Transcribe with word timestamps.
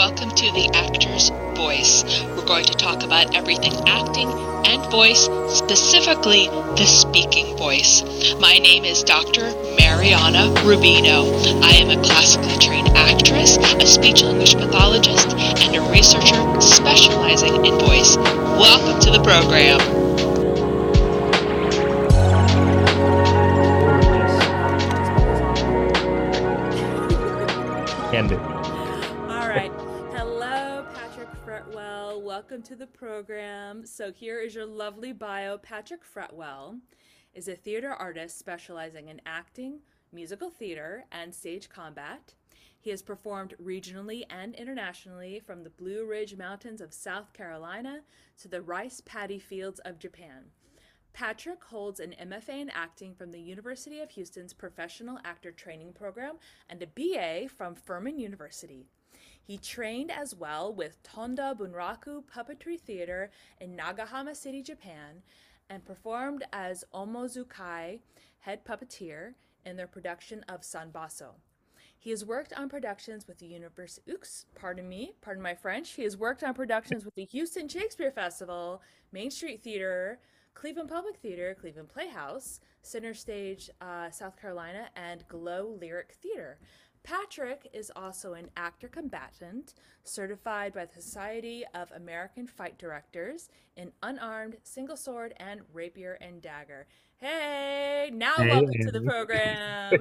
welcome 0.00 0.30
to 0.30 0.50
The 0.52 0.70
Actor's 0.72 1.28
Voice. 1.60 2.24
We're 2.34 2.46
going 2.46 2.64
to 2.64 2.72
talk 2.72 3.02
about 3.02 3.36
everything 3.36 3.74
acting 3.86 4.30
and 4.64 4.90
voice, 4.90 5.28
specifically 5.54 6.48
the 6.48 6.86
speaking 6.86 7.54
voice. 7.58 8.02
My 8.40 8.56
name 8.56 8.86
is 8.86 9.02
Dr. 9.02 9.42
Mariana 9.76 10.54
Rubino. 10.64 11.28
I 11.62 11.72
am 11.72 11.90
a 11.90 12.02
classically 12.02 12.56
trained 12.56 12.88
actress, 12.96 13.58
a 13.58 13.86
speech 13.86 14.22
language 14.22 14.54
pathologist, 14.54 15.36
and 15.36 15.76
a 15.76 15.82
researcher 15.92 16.60
specializing 16.62 17.66
in 17.66 17.78
voice. 17.78 18.16
Welcome 18.56 19.02
to 19.02 19.10
the 19.10 19.22
program. 19.22 19.80
Can 28.10 28.49
to 32.70 32.76
the 32.76 32.86
program. 32.86 33.84
So, 33.84 34.12
here 34.12 34.38
is 34.38 34.54
your 34.54 34.64
lovely 34.64 35.12
bio. 35.12 35.58
Patrick 35.58 36.02
Fretwell 36.04 36.78
is 37.34 37.48
a 37.48 37.56
theater 37.56 37.90
artist 37.90 38.38
specializing 38.38 39.08
in 39.08 39.20
acting, 39.26 39.80
musical 40.12 40.50
theater, 40.50 41.04
and 41.10 41.34
stage 41.34 41.68
combat. 41.68 42.34
He 42.78 42.90
has 42.90 43.02
performed 43.02 43.56
regionally 43.60 44.22
and 44.30 44.54
internationally 44.54 45.40
from 45.40 45.64
the 45.64 45.70
Blue 45.70 46.06
Ridge 46.06 46.36
Mountains 46.36 46.80
of 46.80 46.94
South 46.94 47.32
Carolina 47.32 48.02
to 48.40 48.46
the 48.46 48.62
rice 48.62 49.02
paddy 49.04 49.40
fields 49.40 49.80
of 49.80 49.98
Japan. 49.98 50.44
Patrick 51.12 51.64
holds 51.64 51.98
an 51.98 52.14
MFA 52.22 52.60
in 52.60 52.70
acting 52.70 53.16
from 53.16 53.32
the 53.32 53.40
University 53.40 53.98
of 53.98 54.10
Houston's 54.10 54.52
Professional 54.52 55.18
Actor 55.24 55.50
Training 55.52 55.92
Program 55.92 56.36
and 56.68 56.80
a 56.80 56.86
BA 56.86 57.48
from 57.48 57.74
Furman 57.74 58.20
University. 58.20 58.86
He 59.42 59.58
trained 59.58 60.10
as 60.10 60.34
well 60.34 60.72
with 60.72 61.02
Tonda 61.02 61.56
Bunraku 61.56 62.22
Puppetry 62.24 62.80
Theater 62.80 63.30
in 63.60 63.76
Nagahama 63.76 64.36
City, 64.36 64.62
Japan, 64.62 65.22
and 65.68 65.84
performed 65.84 66.44
as 66.52 66.84
Omozukai 66.94 68.00
head 68.40 68.64
puppeteer 68.64 69.34
in 69.64 69.76
their 69.76 69.86
production 69.86 70.44
of 70.48 70.60
Sanbaso. 70.62 71.34
He 71.98 72.10
has 72.10 72.24
worked 72.24 72.54
on 72.54 72.70
productions 72.70 73.28
with 73.28 73.38
the 73.38 73.46
University. 73.46 74.10
Oops, 74.10 74.46
pardon 74.54 74.88
me, 74.88 75.12
pardon 75.20 75.42
my 75.42 75.54
French. 75.54 75.90
He 75.90 76.02
has 76.04 76.16
worked 76.16 76.42
on 76.42 76.54
productions 76.54 77.04
with 77.04 77.14
the 77.14 77.26
Houston 77.26 77.68
Shakespeare 77.68 78.10
Festival, 78.10 78.80
Main 79.12 79.30
Street 79.30 79.62
Theater, 79.62 80.18
Cleveland 80.54 80.88
Public 80.88 81.16
Theater, 81.18 81.54
Cleveland 81.60 81.88
Playhouse, 81.90 82.60
Center 82.82 83.12
Stage, 83.12 83.68
uh, 83.82 84.10
South 84.10 84.40
Carolina, 84.40 84.88
and 84.96 85.28
Glow 85.28 85.76
Lyric 85.78 86.14
Theater. 86.22 86.58
Patrick 87.02 87.68
is 87.72 87.90
also 87.96 88.34
an 88.34 88.50
actor 88.56 88.88
combatant 88.88 89.74
certified 90.04 90.74
by 90.74 90.84
the 90.84 91.00
Society 91.00 91.64
of 91.74 91.90
American 91.92 92.46
Fight 92.46 92.78
Directors 92.78 93.48
in 93.76 93.92
unarmed, 94.02 94.56
single 94.62 94.96
sword, 94.96 95.34
and 95.38 95.62
rapier 95.72 96.18
and 96.20 96.42
dagger. 96.42 96.86
Hey, 97.16 98.10
now 98.12 98.36
Hey, 98.36 98.48
welcome 98.48 98.72
to 98.80 98.90
the 98.90 99.00
program. 99.02 99.92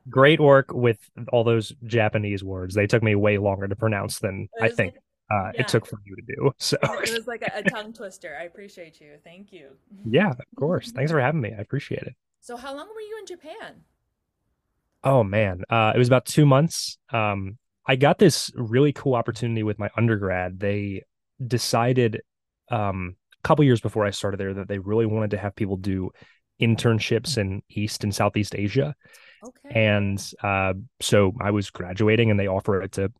Great 0.10 0.40
work 0.40 0.72
with 0.72 0.98
all 1.32 1.44
those 1.44 1.74
Japanese 1.84 2.42
words. 2.42 2.74
They 2.74 2.86
took 2.86 3.02
me 3.02 3.14
way 3.14 3.38
longer 3.38 3.68
to 3.68 3.76
pronounce 3.76 4.18
than 4.18 4.48
I 4.60 4.68
think 4.68 4.94
uh, 5.30 5.50
yeah. 5.54 5.60
it 5.60 5.68
took 5.68 5.86
for 5.86 5.98
you 6.04 6.16
to 6.16 6.22
do. 6.22 6.52
So, 6.58 6.78
it 6.82 7.12
was 7.12 7.26
like 7.26 7.42
a, 7.42 7.58
a 7.58 7.62
tongue 7.62 7.92
twister. 7.92 8.36
I 8.38 8.44
appreciate 8.44 9.00
you. 9.00 9.14
Thank 9.24 9.52
you. 9.52 9.70
yeah, 10.04 10.30
of 10.30 10.38
course. 10.56 10.90
Thanks 10.94 11.10
for 11.10 11.20
having 11.20 11.40
me. 11.40 11.52
I 11.56 11.60
appreciate 11.60 12.02
it. 12.02 12.14
So, 12.40 12.56
how 12.56 12.74
long 12.74 12.88
were 12.88 13.00
you 13.00 13.16
in 13.18 13.26
Japan? 13.26 13.84
Oh 15.04 15.24
man, 15.24 15.62
uh, 15.68 15.92
it 15.94 15.98
was 15.98 16.08
about 16.08 16.26
two 16.26 16.46
months. 16.46 16.98
Um, 17.12 17.58
I 17.86 17.96
got 17.96 18.18
this 18.18 18.52
really 18.54 18.92
cool 18.92 19.14
opportunity 19.14 19.62
with 19.62 19.78
my 19.78 19.90
undergrad. 19.96 20.60
They 20.60 21.02
decided 21.44 22.20
um, 22.70 23.16
a 23.42 23.48
couple 23.48 23.64
years 23.64 23.80
before 23.80 24.06
I 24.06 24.10
started 24.10 24.38
there 24.38 24.54
that 24.54 24.68
they 24.68 24.78
really 24.78 25.06
wanted 25.06 25.32
to 25.32 25.38
have 25.38 25.56
people 25.56 25.76
do 25.76 26.10
internships 26.60 27.38
in 27.38 27.62
East 27.68 28.04
and 28.04 28.14
Southeast 28.14 28.54
Asia. 28.54 28.94
Okay. 29.44 29.74
and 29.74 30.32
uh, 30.44 30.74
so 31.00 31.32
I 31.40 31.50
was 31.50 31.70
graduating, 31.70 32.30
and 32.30 32.38
they 32.38 32.46
offered 32.46 32.82
it 32.82 32.92
to 32.92 33.12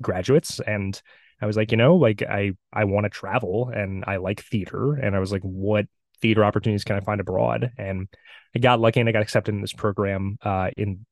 graduates, 0.00 0.60
and 0.60 1.00
I 1.40 1.46
was 1.46 1.56
like, 1.56 1.72
you 1.72 1.76
know, 1.76 1.96
like 1.96 2.22
I 2.22 2.52
I 2.72 2.84
want 2.84 3.04
to 3.06 3.10
travel, 3.10 3.68
and 3.74 4.04
I 4.06 4.18
like 4.18 4.40
theater, 4.44 4.94
and 4.94 5.16
I 5.16 5.18
was 5.18 5.32
like, 5.32 5.42
what 5.42 5.86
theater 6.22 6.44
opportunities 6.44 6.84
can 6.84 6.96
I 6.96 7.00
find 7.00 7.20
abroad? 7.20 7.72
And 7.76 8.08
I 8.56 8.58
got 8.60 8.80
lucky, 8.80 9.00
and 9.00 9.08
I 9.08 9.12
got 9.12 9.22
accepted 9.22 9.54
in 9.54 9.60
this 9.60 9.72
program 9.72 10.38
uh, 10.42 10.70
in 10.76 11.04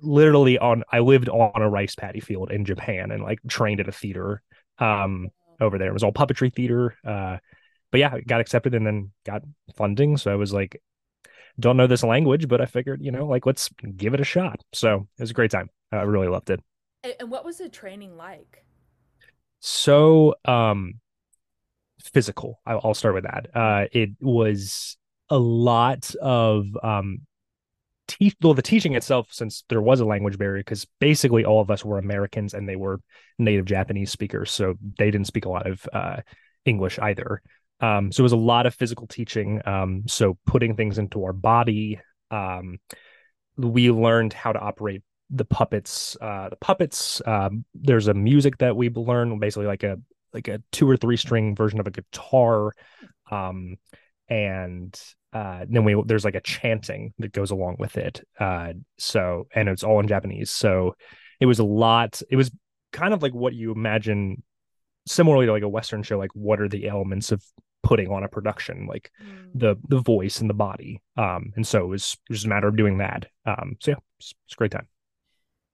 literally 0.00 0.58
on 0.58 0.82
I 0.90 0.98
lived 0.98 1.28
on 1.28 1.62
a 1.62 1.68
rice 1.68 1.94
paddy 1.94 2.20
field 2.20 2.50
in 2.50 2.64
Japan, 2.64 3.10
and 3.10 3.22
like 3.22 3.38
trained 3.46 3.80
at 3.80 3.88
a 3.88 3.92
theater 3.92 4.42
um, 4.78 5.28
over 5.60 5.78
there. 5.78 5.88
It 5.88 5.92
was 5.92 6.02
all 6.02 6.12
puppetry 6.12 6.52
theater. 6.52 6.96
Uh, 7.04 7.38
but 7.90 7.98
yeah, 7.98 8.14
I 8.14 8.20
got 8.20 8.40
accepted 8.40 8.74
and 8.74 8.86
then 8.86 9.10
got 9.24 9.42
funding. 9.76 10.16
So 10.16 10.32
I 10.32 10.36
was 10.36 10.52
like, 10.52 10.80
don't 11.58 11.76
know 11.76 11.86
this 11.86 12.02
language, 12.02 12.48
but 12.48 12.60
I 12.60 12.66
figured, 12.66 13.02
you 13.02 13.10
know, 13.10 13.26
like 13.26 13.46
let's 13.46 13.68
give 13.96 14.14
it 14.14 14.20
a 14.20 14.24
shot. 14.24 14.62
So 14.72 15.08
it 15.18 15.22
was 15.22 15.30
a 15.30 15.34
great 15.34 15.50
time. 15.50 15.70
I 15.92 16.02
really 16.02 16.28
loved 16.28 16.50
it. 16.50 16.60
And, 17.02 17.14
and 17.20 17.30
what 17.30 17.44
was 17.44 17.58
the 17.58 17.68
training 17.68 18.16
like? 18.16 18.64
So 19.60 20.36
um 20.44 21.00
physical. 22.02 22.60
I'll 22.66 22.94
start 22.94 23.14
with 23.14 23.24
that. 23.24 23.48
Uh 23.54 23.86
it 23.92 24.10
was 24.20 24.96
a 25.28 25.38
lot 25.38 26.12
of 26.20 26.66
um 26.82 27.20
teach 28.08 28.34
well 28.42 28.54
the 28.54 28.62
teaching 28.62 28.94
itself 28.94 29.28
since 29.30 29.64
there 29.68 29.80
was 29.80 30.00
a 30.00 30.04
language 30.04 30.36
barrier 30.36 30.60
because 30.60 30.86
basically 30.98 31.44
all 31.44 31.60
of 31.60 31.70
us 31.70 31.84
were 31.84 31.98
Americans 31.98 32.54
and 32.54 32.68
they 32.68 32.76
were 32.76 33.00
native 33.38 33.66
Japanese 33.66 34.10
speakers 34.10 34.50
so 34.50 34.74
they 34.98 35.10
didn't 35.10 35.28
speak 35.28 35.44
a 35.44 35.48
lot 35.48 35.66
of 35.66 35.88
uh 35.92 36.16
English 36.64 36.98
either. 36.98 37.40
Um 37.80 38.10
so 38.12 38.22
it 38.22 38.24
was 38.24 38.32
a 38.32 38.36
lot 38.36 38.66
of 38.66 38.74
physical 38.74 39.06
teaching 39.06 39.60
um 39.64 40.02
so 40.06 40.36
putting 40.46 40.74
things 40.74 40.98
into 40.98 41.24
our 41.24 41.32
body 41.32 42.00
um 42.30 42.78
we 43.56 43.90
learned 43.90 44.32
how 44.32 44.52
to 44.52 44.58
operate 44.58 45.02
the 45.30 45.44
puppets 45.44 46.16
uh 46.20 46.48
the 46.48 46.56
puppets 46.56 47.22
um 47.26 47.64
there's 47.74 48.08
a 48.08 48.14
music 48.14 48.58
that 48.58 48.74
we 48.74 48.90
learn 48.90 49.38
basically 49.38 49.66
like 49.66 49.84
a 49.84 49.96
like 50.34 50.48
a 50.48 50.62
two 50.72 50.88
or 50.88 50.96
three 50.96 51.16
string 51.16 51.54
version 51.54 51.80
of 51.80 51.86
a 51.86 51.90
guitar 51.90 52.72
um 53.30 53.76
and 54.28 55.00
uh 55.32 55.64
then 55.68 55.84
we 55.84 56.00
there's 56.06 56.24
like 56.24 56.34
a 56.34 56.40
chanting 56.40 57.12
that 57.18 57.32
goes 57.32 57.50
along 57.50 57.76
with 57.78 57.96
it 57.96 58.22
uh 58.38 58.72
so 58.98 59.46
and 59.54 59.68
it's 59.68 59.84
all 59.84 60.00
in 60.00 60.08
japanese 60.08 60.50
so 60.50 60.94
it 61.40 61.46
was 61.46 61.58
a 61.58 61.64
lot 61.64 62.20
it 62.30 62.36
was 62.36 62.50
kind 62.92 63.14
of 63.14 63.22
like 63.22 63.34
what 63.34 63.54
you 63.54 63.72
imagine 63.72 64.42
similarly 65.06 65.46
to 65.46 65.52
like 65.52 65.62
a 65.62 65.68
western 65.68 66.02
show 66.02 66.18
like 66.18 66.34
what 66.34 66.60
are 66.60 66.68
the 66.68 66.88
elements 66.88 67.32
of 67.32 67.42
putting 67.82 68.10
on 68.10 68.22
a 68.24 68.28
production 68.28 68.86
like 68.86 69.10
Mm. 69.20 69.54
the 69.54 69.76
the 69.88 70.00
voice 70.00 70.40
and 70.40 70.50
the 70.50 70.54
body 70.54 71.00
um 71.16 71.52
and 71.56 71.66
so 71.66 71.82
it 71.84 71.88
was, 71.88 72.16
just 72.30 72.44
a 72.44 72.48
matter 72.48 72.68
of 72.68 72.76
doing 72.76 72.98
that 72.98 73.26
um 73.46 73.76
so 73.80 73.92
yeah 73.92 73.96
it's, 74.18 74.34
it's 74.46 74.54
a 74.54 74.56
great 74.56 74.70
time 74.70 74.86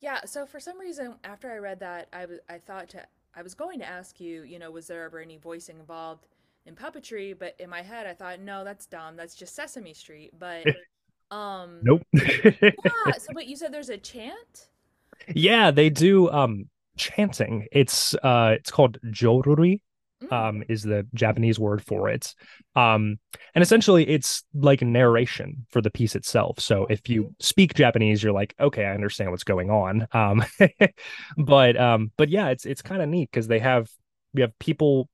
Yeah, 0.01 0.21
so 0.25 0.47
for 0.47 0.61
some 0.61 0.79
reason, 0.79 1.17
after 1.25 1.51
I 1.51 1.57
read 1.59 1.81
that, 1.81 2.09
I 2.13 2.27
was 2.27 2.39
I 2.49 2.59
thought 2.59 2.89
to 2.91 3.07
I 3.37 3.43
was 3.43 3.55
going 3.55 3.79
to 3.81 3.87
ask 3.87 4.19
you, 4.19 4.43
you 4.43 4.59
know, 4.59 4.71
was 4.71 4.87
there 4.87 5.05
ever 5.05 5.21
any 5.21 5.37
voicing 5.37 5.79
involved 5.79 6.27
in 6.65 6.75
puppetry? 6.75 7.39
But 7.39 7.55
in 7.59 7.69
my 7.69 7.83
head, 7.83 8.07
I 8.07 8.15
thought, 8.15 8.41
no, 8.41 8.65
that's 8.65 8.87
dumb. 8.87 9.15
That's 9.17 9.35
just 9.35 9.55
Sesame 9.55 9.93
Street. 9.93 10.33
But 10.39 10.65
um, 11.31 11.81
nope 11.83 12.03
yeah. 12.13 13.13
So, 13.19 13.33
but 13.35 13.47
you 13.47 13.57
said 13.57 13.73
there's 13.73 13.91
a 13.91 13.99
chant. 13.99 14.69
yeah 15.35 15.71
they 15.71 15.89
do 15.89 16.31
um 16.31 16.69
chanting 16.97 17.67
it's 17.73 18.15
uh 18.23 18.55
it's 18.59 18.71
called 18.71 18.99
joruri. 19.07 19.81
Um 20.31 20.65
is 20.69 20.83
the 20.83 21.07
japanese 21.15 21.59
word 21.59 21.83
for 21.85 22.09
it. 22.09 22.35
Um 22.75 23.19
and 23.55 23.63
essentially 23.63 24.09
it's 24.09 24.45
like 24.55 24.83
narration 24.83 25.67
for 25.71 25.81
the 25.83 25.91
piece 25.91 26.17
itself. 26.17 26.59
So 26.61 26.87
if 26.87 27.09
you 27.09 27.35
speak 27.41 27.75
japanese 27.75 28.23
you're 28.23 28.33
like 28.33 28.55
okay 28.59 28.85
i 28.85 28.95
understand 28.95 29.31
what's 29.31 29.45
going 29.45 29.71
on. 29.71 30.07
Um 30.13 30.45
but 31.37 31.77
um 31.79 32.13
but 32.17 32.29
yeah 32.29 32.49
it's 32.49 32.65
it's 32.67 32.83
kind 32.83 33.03
of 33.03 33.09
neat 33.09 33.31
because 33.31 33.47
they 33.49 33.59
have 33.59 33.89
we 34.35 34.41
have 34.43 34.59
people 34.59 35.09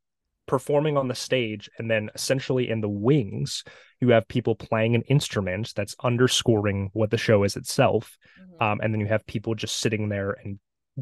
performing 0.47 0.97
on 0.97 1.09
the 1.09 1.15
stage 1.15 1.71
and 1.79 1.91
then 1.91 2.11
essentially 2.15 2.69
in 2.69 2.81
the 2.81 2.89
wings 2.89 3.63
you 4.01 4.09
have 4.11 4.27
people 4.27 4.55
playing 4.57 4.95
an 4.97 5.03
instrument 5.03 5.73
that's 5.77 5.95
underscoring 6.03 6.91
what 6.93 7.11
the 7.11 7.17
show 7.17 7.45
is 7.45 7.57
itself. 7.57 8.19
Mhm. 8.41 8.63
um, 8.73 8.81
and 8.83 8.93
then 8.93 9.01
you 9.01 9.07
have 9.07 9.25
people 9.27 9.55
just 9.55 9.77
sitting 9.79 10.09
there 10.09 10.37
and 10.45 10.59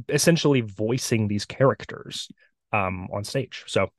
essentially 0.08 0.60
voicing 0.60 1.26
these 1.26 1.44
characters 1.44 2.28
um, 2.72 3.08
on 3.12 3.24
stage. 3.24 3.64
So 3.66 3.90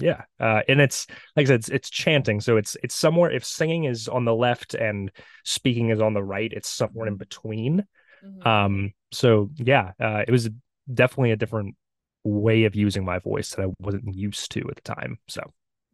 yeah, 0.00 0.22
uh, 0.38 0.62
and 0.68 0.80
it's 0.80 1.06
like 1.36 1.44
I 1.44 1.48
said, 1.48 1.60
it's, 1.60 1.68
it's 1.68 1.90
chanting. 1.90 2.40
So 2.40 2.56
it's 2.56 2.76
it's 2.82 2.94
somewhere. 2.94 3.30
If 3.30 3.44
singing 3.44 3.84
is 3.84 4.08
on 4.08 4.24
the 4.24 4.34
left 4.34 4.74
and 4.74 5.10
speaking 5.44 5.90
is 5.90 6.00
on 6.00 6.14
the 6.14 6.22
right, 6.22 6.52
it's 6.52 6.68
somewhere 6.68 7.06
in 7.06 7.16
between. 7.16 7.86
Mhm. 8.24 8.46
Um, 8.46 8.92
so 9.12 9.50
yeah, 9.56 9.92
uh, 10.00 10.24
it 10.26 10.30
was 10.30 10.48
definitely 10.92 11.32
a 11.32 11.36
different 11.36 11.76
way 12.24 12.64
of 12.64 12.74
using 12.74 13.04
my 13.04 13.18
voice 13.18 13.50
that 13.54 13.64
I 13.64 13.72
wasn't 13.78 14.14
used 14.14 14.50
to 14.52 14.60
at 14.68 14.76
the 14.76 14.94
time. 14.94 15.18
So 15.28 15.42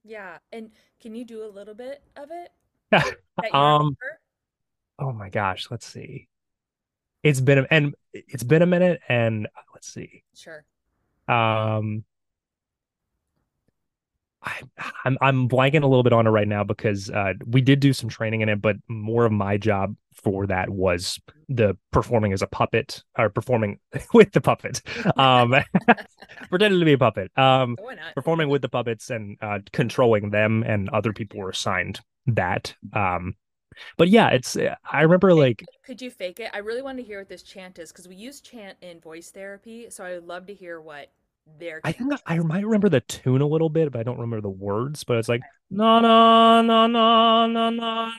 yeah, 0.05 0.39
and 0.53 0.71
can 1.01 1.15
you 1.15 1.25
do 1.25 1.45
a 1.45 1.49
little 1.49 1.75
bit 1.75 2.03
of 2.17 2.31
it? 2.31 2.53
um, 3.53 3.97
oh 4.99 5.13
my 5.13 5.29
gosh, 5.29 5.67
let's 5.71 5.87
see. 5.87 6.29
It's 7.23 7.41
been 7.41 7.59
a, 7.59 7.67
and 7.71 7.95
it's 8.13 8.45
been 8.45 8.63
a 8.63 8.67
minute, 8.67 9.01
and 9.09 9.49
let's 9.75 9.93
see. 9.93 10.23
Sure. 10.35 10.65
Um, 11.29 12.05
I, 14.47 14.63
I'm 15.05 15.19
I'm 15.21 15.49
blanking 15.49 15.83
a 15.83 15.87
little 15.87 16.03
bit 16.03 16.13
on 16.13 16.27
it 16.27 16.31
right 16.31 16.47
now 16.47 16.63
because 16.65 17.11
uh, 17.11 17.35
we 17.47 17.61
did 17.61 17.81
do 17.81 17.93
some 17.93 18.09
training 18.09 18.41
in 18.41 18.49
it, 18.49 18.63
but 18.63 18.77
more 18.89 19.27
of 19.27 19.33
my 19.33 19.57
job 19.57 19.97
for 20.15 20.47
that 20.47 20.71
was 20.71 21.21
the 21.49 21.77
performing 21.91 22.33
as 22.33 22.43
a 22.43 22.47
puppet 22.47 23.03
or 23.19 23.29
performing 23.29 23.79
with 24.15 24.33
the 24.33 24.41
puppet, 24.41 24.83
um, 25.17 25.55
pretending 26.49 26.81
to 26.81 26.87
be 26.87 26.93
a 26.93 26.99
puppet, 26.99 27.37
um, 27.37 27.77
performing 28.15 28.49
with 28.49 28.63
the 28.63 28.69
puppets 28.69 29.11
and 29.11 29.37
uh, 29.43 29.59
controlling 29.73 30.31
them, 30.31 30.63
and 30.63 30.89
other 30.91 31.13
people 31.13 31.41
were 31.41 31.51
assigned 31.51 32.01
that. 32.27 32.75
Um, 32.93 33.35
but 33.99 34.09
yeah, 34.09 34.29
it's 34.29 34.57
I 34.57 35.03
remember 35.03 35.35
like 35.35 35.65
Could 35.85 36.01
you 36.01 36.11
fake 36.11 36.41
it? 36.41 36.51
I 36.55 36.59
really 36.59 36.83
want 36.83 36.99
to 36.99 37.05
hear 37.05 37.19
what 37.19 37.29
this 37.29 37.43
chant 37.43 37.79
is 37.79 37.91
because 37.91 38.09
we 38.09 38.15
use 38.15 38.41
chant 38.41 38.79
in 38.81 39.01
voice 39.01 39.31
therapy. 39.31 39.91
So 39.91 40.05
I 40.05 40.15
would 40.15 40.27
love 40.27 40.47
to 40.47 40.55
hear 40.55 40.81
what 40.81 41.11
their 41.59 41.81
I 41.85 41.93
think 41.93 42.13
I 42.27 42.39
might 42.39 42.65
remember 42.65 42.89
the 42.89 43.01
tune 43.01 43.41
a 43.41 43.47
little 43.47 43.69
bit, 43.69 43.91
but 43.93 44.01
I 44.01 44.03
don't 44.03 44.19
remember 44.19 44.41
the 44.41 44.51
words. 44.51 45.05
But 45.05 45.19
it's 45.19 45.29
like 45.29 45.43
no 45.71 46.01
no 46.01 46.63
no 46.63 46.87
no 46.87 47.47
no 47.47 47.71
no 47.71 47.71
no 47.71 48.11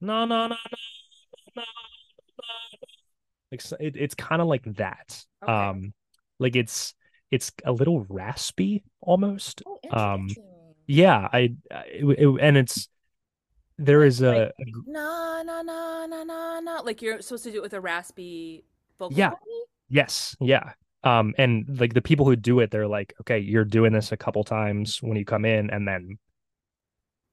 no 0.00 0.24
no 0.24 0.24
no 0.24 0.46
no 0.48 0.56
like 3.50 3.62
it, 3.80 3.96
it's 3.96 4.14
kind 4.14 4.40
of 4.40 4.48
like 4.48 4.64
that. 4.76 5.24
Okay. 5.42 5.52
Um, 5.52 5.92
like 6.38 6.56
it's 6.56 6.94
it's 7.30 7.52
a 7.64 7.72
little 7.72 8.04
raspy 8.08 8.82
almost. 9.00 9.62
Oh, 9.66 9.78
um. 9.90 10.28
Yeah, 10.86 11.28
I, 11.32 11.54
I 11.70 11.84
it, 11.86 12.04
it- 12.18 12.40
and 12.40 12.56
it's 12.56 12.88
there 13.78 14.04
is 14.04 14.20
a, 14.20 14.52
na 14.86 15.42
na 15.42 15.62
na 15.62 16.06
na 16.06 16.24
na 16.24 16.60
na. 16.60 16.80
Like 16.80 17.02
you're 17.02 17.20
supposed 17.22 17.44
to 17.44 17.52
do 17.52 17.58
it 17.58 17.62
with 17.62 17.72
a 17.72 17.80
raspy 17.80 18.64
vocal. 18.98 19.16
Yeah. 19.16 19.30
body? 19.30 19.38
Yes, 19.88 20.36
yeah. 20.40 20.72
Um, 21.04 21.34
and 21.38 21.66
like 21.80 21.94
the 21.94 22.02
people 22.02 22.26
who 22.26 22.36
do 22.36 22.60
it, 22.60 22.70
they're 22.70 22.86
like, 22.88 23.14
okay, 23.22 23.38
you're 23.38 23.64
doing 23.64 23.92
this 23.92 24.12
a 24.12 24.16
couple 24.16 24.44
times 24.44 25.02
when 25.02 25.16
you 25.16 25.24
come 25.24 25.44
in, 25.44 25.70
and 25.70 25.86
then 25.86 26.18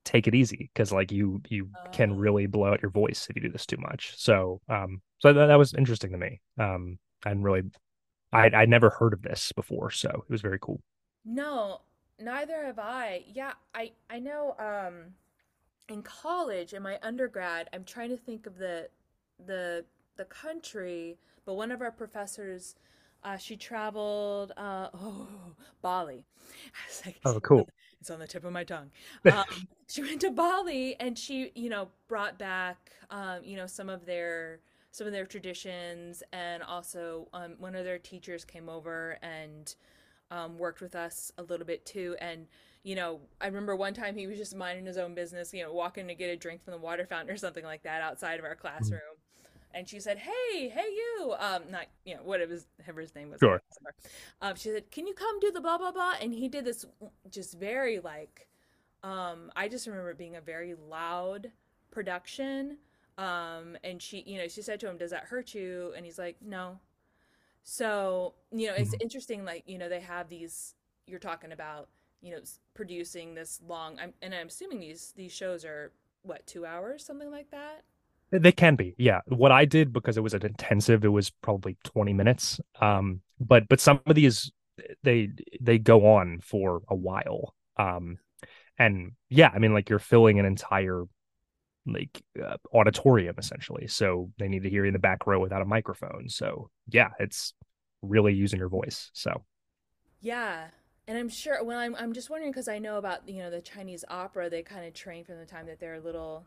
take 0.06 0.28
it 0.28 0.36
easy 0.36 0.70
because 0.74 0.92
like 0.92 1.12
you 1.12 1.42
you 1.50 1.70
can 1.92 2.16
Oh. 2.16 2.18
really 2.18 2.48
blow 2.48 2.72
out 2.72 2.82
your 2.82 2.92
voice 2.92 3.28
if 3.30 3.36
you 3.36 3.42
do 3.42 3.52
this 3.52 3.66
too 3.66 3.78
much. 3.78 4.14
So 4.18 4.62
um, 4.70 5.02
so 5.20 5.34
that, 5.34 5.48
that 5.48 5.56
was 5.58 5.74
interesting 5.74 6.12
to 6.12 6.18
me. 6.18 6.42
Um, 6.58 6.98
and 7.26 7.44
really, 7.44 7.64
I 8.34 8.50
I 8.52 8.66
never 8.66 8.90
heard 8.92 9.14
of 9.14 9.22
this 9.22 9.52
before, 9.54 9.92
so 9.92 10.10
it 10.10 10.32
was 10.32 10.42
very 10.42 10.60
cool. 10.60 10.82
No, 11.26 11.82
neither 12.20 12.66
have 12.66 12.80
I. 12.80 13.24
Yeah, 13.28 13.54
I 13.74 13.92
I 14.10 14.20
know 14.20 14.56
um 14.60 15.14
in 15.90 16.04
college 16.04 16.74
in 16.74 16.84
my 16.84 17.00
undergrad, 17.02 17.70
I'm 17.74 17.84
trying 17.86 18.10
to 18.10 18.18
think 18.18 18.46
of 18.48 18.58
the 18.58 18.90
the 19.46 19.86
the 20.18 20.26
country, 20.26 21.18
but 21.46 21.56
one 21.56 21.72
of 21.72 21.82
our 21.82 21.92
professors 21.92 22.76
uh 23.24 23.38
she 23.38 23.56
traveled 23.56 24.52
uh 24.58 24.90
oh 24.94 25.28
Bali. 25.82 26.26
Like 27.06 27.20
Oh, 27.26 27.40
cool. 27.40 27.68
It's 28.02 28.10
on 28.10 28.20
the 28.20 28.28
tip 28.28 28.46
of 28.46 28.54
my 28.54 28.64
tongue. 28.64 28.92
Um, 29.30 29.44
she 29.88 30.02
went 30.02 30.22
to 30.22 30.32
Bali 30.32 30.96
and 31.02 31.18
she, 31.18 31.52
you 31.54 31.70
know, 31.70 31.90
brought 32.08 32.40
back, 32.40 32.92
um, 33.10 33.44
you 33.44 33.58
know, 33.58 33.68
some 33.68 33.90
of 33.90 34.06
their 34.06 34.62
some 34.92 35.06
of 35.06 35.12
their 35.12 35.26
traditions, 35.26 36.24
and 36.32 36.64
also 36.64 37.28
um, 37.34 37.56
one 37.60 37.76
of 37.76 37.84
their 37.84 38.00
teachers 38.00 38.46
came 38.46 38.70
over 38.70 39.18
and 39.22 39.76
um, 40.32 40.58
worked 40.58 40.80
with 40.82 40.96
us 40.96 41.32
a 41.38 41.44
little 41.44 41.66
bit 41.66 41.86
too. 41.86 42.16
And 42.22 42.48
you 42.84 42.96
know, 42.96 43.20
I 43.42 43.48
remember 43.48 43.76
one 43.76 43.94
time 43.94 44.16
he 44.16 44.28
was 44.28 44.38
just 44.38 44.56
minding 44.56 44.86
his 44.86 44.98
own 44.98 45.14
business, 45.14 45.54
you 45.54 45.64
know, 45.64 45.74
walking 45.74 46.08
to 46.08 46.16
get 46.16 46.30
a 46.30 46.38
drink 46.38 46.64
from 46.64 46.72
the 46.72 46.80
water 46.80 47.06
fountain 47.06 47.34
or 47.34 47.38
something 47.38 47.66
like 47.66 47.84
that 47.84 48.02
outside 48.02 48.40
of 48.40 48.46
our 48.46 48.56
classroom. 48.56 49.02
And 49.74 49.88
she 49.88 50.00
said, 50.00 50.18
"Hey, 50.18 50.70
hey, 50.70 50.88
you!" 50.90 51.36
Um, 51.38 51.70
not 51.70 51.88
you 52.06 52.16
know 52.16 52.24
what 52.24 52.42
it 52.42 52.50
was, 52.50 52.68
whatever 52.78 53.02
his 53.02 53.14
name 53.16 53.30
was. 53.30 53.40
Sure. 53.40 53.62
Um, 54.42 54.56
she 54.56 54.70
said, 54.70 54.90
"Can 54.92 55.06
you 55.08 55.14
come 55.14 55.40
do 55.40 55.52
the 55.52 55.62
blah 55.62 55.78
blah 55.78 55.92
blah?" 55.92 56.14
And 56.22 56.34
he 56.34 56.48
did 56.48 56.66
this, 56.66 56.86
just 57.30 57.54
very 57.60 58.00
like, 58.00 58.48
um, 59.04 59.52
I 59.56 59.68
just 59.68 59.86
remember 59.88 60.12
it 60.12 60.18
being 60.18 60.36
a 60.36 60.42
very 60.42 60.74
loud 60.76 61.52
production. 61.92 62.78
Um, 63.18 63.78
and 63.84 64.02
she, 64.02 64.22
you 64.22 64.38
know, 64.38 64.48
she 64.48 64.62
said 64.62 64.80
to 64.82 64.90
him, 64.90 64.98
"Does 64.98 65.12
that 65.12 65.26
hurt 65.26 65.54
you?" 65.54 65.94
And 65.96 66.06
he's 66.06 66.18
like, 66.18 66.42
"No." 66.42 66.80
So 67.64 68.36
you 68.52 68.68
know, 68.68 68.74
it's 68.76 68.96
Mhm. 68.96 69.02
interesting. 69.02 69.46
Like 69.46 69.64
you 69.68 69.78
know, 69.78 69.90
they 69.90 70.00
have 70.02 70.30
these. 70.30 70.76
You're 71.08 71.20
talking 71.20 71.52
about, 71.52 71.90
you 72.22 72.32
know, 72.32 72.42
producing 72.74 73.34
this 73.36 73.62
long. 73.68 74.00
I'm, 74.00 74.14
and 74.22 74.34
I'm 74.34 74.48
assuming 74.48 74.80
these 74.80 75.12
these 75.14 75.32
shows 75.32 75.66
are 75.66 75.92
what 76.24 76.46
two 76.48 76.66
hours, 76.66 77.06
something 77.06 77.32
like 77.32 77.52
that. 77.52 77.84
They 78.32 78.52
can 78.52 78.76
be, 78.76 78.96
yeah. 78.98 79.22
What 79.28 79.52
I 79.52 79.66
did 79.66 79.92
because 79.92 80.18
it 80.18 80.22
was 80.22 80.34
an 80.34 80.46
intensive, 80.46 81.04
it 81.04 81.10
was 81.10 81.30
probably 81.30 81.78
20 81.84 82.14
minutes. 82.14 82.60
Um, 82.80 83.22
but 83.40 83.68
but 83.68 83.80
some 83.80 84.02
of 84.06 84.16
these 84.16 84.52
they 85.04 85.30
they 85.60 85.78
go 85.78 86.08
on 86.16 86.40
for 86.42 86.82
a 86.90 86.96
while. 86.96 87.56
Um, 87.78 88.20
and 88.78 89.14
yeah, 89.30 89.52
I 89.54 89.60
mean, 89.60 89.74
like 89.74 89.90
you're 89.90 90.00
filling 90.00 90.40
an 90.40 90.46
entire 90.46 91.06
like 91.86 92.22
uh, 92.44 92.58
auditorium 92.74 93.36
essentially. 93.38 93.88
So 93.88 94.32
they 94.38 94.48
need 94.48 94.64
to 94.64 94.70
hear 94.70 94.84
you 94.86 94.90
in 94.90 94.94
the 94.94 95.00
back 95.00 95.26
row 95.28 95.40
without 95.40 95.62
a 95.62 95.66
microphone. 95.66 96.30
So 96.30 96.70
yeah, 96.90 97.10
it's 97.20 97.54
really 98.02 98.34
using 98.34 98.60
your 98.60 98.70
voice. 98.70 99.12
So 99.14 99.44
Yeah. 100.22 100.68
And 101.08 101.18
I'm 101.18 101.30
sure 101.30 101.64
when 101.64 101.78
I'm 101.78 101.96
I'm 101.96 102.14
just 102.14 102.30
wondering 102.30 102.52
because 102.52 102.68
I 102.68 102.78
know 102.80 102.98
about 102.98 103.28
you 103.28 103.42
know 103.42 103.50
the 103.50 103.62
Chinese 103.62 104.06
opera 104.10 104.50
they 104.50 104.62
kind 104.62 104.86
of 104.86 104.94
train 104.94 105.24
from 105.24 105.40
the 105.40 105.46
time 105.46 105.66
that 105.68 105.80
they're 105.80 106.00
little 106.00 106.46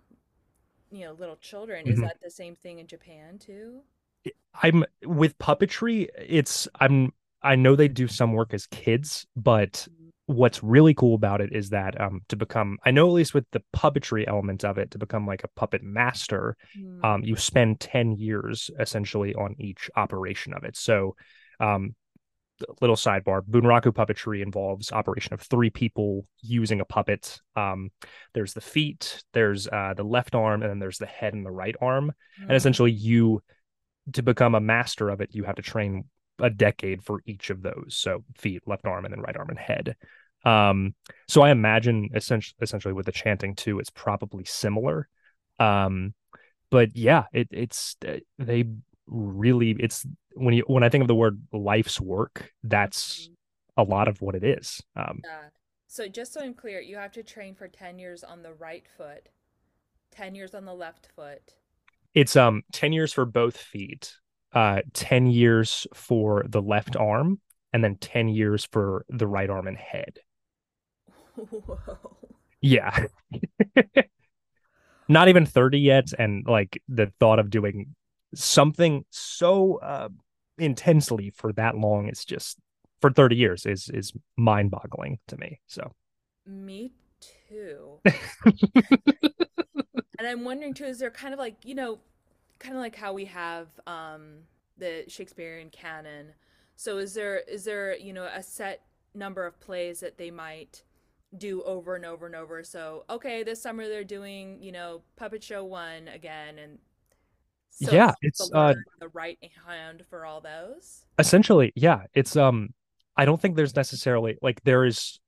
you 0.93 1.05
know 1.07 1.13
little 1.15 1.37
children 1.37 1.89
is 1.89 2.01
Mhm. 2.01 2.03
that 2.03 2.19
the 2.23 2.31
same 2.31 2.57
thing 2.57 2.79
in 2.81 2.87
Japan 2.87 3.39
too 3.39 3.83
I'm 4.63 4.85
with 5.05 5.39
puppetry, 5.39 6.09
it's 6.19 6.69
I'm 6.81 7.13
I 7.43 7.57
know 7.57 7.75
they 7.75 7.89
do 7.89 8.07
some 8.07 8.33
work 8.33 8.55
as 8.55 8.67
kids, 8.67 9.27
but 9.35 9.89
what's 10.27 10.63
really 10.63 10.95
cool 10.95 11.15
about 11.15 11.41
it 11.41 11.53
is 11.53 11.71
that 11.71 12.01
um 12.01 12.21
to 12.29 12.37
become 12.37 12.79
I 12.85 12.91
know 12.91 13.07
at 13.09 13.13
least 13.13 13.35
with 13.35 13.45
the 13.53 13.63
puppetry 13.75 14.27
element 14.29 14.65
of 14.65 14.79
it, 14.79 14.91
to 14.93 14.99
become 14.99 15.27
like 15.27 15.45
a 15.45 15.49
puppet 15.49 15.83
master, 15.83 16.57
Hmm. 16.75 17.03
um 17.03 17.25
you 17.25 17.37
spend 17.37 17.81
10 17.81 18.13
years 18.13 18.71
essentially 18.79 19.35
on 19.35 19.57
each 19.59 19.91
operation 19.97 20.53
of 20.55 20.65
it. 20.65 20.77
So 20.77 21.17
um 21.59 21.95
little 22.81 22.97
sidebar 22.97 23.43
bunraku 23.43 23.93
puppetry 23.93 24.43
involves 24.43 24.93
operation 24.93 25.35
of 25.35 25.41
three 25.41 25.71
people 25.71 26.27
using 26.41 26.81
a 26.81 26.85
puppet. 26.85 27.41
Um 27.57 27.91
there's 28.35 28.55
the 28.55 28.61
feet 28.61 29.23
there's 29.33 29.69
uh 29.69 29.95
the 29.97 30.05
left 30.05 30.35
arm 30.35 30.63
and 30.63 30.71
then 30.71 30.79
there's 30.79 30.99
the 30.99 31.07
head 31.07 31.35
and 31.35 31.45
the 31.47 31.51
right 31.51 31.77
arm. 31.81 32.13
And 32.49 32.51
Hmm. 32.51 32.57
essentially 32.57 32.91
you 32.93 33.43
to 34.15 34.23
become 34.23 34.55
a 34.55 34.61
master 34.61 35.09
of 35.11 35.21
it 35.21 35.31
you 35.35 35.45
have 35.45 35.57
to 35.57 35.63
train 35.63 36.05
a 36.41 36.51
decade 36.51 37.05
for 37.05 37.23
each 37.27 37.51
of 37.51 37.63
those. 37.63 37.97
So 37.97 38.25
feet 38.37 38.63
left 38.67 38.87
arm 38.87 39.05
and 39.05 39.13
then 39.13 39.21
right 39.21 39.37
arm 39.37 39.51
and 39.51 39.59
head. 39.59 39.97
Um 40.45 40.95
so 41.29 41.43
i 41.43 41.51
imagine 41.51 42.11
essentially 42.15 42.57
essentially 42.61 42.95
with 42.95 43.07
the 43.07 43.13
chanting 43.13 43.55
too 43.55 43.79
it's 43.79 43.91
probably 43.91 44.45
similar. 44.45 45.09
Um 45.59 46.15
but 46.71 46.97
yeah 46.97 47.25
it 47.33 47.49
it's 47.51 47.97
they 48.39 48.65
really 49.07 49.77
it's 49.79 50.07
when 50.45 50.55
you 50.55 50.65
when 50.67 50.83
i 50.83 50.89
think 50.89 51.03
of 51.03 51.09
the 51.09 51.15
word 51.15 51.41
life's 51.53 52.01
work 52.01 52.51
that's 52.65 53.29
a 53.77 53.83
lot 53.83 54.09
of 54.09 54.21
what 54.21 54.35
it 54.35 54.45
is 54.45 54.83
um 54.97 55.21
Yeah. 55.25 55.49
So 55.89 56.09
just 56.09 56.33
so 56.33 56.41
I'm 56.41 56.55
clear, 56.55 56.81
you 56.81 56.97
have 56.97 57.13
to 57.13 57.23
train 57.23 57.55
for 57.55 57.69
10 57.69 57.99
years 57.99 58.25
on 58.25 58.43
the 58.43 58.55
right 58.55 58.87
foot, 58.97 59.29
10 60.13 60.35
years 60.35 60.55
on 60.55 60.65
the 60.65 60.75
left 60.75 61.09
foot. 61.15 61.55
it's 62.15 62.35
um 62.37 62.63
10 62.73 62.93
years 62.93 63.13
for 63.13 63.25
both 63.27 63.57
feet 63.57 64.15
uh 64.55 64.81
10 64.95 65.27
years 65.27 65.87
for 65.95 66.45
the 66.49 66.63
left 66.63 66.97
arm 66.97 67.41
and 67.73 67.83
then 67.85 67.97
10 67.97 68.29
years 68.29 68.67
for 68.73 69.05
the 69.09 69.27
right 69.27 69.51
arm 69.51 69.67
and 69.67 69.77
head 69.79 70.19
Whoa. 71.37 72.17
yeah 72.61 73.07
not 75.09 75.29
even 75.29 75.47
30 75.47 75.79
yet 75.81 76.13
and 76.19 76.47
like 76.47 76.81
the 76.89 77.13
thought 77.19 77.39
of 77.39 77.51
doing 77.51 77.95
something 78.35 79.05
so 79.11 79.77
uh 79.77 80.09
intensely 80.59 81.31
for 81.31 81.53
that 81.53 81.77
long 81.77 82.09
is 82.09 82.25
just 82.25 82.59
for 83.01 83.11
30 83.11 83.37
years 83.37 83.67
is 83.67 83.89
is 83.93 84.13
mind-boggling 84.37 85.19
to 85.29 85.37
me 85.37 85.61
so 85.67 85.93
Me 86.47 86.93
too. 87.49 88.01
and 90.19 90.27
I'm 90.27 90.45
wondering 90.45 90.75
too, 90.75 90.85
is 90.85 90.99
there 90.99 91.11
kind 91.11 91.33
of 91.33 91.39
like, 91.39 91.57
you 91.65 91.75
know, 91.75 91.99
kind 92.59 92.75
of 92.75 92.81
like 92.81 92.97
how 92.97 93.13
we 93.13 93.25
have 93.27 93.69
um 93.87 94.39
the 94.79 95.05
Shakespearean 95.09 95.71
canon. 95.71 96.33
So 96.77 96.99
is 96.99 97.15
there 97.15 97.39
is 97.39 97.65
there, 97.65 97.97
you 97.97 98.13
know, 98.13 98.25
a 98.25 98.43
set 98.43 98.83
number 99.15 99.47
of 99.47 99.61
plays 99.61 100.01
that 100.01 100.19
they 100.19 100.31
might 100.31 100.83
do 101.37 101.63
over 101.63 101.95
and 101.95 102.05
over 102.05 102.27
and 102.27 102.35
over? 102.35 102.63
So, 102.65 103.05
okay, 103.09 103.43
this 103.43 103.63
summer 103.63 103.89
they're 103.89 104.05
doing, 104.05 104.63
you 104.63 104.73
know, 104.73 105.03
Puppet 105.17 105.43
Show 105.43 105.65
1 105.65 106.09
again 106.09 106.59
and 106.59 106.79
so 107.73 107.93
Yeah, 107.93 108.13
it's, 108.23 108.51
uh, 108.53 108.75
the 109.01 109.09
right 109.09 109.39
hand 109.67 110.05
for 110.09 110.25
all 110.25 110.41
those. 110.41 111.05
essentially 111.19 111.73
yeah 111.75 112.03
it's 112.15 112.37
um 112.37 112.73
i 113.17 113.25
don't 113.25 113.41
think 113.41 113.57
there's 113.57 113.77
necessarily 113.77 114.39
like 114.43 114.63
there 114.65 114.85
is 114.85 115.19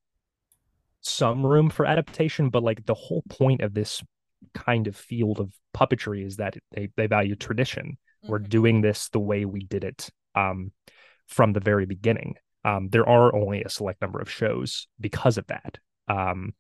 some 1.01 1.45
room 1.45 1.69
for 1.71 1.85
adaptation 1.87 2.49
but 2.49 2.63
like 2.63 2.85
the 2.87 2.95
whole 2.95 3.23
point 3.29 3.61
of 3.61 3.75
this 3.75 4.03
kind 4.55 4.87
of 4.87 4.97
field 4.97 5.41
of 5.41 5.53
puppetry 5.77 6.25
is 6.25 6.37
that 6.37 6.57
they 6.73 6.89
they 6.97 7.07
value 7.07 7.35
tradition 7.37 7.99
we're 8.27 8.39
Mhm. 8.39 8.49
doing 8.49 8.81
this 8.81 9.09
the 9.11 9.21
way 9.21 9.45
we 9.45 9.65
did 9.65 9.85
it 9.85 10.09
um 10.35 10.73
from 11.27 11.55
the 11.55 11.61
very 11.61 11.87
beginning. 11.87 12.35
Um, 12.67 12.89
there 12.91 13.09
are 13.09 13.35
only 13.35 13.63
a 13.65 13.71
select 13.71 14.03
number 14.03 14.21
of 14.21 14.31
shows 14.31 14.89
because 15.01 15.39
of 15.39 15.47
that. 15.47 15.79
Um, 16.07 16.53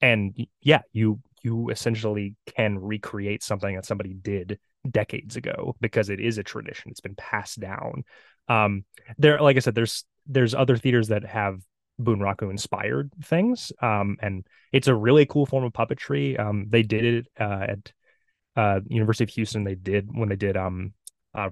and 0.00 0.34
yeah, 0.62 0.80
you 0.92 1.20
you 1.42 1.68
essentially 1.70 2.34
can 2.56 2.78
recreate 2.78 3.42
something 3.42 3.74
that 3.76 3.84
somebody 3.84 4.14
did 4.14 4.58
decades 4.90 5.36
ago 5.36 5.76
because 5.80 6.10
it 6.10 6.20
is 6.20 6.38
a 6.38 6.42
tradition. 6.42 6.90
It's 6.90 7.00
been 7.00 7.14
passed 7.14 7.60
down. 7.60 8.04
Um, 8.48 8.84
there, 9.18 9.40
like 9.40 9.56
I 9.56 9.60
said, 9.60 9.74
there's 9.74 10.04
there's 10.26 10.54
other 10.54 10.76
theaters 10.76 11.08
that 11.08 11.24
have 11.24 11.60
Bunraku 12.00 12.50
inspired 12.50 13.12
things. 13.22 13.72
Um, 13.80 14.16
and 14.20 14.46
it's 14.72 14.88
a 14.88 14.94
really 14.94 15.26
cool 15.26 15.46
form 15.46 15.64
of 15.64 15.72
puppetry. 15.72 16.38
Um, 16.38 16.66
they 16.68 16.82
did 16.82 17.04
it 17.04 17.26
uh, 17.38 17.66
at 17.68 17.92
uh, 18.56 18.80
University 18.86 19.24
of 19.24 19.30
Houston. 19.30 19.64
They 19.64 19.74
did 19.74 20.08
when 20.12 20.28
they 20.28 20.36
did 20.36 20.56
um, 20.56 20.92
uh, 21.34 21.48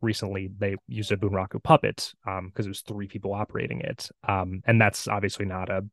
recently. 0.00 0.50
They 0.58 0.76
used 0.86 1.12
a 1.12 1.16
Bunraku 1.16 1.62
puppet 1.62 2.12
because 2.24 2.38
um, 2.38 2.52
it 2.56 2.68
was 2.68 2.80
three 2.80 3.06
people 3.06 3.34
operating 3.34 3.80
it, 3.80 4.08
um, 4.26 4.62
and 4.66 4.80
that's 4.80 5.08
obviously 5.08 5.44
not 5.44 5.68
a 5.68 5.84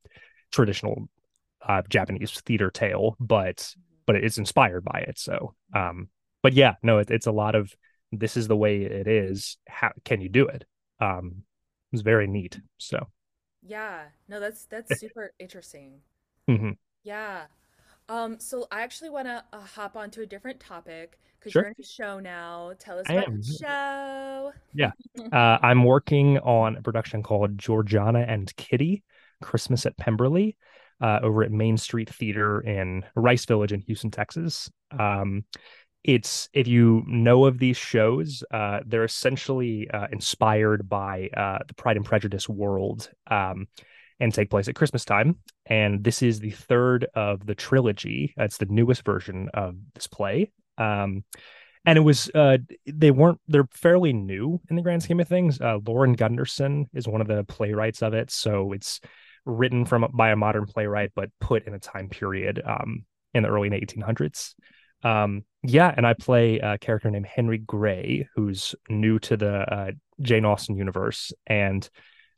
traditional 0.52 1.10
uh, 1.68 1.82
Japanese 1.90 2.40
theater 2.42 2.70
tale, 2.70 3.16
but 3.20 3.74
but 4.06 4.16
it's 4.16 4.38
inspired 4.38 4.84
by 4.84 5.00
it. 5.08 5.18
So, 5.18 5.56
um, 5.74 6.10
but 6.44 6.54
yeah, 6.54 6.76
no, 6.84 7.00
it, 7.00 7.10
it's 7.10 7.26
a 7.28 7.32
lot 7.32 7.56
of 7.56 7.74
this 8.12 8.38
is 8.38 8.48
the 8.48 8.56
way 8.56 8.84
it 8.84 9.08
is. 9.08 9.58
How 9.68 9.92
can 10.06 10.22
you 10.22 10.30
do 10.30 10.48
it? 10.48 10.66
Um, 11.00 11.44
it's 11.92 12.04
very 12.04 12.28
neat. 12.28 12.60
So. 12.78 13.08
Yeah, 13.64 14.04
no, 14.28 14.40
that's 14.40 14.66
that's 14.66 15.00
super 15.00 15.32
interesting. 15.40 16.02
Mm-hmm. 16.50 16.72
Yeah. 17.04 17.44
Um, 18.10 18.40
so 18.40 18.68
I 18.72 18.82
actually 18.82 19.10
want 19.10 19.28
to 19.28 19.44
uh, 19.54 19.62
hop 19.62 19.96
onto 19.96 20.22
a 20.22 20.26
different 20.26 20.60
topic 20.60 21.18
because 21.40 21.54
Sure. 21.54 21.62
you're 21.64 21.70
in 21.70 21.76
a 21.80 21.86
show 21.86 22.20
now. 22.20 22.74
Tell 22.78 23.00
us 23.00 23.06
I 23.10 23.14
about 23.14 23.28
am. 23.30 23.42
the 23.42 23.58
show. 23.62 24.54
Yeah. 24.74 24.92
Uh, 25.32 25.58
I'm 25.62 25.84
working 25.86 26.38
on 26.40 26.76
a 26.76 26.82
production 26.82 27.24
called 27.24 27.58
Georgiana 27.58 28.20
and 28.28 28.54
Kitty 28.58 29.04
Christmas 29.42 29.86
at 29.86 29.96
Pemberley 29.98 30.58
uh, 31.02 31.20
over 31.24 31.44
at 31.44 31.52
Main 31.52 31.78
Street 31.78 32.10
Theater 32.10 32.60
in 32.62 33.04
Rice 33.16 33.46
Village 33.46 33.72
in 33.72 33.80
Houston, 33.82 34.12
Texas. 34.12 34.70
Um, 34.92 35.46
it's 36.04 36.50
if 36.54 36.68
you 36.68 37.04
know 37.08 37.46
of 37.46 37.60
these 37.60 37.78
shows, 37.78 38.44
uh, 38.52 38.82
they're 38.86 39.04
essentially 39.04 39.90
uh, 39.90 40.08
inspired 40.12 40.90
by 40.90 41.30
uh, 41.36 41.60
the 41.68 41.74
Pride 41.74 41.98
and 41.98 42.06
Prejudice 42.06 42.50
world 42.50 43.10
um, 43.28 43.68
and 44.20 44.34
take 44.34 44.50
place 44.50 44.68
at 44.68 44.76
Christmas 44.76 45.06
time. 45.06 45.38
And 45.66 46.04
this 46.04 46.22
is 46.22 46.40
the 46.40 46.52
third 46.52 47.08
of 47.16 47.46
the 47.46 47.56
trilogy. 47.56 48.34
It's 48.38 48.58
the 48.58 48.66
newest 48.66 49.06
version 49.06 49.50
of 49.54 49.76
this 49.94 50.08
play. 50.08 50.52
Um, 50.78 51.24
and 51.86 51.98
it 51.98 52.02
was 52.02 52.32
uh 52.34 52.58
they 52.86 53.12
weren't 53.12 53.40
they're 53.48 53.68
fairly 53.72 54.14
new 54.14 54.60
in 54.70 54.76
the 54.76 54.82
grand 54.82 55.04
scheme 55.04 55.20
of 55.20 55.28
things 55.28 55.60
uh 55.60 55.80
lauren 55.86 56.14
gunderson 56.14 56.86
is 56.94 57.08
one 57.08 57.22
of 57.22 57.28
the 57.28 57.44
playwrights 57.44 58.02
of 58.02 58.14
it 58.14 58.32
so 58.32 58.72
it's 58.72 59.02
written 59.46 59.86
from 59.86 60.10
by 60.14 60.30
a 60.30 60.36
modern 60.36 60.66
playwright 60.66 61.12
but 61.16 61.30
put 61.42 61.68
in 61.68 61.74
a 61.74 61.80
time 61.80 62.08
period 62.08 62.62
um 62.66 63.04
in 63.34 63.44
the 63.44 63.50
early 63.50 63.70
1800s 63.70 64.54
um 65.04 65.44
yeah 65.64 65.94
and 65.96 66.06
i 66.06 66.14
play 66.14 66.60
a 66.60 66.78
character 66.78 67.10
named 67.10 67.26
henry 67.26 67.58
gray 67.58 68.28
who's 68.36 68.76
new 68.90 69.20
to 69.20 69.38
the 69.38 69.54
uh, 69.74 69.92
jane 70.22 70.46
austen 70.46 70.76
universe 70.76 71.32
and 71.48 71.90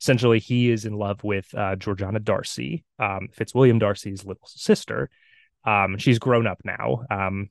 essentially 0.02 0.40
he 0.40 0.70
is 0.70 0.86
in 0.86 0.94
love 0.94 1.24
with 1.24 1.48
uh, 1.56 1.76
georgiana 1.76 2.20
darcy. 2.20 2.84
Um 3.00 3.30
fitzwilliam 3.32 3.80
darcy's 3.80 4.26
little 4.26 4.48
sister. 4.48 5.10
Um 5.66 5.98
she's 5.98 6.20
grown 6.20 6.48
up 6.48 6.60
now 6.64 7.06
um 7.10 7.50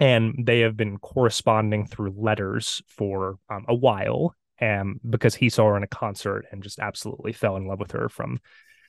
and 0.00 0.34
they 0.46 0.60
have 0.60 0.76
been 0.76 0.98
corresponding 0.98 1.86
through 1.86 2.14
letters 2.16 2.82
for 2.88 3.38
um, 3.50 3.66
a 3.68 3.74
while 3.74 4.34
um, 4.60 4.98
because 5.08 5.34
he 5.34 5.50
saw 5.50 5.68
her 5.68 5.76
in 5.76 5.82
a 5.82 5.88
concert 5.88 6.46
and 6.50 6.62
just 6.62 6.78
absolutely 6.78 7.32
fell 7.32 7.56
in 7.56 7.66
love 7.66 7.78
with 7.78 7.92
her 7.92 8.08
from 8.08 8.40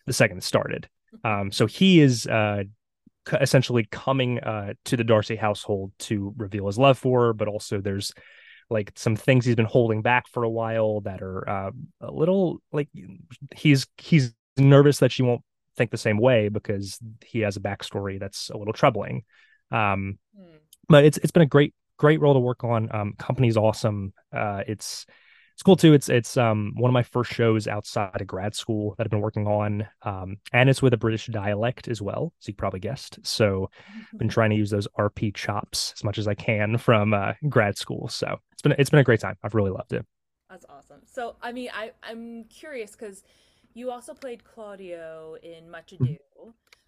the 0.08 0.14
second 0.14 0.38
it 0.38 0.44
started. 0.44 0.90
Um, 1.26 1.52
so 1.52 1.68
he 1.68 2.00
is 2.00 2.26
uh, 2.28 2.64
essentially 3.40 3.88
coming 3.92 4.40
uh, 4.40 4.74
to 4.86 4.98
the 4.98 5.04
Darcy 5.04 5.36
household 5.36 5.92
to 6.00 6.34
reveal 6.38 6.68
his 6.68 6.78
love 6.78 6.98
for 6.98 7.28
her, 7.28 7.34
but 7.34 7.48
also 7.48 7.80
there's 7.80 8.12
like 8.70 8.92
some 8.96 9.16
things 9.16 9.46
he's 9.46 9.56
been 9.56 9.66
holding 9.66 10.02
back 10.02 10.28
for 10.30 10.44
a 10.44 10.50
while 10.50 11.02
that 11.02 11.22
are 11.22 11.48
uh, 11.50 11.72
a 12.02 12.12
little 12.12 12.62
like 12.72 12.90
he's 13.56 13.86
he's 13.98 14.34
nervous 14.58 15.00
that 15.00 15.12
she 15.12 15.24
won't 15.24 15.42
think 15.78 15.92
the 15.92 15.98
same 15.98 16.18
way 16.18 16.50
because 16.50 17.00
he 17.26 17.40
has 17.40 17.58
a 17.58 17.62
backstory 17.62 18.20
that's 18.20 18.50
a 18.50 18.58
little 18.58 18.74
troubling. 18.74 19.24
Um, 19.72 20.18
Hmm. 20.36 20.58
but 20.88 21.06
it's 21.06 21.18
it's 21.18 21.32
been 21.32 21.44
a 21.44 21.48
great 21.48 21.74
great 21.98 22.20
role 22.22 22.34
to 22.34 22.40
work 22.40 22.64
on. 22.64 22.90
Um, 22.94 23.14
company's 23.18 23.58
awesome. 23.58 24.14
Uh, 24.34 24.64
it's 24.68 25.06
it's 25.62 25.64
cool 25.64 25.76
too. 25.76 25.94
It's 25.94 26.10
it's 26.10 26.38
um 26.38 26.74
one 26.76 26.90
of 26.90 26.94
my 26.94 27.04
first 27.04 27.32
shows 27.32 27.68
outside 27.68 28.20
of 28.20 28.26
grad 28.26 28.56
school 28.56 28.96
that 28.98 29.06
I've 29.06 29.12
been 29.12 29.22
working 29.22 29.46
on. 29.46 29.88
Um, 30.02 30.38
and 30.52 30.72
it's 30.72 30.82
with 30.82 30.92
a 30.94 30.98
British 30.98 31.28
dialect 31.28 31.88
as 31.88 32.02
well, 32.02 32.34
as 32.42 32.48
you 32.48 32.56
probably 32.56 32.80
guessed. 32.80 33.20
So 33.22 33.70
I've 34.12 34.18
been 34.18 34.28
trying 34.28 34.50
to 34.50 34.56
use 34.56 34.72
those 34.72 34.88
RP 34.98 35.32
chops 35.32 35.94
as 35.96 36.04
much 36.04 36.18
as 36.18 36.28
I 36.28 36.34
can 36.34 36.80
from 36.80 37.14
uh, 37.14 37.34
grad 37.48 37.78
school. 37.78 38.08
So 38.08 38.40
it's 38.54 38.64
been 38.64 38.74
it's 38.80 38.90
been 38.90 39.02
a 39.02 39.04
great 39.04 39.20
time. 39.20 39.38
I've 39.44 39.54
really 39.54 39.70
loved 39.70 39.94
it. 39.94 40.04
That's 40.50 40.66
awesome. 40.68 41.02
So, 41.06 41.36
I 41.42 41.52
mean, 41.52 41.70
I 41.74 41.92
I'm 42.04 42.44
curious 42.46 42.92
because 42.92 43.24
you 43.74 43.90
also 43.92 44.14
played 44.14 44.44
Claudio 44.44 45.38
in 45.42 45.70
Much 45.70 45.94
Ado. 45.94 46.18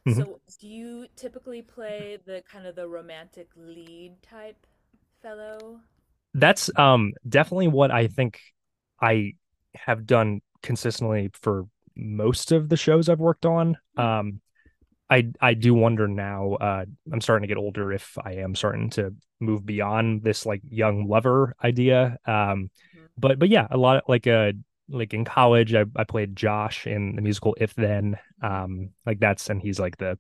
Mhm. 0.06 0.24
So, 0.24 0.42
do 0.60 0.68
you 0.68 1.08
typically 1.16 1.62
play 1.62 2.18
the 2.26 2.44
kind 2.50 2.68
of 2.68 2.76
the 2.76 2.88
romantic 2.88 3.50
lead 3.56 4.22
type 4.22 4.68
fellow? 5.22 5.80
That's 6.34 6.70
um 6.78 7.14
definitely 7.28 7.68
what 7.68 7.92
I 7.92 8.08
think 8.08 8.40
I 9.04 9.34
have 9.76 10.06
done 10.06 10.42
consistently 10.62 11.30
for 11.34 11.66
most 11.96 12.52
of 12.52 12.70
the 12.70 12.78
shows 12.78 13.10
I've 13.10 13.20
worked 13.20 13.46
on. 13.46 13.78
Um 13.98 14.42
I 15.10 15.20
I 15.42 15.54
do 15.54 15.74
wonder 15.74 16.08
now, 16.08 16.54
uh 16.68 16.86
I'm 17.12 17.22
starting 17.22 17.44
to 17.44 17.54
get 17.54 17.58
older 17.66 17.92
if 17.92 18.18
I 18.24 18.34
am 18.46 18.56
starting 18.56 18.90
to 18.92 19.14
move 19.40 19.66
beyond 19.66 20.24
this 20.24 20.46
like 20.46 20.62
young 20.84 21.08
lover 21.08 21.56
idea. 21.64 22.18
Um 22.26 22.70
Mhm. 22.96 23.08
but 23.18 23.40
but 23.40 23.50
yeah, 23.50 23.68
a 23.70 23.78
lot 23.78 23.98
of 23.98 24.04
like 24.08 24.28
uh 24.28 24.54
like 24.90 25.14
in 25.14 25.26
college 25.26 25.74
I, 25.76 25.86
I 25.96 26.04
played 26.04 26.36
Josh 26.36 26.88
in 26.88 27.16
the 27.16 27.22
musical 27.22 27.56
If 27.60 27.74
Then. 27.76 28.18
Um 28.42 28.92
like 29.06 29.20
that's 29.20 29.50
and 29.50 29.62
he's 29.62 29.80
like 29.80 29.98
the 29.98 30.18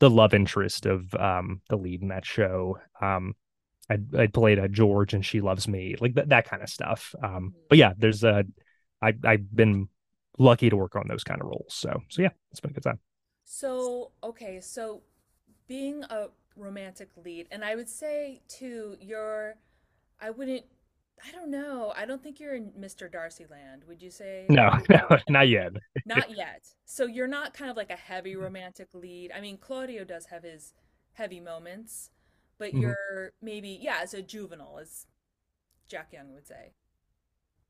the 0.00 0.10
love 0.10 0.34
interest 0.34 0.86
of 0.86 1.14
um 1.14 1.60
the 1.68 1.76
lead 1.76 2.02
in 2.02 2.08
that 2.08 2.26
show. 2.26 2.78
Um 3.00 3.34
I 3.90 3.98
I 4.16 4.26
played 4.28 4.58
a 4.58 4.68
George 4.68 5.14
and 5.14 5.24
she 5.24 5.40
loves 5.40 5.68
me, 5.68 5.96
like 6.00 6.14
that 6.14 6.28
that 6.30 6.48
kind 6.48 6.62
of 6.62 6.68
stuff. 6.70 7.14
Um, 7.22 7.54
but 7.68 7.78
yeah, 7.78 7.92
there's 7.96 8.24
a 8.24 8.44
I 9.02 9.14
I've 9.24 9.54
been 9.54 9.88
lucky 10.38 10.70
to 10.70 10.76
work 10.76 10.96
on 10.96 11.06
those 11.08 11.24
kind 11.24 11.40
of 11.40 11.48
roles. 11.48 11.74
So 11.74 12.02
so 12.08 12.22
yeah, 12.22 12.30
it's 12.50 12.60
been 12.60 12.70
a 12.70 12.74
good 12.74 12.82
time. 12.84 13.00
So, 13.44 14.12
okay, 14.22 14.60
so 14.60 15.02
being 15.68 16.04
a 16.04 16.28
romantic 16.56 17.10
lead, 17.16 17.46
and 17.50 17.64
I 17.64 17.74
would 17.74 17.88
say 17.88 18.42
too, 18.48 18.96
you're, 19.00 19.56
I 20.20 20.30
wouldn't, 20.30 20.64
I 21.26 21.30
don't 21.30 21.50
know, 21.50 21.92
I 21.96 22.06
don't 22.06 22.22
think 22.22 22.40
you're 22.40 22.54
in 22.54 22.72
Mr. 22.72 23.08
Darcy 23.08 23.46
land, 23.50 23.84
would 23.86 24.02
you 24.02 24.10
say? 24.10 24.46
No, 24.48 24.78
no, 24.88 25.18
not 25.28 25.48
yet. 25.48 25.72
Not 26.06 26.36
yet. 26.36 26.66
So 26.84 27.06
you're 27.06 27.26
not 27.26 27.54
kind 27.54 27.70
of 27.70 27.76
like 27.76 27.90
a 27.90 27.96
heavy 27.96 28.36
romantic 28.36 28.88
lead. 28.92 29.32
I 29.34 29.40
mean, 29.40 29.56
Claudio 29.56 30.04
does 30.04 30.26
have 30.26 30.42
his 30.42 30.74
heavy 31.14 31.40
moments, 31.40 32.10
but 32.58 32.72
Mhm. 32.72 32.80
you're 32.80 33.32
maybe, 33.42 33.78
yeah, 33.80 33.98
as 34.02 34.14
a 34.14 34.22
juvenile, 34.22 34.78
as 34.80 35.06
Jack 35.88 36.12
Young 36.12 36.32
would 36.34 36.46
say. 36.46 36.72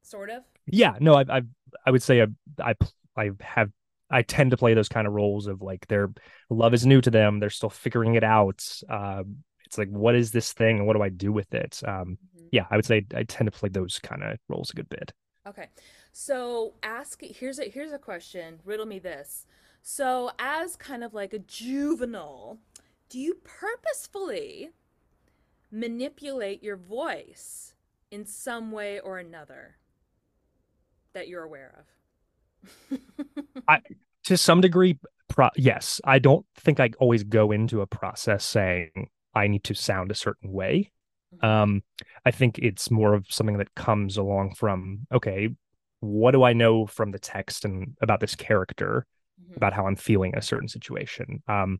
Sort 0.02 0.30
of. 0.30 0.44
Yeah, 0.66 0.96
no, 1.00 1.14
I 1.14 1.24
I 1.28 1.42
I 1.86 1.90
would 1.90 2.02
say 2.02 2.22
I 2.22 2.26
I 2.58 2.74
I 3.16 3.30
have 3.40 3.70
I 4.10 4.22
tend 4.22 4.50
to 4.52 4.56
play 4.56 4.74
those 4.74 4.88
kind 4.88 5.06
of 5.06 5.12
roles 5.12 5.46
of 5.46 5.62
like 5.62 5.86
their 5.88 6.10
love 6.50 6.74
is 6.74 6.86
new 6.86 7.00
to 7.00 7.10
them, 7.10 7.40
they're 7.40 7.50
still 7.50 7.70
figuring 7.70 8.14
it 8.14 8.24
out. 8.24 8.66
Um, 8.88 9.44
it's 9.66 9.78
like 9.78 9.88
what 9.88 10.14
is 10.14 10.30
this 10.30 10.52
thing 10.52 10.78
and 10.78 10.86
what 10.86 10.94
do 10.96 11.02
I 11.02 11.08
do 11.08 11.32
with 11.32 11.52
it? 11.54 11.80
Um, 11.86 12.18
Mhm. 12.22 12.50
yeah, 12.50 12.66
I 12.70 12.76
would 12.76 12.84
say 12.84 13.04
I 13.14 13.24
tend 13.24 13.50
to 13.50 13.58
play 13.58 13.68
those 13.68 13.98
kind 13.98 14.22
of 14.22 14.38
roles 14.48 14.70
a 14.70 14.74
good 14.74 14.88
bit. 14.88 15.12
Okay. 15.46 15.68
So 16.12 16.74
ask 16.82 17.20
here's 17.22 17.58
a 17.58 17.64
here's 17.68 17.92
a 17.92 17.98
question. 17.98 18.60
Riddle 18.64 18.86
me 18.86 18.98
this. 18.98 19.46
So 19.82 20.30
as 20.38 20.76
kind 20.76 21.04
of 21.04 21.12
like 21.12 21.34
a 21.34 21.38
juvenile, 21.40 22.58
do 23.14 23.20
you 23.20 23.36
purposefully 23.44 24.70
manipulate 25.70 26.64
your 26.64 26.74
voice 26.76 27.74
in 28.10 28.26
some 28.26 28.72
way 28.72 28.98
or 28.98 29.18
another 29.20 29.76
that 31.12 31.28
you're 31.28 31.44
aware 31.44 31.84
of? 32.90 33.78
to 34.24 34.36
some 34.36 34.60
degree 34.60 34.98
pro- 35.28 35.48
yes 35.54 36.00
i 36.04 36.18
don't 36.18 36.44
think 36.56 36.80
i 36.80 36.90
always 36.98 37.22
go 37.22 37.52
into 37.52 37.82
a 37.82 37.86
process 37.86 38.42
saying 38.44 38.90
i 39.32 39.46
need 39.46 39.62
to 39.62 39.74
sound 39.74 40.10
a 40.10 40.14
certain 40.14 40.50
way 40.50 40.90
Mhm. 41.36 41.44
um 41.46 41.82
i 42.24 42.32
think 42.32 42.58
it's 42.58 42.90
more 42.90 43.14
of 43.14 43.26
something 43.28 43.58
that 43.58 43.74
comes 43.76 44.16
along 44.16 44.54
from 44.54 45.06
okay 45.12 45.50
what 46.00 46.32
do 46.32 46.42
i 46.42 46.52
know 46.52 46.86
from 46.86 47.12
the 47.12 47.18
text 47.20 47.64
and 47.64 47.96
about 48.00 48.18
this 48.20 48.34
character 48.34 49.06
Mhm. 49.40 49.56
about 49.58 49.72
how 49.72 49.86
i'm 49.86 49.96
feeling 49.96 50.32
in 50.32 50.38
a 50.38 50.42
certain 50.42 50.68
situation 50.68 51.42
um 51.46 51.78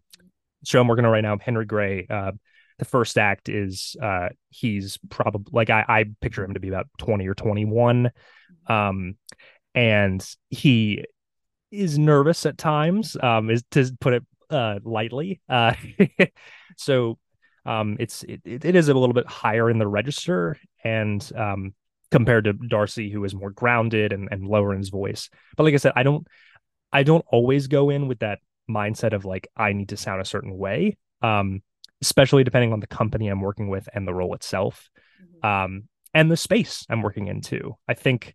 show 0.64 0.80
i'm 0.80 0.88
working 0.88 1.04
on 1.04 1.10
right 1.10 1.22
now 1.22 1.36
henry 1.38 1.64
gray 1.64 2.06
uh 2.08 2.32
the 2.78 2.84
first 2.84 3.18
act 3.18 3.48
is 3.48 3.96
uh 4.02 4.28
he's 4.50 4.98
probably 5.08 5.50
like 5.52 5.70
I, 5.70 5.84
I 5.88 6.04
picture 6.20 6.44
him 6.44 6.54
to 6.54 6.60
be 6.60 6.68
about 6.68 6.88
20 6.98 7.26
or 7.28 7.34
21 7.34 8.10
um 8.66 9.16
and 9.74 10.26
he 10.50 11.04
is 11.70 11.98
nervous 11.98 12.46
at 12.46 12.58
times 12.58 13.16
um 13.22 13.50
is 13.50 13.62
to 13.72 13.96
put 14.00 14.14
it 14.14 14.24
uh 14.50 14.80
lightly 14.82 15.40
uh 15.48 15.74
so 16.76 17.18
um 17.64 17.96
it's 18.00 18.22
it, 18.24 18.40
it 18.44 18.76
is 18.76 18.88
a 18.88 18.94
little 18.94 19.14
bit 19.14 19.26
higher 19.26 19.70
in 19.70 19.78
the 19.78 19.86
register 19.86 20.58
and 20.82 21.30
um 21.36 21.74
compared 22.10 22.44
to 22.44 22.52
Darcy 22.52 23.10
who 23.10 23.24
is 23.24 23.34
more 23.34 23.50
grounded 23.50 24.12
and, 24.12 24.28
and 24.30 24.46
lower 24.46 24.72
in 24.72 24.78
his 24.78 24.90
voice. 24.90 25.30
But 25.56 25.64
like 25.64 25.74
I 25.74 25.78
said 25.78 25.94
I 25.96 26.04
don't 26.04 26.26
I 26.92 27.02
don't 27.02 27.24
always 27.28 27.66
go 27.66 27.90
in 27.90 28.06
with 28.06 28.20
that 28.20 28.38
mindset 28.68 29.12
of 29.12 29.24
like 29.24 29.48
I 29.56 29.72
need 29.72 29.90
to 29.90 29.96
sound 29.96 30.20
a 30.20 30.24
certain 30.24 30.56
way 30.56 30.96
um 31.22 31.62
especially 32.04 32.44
depending 32.44 32.72
on 32.72 32.80
the 32.80 32.86
company 32.86 33.28
I'm 33.28 33.40
working 33.40 33.68
with 33.68 33.88
and 33.94 34.06
the 34.06 34.12
role 34.14 34.34
itself, 34.34 34.90
mm-hmm. 35.22 35.46
um, 35.46 35.88
and 36.12 36.30
the 36.30 36.36
space 36.36 36.84
I'm 36.90 37.02
working 37.02 37.28
in 37.28 37.40
too. 37.40 37.76
I 37.88 37.94
think 37.94 38.34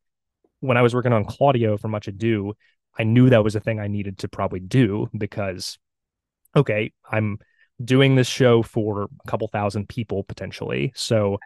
when 0.60 0.76
I 0.76 0.82
was 0.82 0.96
working 0.96 1.14
on 1.14 1.24
Claudio 1.24 1.78
for 1.78 1.88
Much 1.88 2.08
Ado, 2.08 2.54
I 2.98 3.04
knew 3.04 3.30
that 3.30 3.44
was 3.44 3.56
a 3.56 3.60
thing 3.60 3.80
I 3.80 3.88
needed 3.88 4.18
to 4.20 4.28
probably 4.28 4.60
do 4.60 5.08
because, 5.16 5.78
okay, 6.56 6.92
I'm 7.10 7.38
doing 7.82 8.16
this 8.16 8.28
show 8.28 8.64
for 8.64 9.04
a 9.04 9.28
couple 9.28 9.48
thousand 9.48 9.88
people 9.88 10.24
potentially. 10.24 10.92
So, 10.96 11.38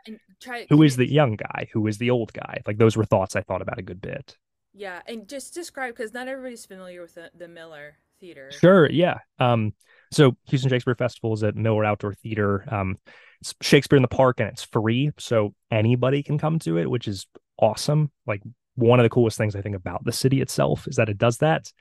try, 0.42 0.66
who 0.70 0.82
is 0.82 0.96
the 0.96 1.12
young 1.12 1.36
guy? 1.36 1.68
Who 1.74 1.86
is 1.88 1.98
the 1.98 2.10
old 2.10 2.32
guy? 2.32 2.62
Like 2.66 2.78
those 2.78 2.96
were 2.96 3.06
thoughts 3.06 3.36
I 3.36 3.42
thought 3.42 3.62
about 3.62 3.80
a 3.80 3.84
good 3.84 4.02
bit. 4.02 4.38
Yeah, 4.74 5.02
and 5.06 5.28
just 5.28 5.54
describe 5.54 5.94
because 5.94 6.14
not 6.14 6.28
everybody's 6.28 6.66
familiar 6.66 7.02
with 7.02 7.16
the, 7.16 7.30
the 7.38 7.48
Miller 7.48 7.98
Theater. 8.24 8.52
Sure, 8.52 8.90
yeah. 8.90 9.20
Um, 9.38 9.74
so 10.12 10.38
Houston 10.48 10.70
Shakespeare 10.70 10.96
Festival 10.96 11.34
is 11.34 11.44
at 11.44 11.56
Miller 11.56 11.84
Outdoor 11.84 12.14
Theater. 12.14 12.64
Um, 12.74 12.98
it's 13.42 13.54
Shakespeare 13.62 13.98
in 13.98 14.02
the 14.02 14.08
Park 14.08 14.40
and 14.40 14.48
it's 14.48 14.64
free, 14.64 15.12
so 15.20 15.54
anybody 15.70 16.24
can 16.24 16.38
come 16.38 16.60
to 16.60 16.78
it, 16.78 16.90
which 16.90 17.10
is 17.10 17.28
awesome. 17.60 18.12
Like 18.26 18.42
one 18.76 19.00
of 19.00 19.04
the 19.04 19.10
coolest 19.10 19.38
things 19.38 19.56
I 19.56 19.62
think 19.62 19.76
about 19.76 20.06
the 20.06 20.14
city 20.14 20.40
itself 20.40 20.88
is 20.88 20.96
that 20.96 21.10
it 21.10 21.18
does 21.18 21.40
that. 21.40 21.72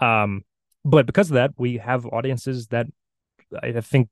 Um, 0.00 0.44
but 0.84 1.04
because 1.04 1.30
of 1.30 1.34
that, 1.34 1.50
we 1.58 1.76
have 1.76 2.06
audiences 2.06 2.68
that 2.68 2.86
I 3.62 3.78
think 3.82 4.08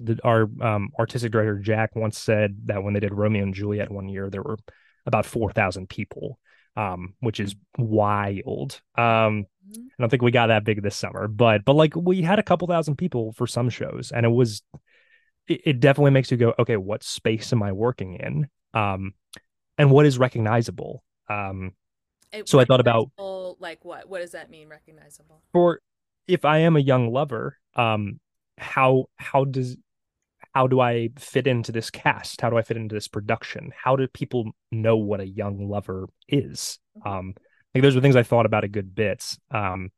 that 0.00 0.24
our 0.24 0.48
um, 0.60 0.90
artistic 0.98 1.32
director 1.32 1.58
Jack 1.58 1.96
once 1.96 2.18
said 2.18 2.56
that 2.66 2.84
when 2.84 2.94
they 2.94 3.00
did 3.00 3.12
Romeo 3.12 3.42
and 3.42 3.54
Juliet 3.54 3.90
one 3.90 4.08
year, 4.08 4.30
there 4.30 4.42
were 4.42 4.58
about 5.04 5.26
four 5.26 5.50
thousand 5.50 5.88
people, 5.88 6.38
um, 6.76 7.14
which 7.20 7.40
is 7.40 7.54
wild. 7.78 8.80
Um, 8.96 9.46
I 9.74 9.78
don't 9.98 10.10
think 10.10 10.22
we 10.22 10.30
got 10.30 10.48
that 10.48 10.64
big 10.64 10.82
this 10.82 10.96
summer, 10.96 11.26
but 11.28 11.64
but 11.64 11.74
like 11.74 11.96
we 11.96 12.22
had 12.22 12.38
a 12.38 12.42
couple 12.42 12.68
thousand 12.68 12.96
people 12.96 13.32
for 13.32 13.46
some 13.46 13.68
shows, 13.68 14.12
and 14.14 14.24
it 14.24 14.30
was 14.30 14.62
it, 15.48 15.60
it 15.64 15.80
definitely 15.80 16.12
makes 16.12 16.30
you 16.30 16.36
go, 16.36 16.54
okay, 16.58 16.76
what 16.76 17.02
space 17.02 17.52
am 17.52 17.62
I 17.62 17.72
working 17.72 18.14
in? 18.14 18.48
Um, 18.74 19.14
and 19.78 19.90
what 19.90 20.06
is 20.06 20.18
recognizable? 20.18 21.02
Um, 21.28 21.72
it, 22.32 22.48
so 22.48 22.60
I 22.60 22.64
thought 22.64 22.80
about 22.80 23.10
like 23.58 23.84
what? 23.84 24.08
What 24.08 24.20
does 24.20 24.32
that 24.32 24.50
mean? 24.50 24.68
Recognizable 24.68 25.42
for 25.52 25.80
if 26.28 26.44
I 26.44 26.58
am 26.58 26.76
a 26.76 26.80
young 26.80 27.12
lover, 27.12 27.58
um, 27.74 28.20
how 28.58 29.06
how 29.16 29.44
does 29.44 29.76
how 30.56 30.66
do 30.66 30.80
I 30.80 31.10
fit 31.18 31.46
into 31.46 31.70
this 31.70 31.90
cast? 31.90 32.40
How 32.40 32.48
do 32.48 32.56
I 32.56 32.62
fit 32.62 32.78
into 32.78 32.94
this 32.94 33.08
production? 33.08 33.74
How 33.76 33.94
do 33.94 34.08
people 34.08 34.52
know 34.72 34.96
what 34.96 35.20
a 35.20 35.28
young 35.28 35.68
lover 35.68 36.08
is? 36.28 36.78
Mm-hmm. 36.96 37.08
Um, 37.08 37.34
like 37.74 37.82
those 37.82 37.94
were 37.94 38.00
things 38.00 38.16
I 38.16 38.22
thought 38.22 38.46
about 38.46 38.64
a 38.64 38.68
good 38.68 38.94
bit. 38.94 39.36
Um, 39.50 39.90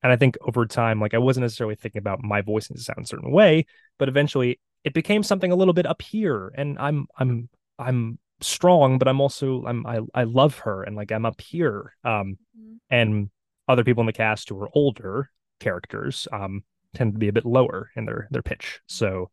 and 0.00 0.12
I 0.12 0.14
think 0.14 0.36
over 0.40 0.66
time, 0.66 1.00
like 1.00 1.14
I 1.14 1.18
wasn't 1.18 1.42
necessarily 1.42 1.74
thinking 1.74 1.98
about 1.98 2.22
my 2.22 2.42
voice 2.42 2.68
to 2.68 2.78
sound 2.78 3.06
a 3.06 3.08
certain 3.08 3.32
way, 3.32 3.66
but 3.98 4.08
eventually 4.08 4.60
it 4.84 4.94
became 4.94 5.24
something 5.24 5.50
a 5.50 5.56
little 5.56 5.74
bit 5.74 5.84
up 5.84 6.00
here. 6.00 6.52
And 6.54 6.78
I'm 6.78 7.08
I'm 7.18 7.48
I'm 7.76 8.20
strong, 8.40 9.00
but 9.00 9.08
I'm 9.08 9.20
also 9.20 9.64
I'm 9.66 9.84
I 9.84 9.98
I 10.14 10.22
love 10.22 10.58
her 10.60 10.84
and 10.84 10.94
like 10.94 11.10
I'm 11.10 11.26
up 11.26 11.40
here. 11.40 11.96
Um, 12.04 12.38
mm-hmm. 12.56 12.76
and 12.88 13.30
other 13.66 13.82
people 13.82 14.02
in 14.02 14.06
the 14.06 14.12
cast 14.12 14.48
who 14.48 14.62
are 14.62 14.70
older 14.74 15.32
characters 15.58 16.28
um 16.30 16.62
tend 16.94 17.14
to 17.14 17.18
be 17.18 17.26
a 17.26 17.32
bit 17.32 17.44
lower 17.44 17.90
in 17.96 18.04
their 18.04 18.28
their 18.30 18.42
pitch. 18.42 18.78
So 18.86 19.32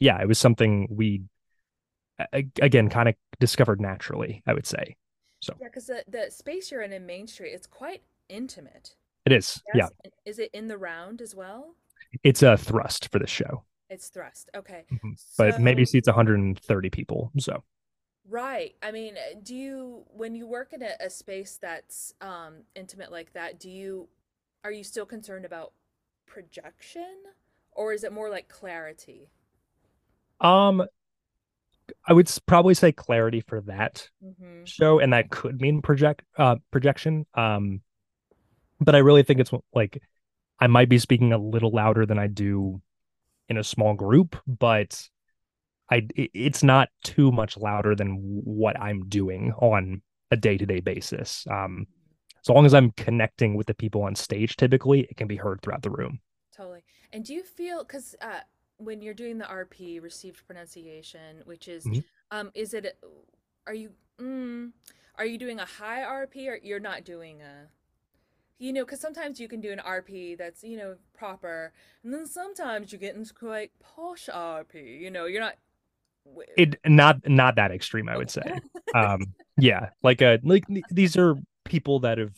yeah, 0.00 0.20
it 0.20 0.26
was 0.26 0.38
something 0.38 0.88
we 0.90 1.22
again 2.60 2.88
kind 2.88 3.08
of 3.08 3.14
discovered 3.38 3.80
naturally, 3.80 4.42
I 4.46 4.54
would 4.54 4.66
say. 4.66 4.96
So 5.40 5.54
yeah, 5.60 5.68
because 5.68 5.86
the 5.86 6.04
the 6.08 6.30
space 6.30 6.70
you're 6.70 6.82
in 6.82 6.92
in 6.92 7.06
Main 7.06 7.26
Street, 7.26 7.52
it's 7.52 7.66
quite 7.66 8.02
intimate. 8.28 8.96
It 9.26 9.32
is. 9.32 9.62
Yes? 9.74 9.90
Yeah. 10.04 10.10
Is 10.24 10.38
it 10.38 10.50
in 10.52 10.68
the 10.68 10.78
round 10.78 11.20
as 11.20 11.34
well? 11.34 11.74
It's 12.24 12.42
a 12.42 12.56
thrust 12.56 13.10
for 13.12 13.18
the 13.18 13.26
show. 13.26 13.64
It's 13.88 14.08
thrust. 14.08 14.50
Okay. 14.56 14.84
Mm-hmm. 14.92 15.10
So, 15.16 15.50
but 15.50 15.60
maybe 15.60 15.84
seats 15.84 16.08
130 16.08 16.90
people. 16.90 17.30
So. 17.38 17.62
Right. 18.28 18.76
I 18.82 18.92
mean, 18.92 19.16
do 19.42 19.54
you 19.54 20.04
when 20.08 20.34
you 20.34 20.46
work 20.46 20.72
in 20.72 20.82
a, 20.82 20.92
a 21.00 21.10
space 21.10 21.58
that's 21.60 22.14
um 22.20 22.62
intimate 22.74 23.10
like 23.10 23.32
that, 23.32 23.58
do 23.58 23.70
you 23.70 24.08
are 24.64 24.72
you 24.72 24.84
still 24.84 25.06
concerned 25.06 25.44
about 25.44 25.72
projection 26.26 27.16
or 27.72 27.92
is 27.92 28.04
it 28.04 28.12
more 28.12 28.30
like 28.30 28.48
clarity? 28.48 29.30
Um 30.40 30.84
I 32.06 32.12
would 32.12 32.30
probably 32.46 32.74
say 32.74 32.92
clarity 32.92 33.40
for 33.40 33.60
that 33.62 34.08
mm-hmm. 34.24 34.64
show, 34.64 34.98
and 34.98 35.12
that 35.12 35.30
could 35.30 35.60
mean 35.60 35.82
project 35.82 36.22
uh, 36.38 36.56
projection. 36.70 37.26
Um, 37.34 37.80
but 38.80 38.94
I 38.94 38.98
really 38.98 39.22
think 39.22 39.40
it's 39.40 39.50
like 39.74 40.02
I 40.58 40.66
might 40.66 40.88
be 40.88 40.98
speaking 40.98 41.32
a 41.32 41.38
little 41.38 41.70
louder 41.70 42.06
than 42.06 42.18
I 42.18 42.26
do 42.26 42.80
in 43.48 43.58
a 43.58 43.64
small 43.64 43.94
group, 43.94 44.36
but 44.46 45.08
I 45.90 46.06
it's 46.14 46.62
not 46.62 46.88
too 47.02 47.32
much 47.32 47.56
louder 47.56 47.94
than 47.94 48.16
what 48.44 48.80
I'm 48.80 49.08
doing 49.08 49.52
on 49.58 50.02
a 50.30 50.36
day 50.36 50.56
to 50.56 50.66
day 50.66 50.80
basis. 50.80 51.46
Um, 51.50 51.86
as 52.40 52.48
long 52.48 52.64
as 52.64 52.72
I'm 52.72 52.92
connecting 52.92 53.54
with 53.54 53.66
the 53.66 53.74
people 53.74 54.02
on 54.02 54.14
stage, 54.14 54.56
typically 54.56 55.00
it 55.00 55.16
can 55.16 55.26
be 55.26 55.36
heard 55.36 55.60
throughout 55.60 55.82
the 55.82 55.90
room. 55.90 56.20
Totally. 56.56 56.82
And 57.12 57.24
do 57.24 57.34
you 57.34 57.42
feel 57.42 57.82
because 57.82 58.14
uh, 58.22 58.40
when 58.80 59.02
you're 59.02 59.14
doing 59.14 59.38
the 59.38 59.44
RP 59.44 60.02
received 60.02 60.46
pronunciation, 60.46 61.42
which 61.44 61.68
is 61.68 61.84
mm-hmm. 61.84 62.00
um 62.30 62.50
is 62.54 62.74
it 62.74 62.98
are 63.66 63.74
you 63.74 63.90
mm, 64.20 64.70
are 65.16 65.26
you 65.26 65.38
doing 65.38 65.60
a 65.60 65.64
high 65.64 66.02
RP 66.02 66.48
or 66.48 66.58
you're 66.62 66.80
not 66.80 67.04
doing 67.04 67.40
a 67.42 67.68
you 68.60 68.74
know, 68.74 68.84
because 68.84 69.00
sometimes 69.00 69.40
you 69.40 69.48
can 69.48 69.62
do 69.62 69.72
an 69.72 69.80
RP 69.84 70.36
that's, 70.36 70.62
you 70.62 70.76
know, 70.76 70.94
proper, 71.14 71.72
and 72.04 72.12
then 72.12 72.26
sometimes 72.26 72.92
you 72.92 72.98
get 72.98 73.16
into 73.16 73.32
quite 73.32 73.72
posh 73.80 74.28
RP. 74.32 75.00
You 75.00 75.10
know, 75.10 75.24
you're 75.24 75.40
not. 75.40 75.54
It 76.58 76.78
not 76.84 77.26
not 77.26 77.56
that 77.56 77.72
extreme, 77.72 78.08
I 78.10 78.18
would 78.18 78.30
say. 78.30 78.60
um, 78.94 79.22
yeah, 79.56 79.88
like 80.02 80.20
uh, 80.20 80.36
like 80.44 80.64
these 80.90 81.16
are 81.16 81.36
people 81.64 82.00
that 82.00 82.18
have, 82.18 82.34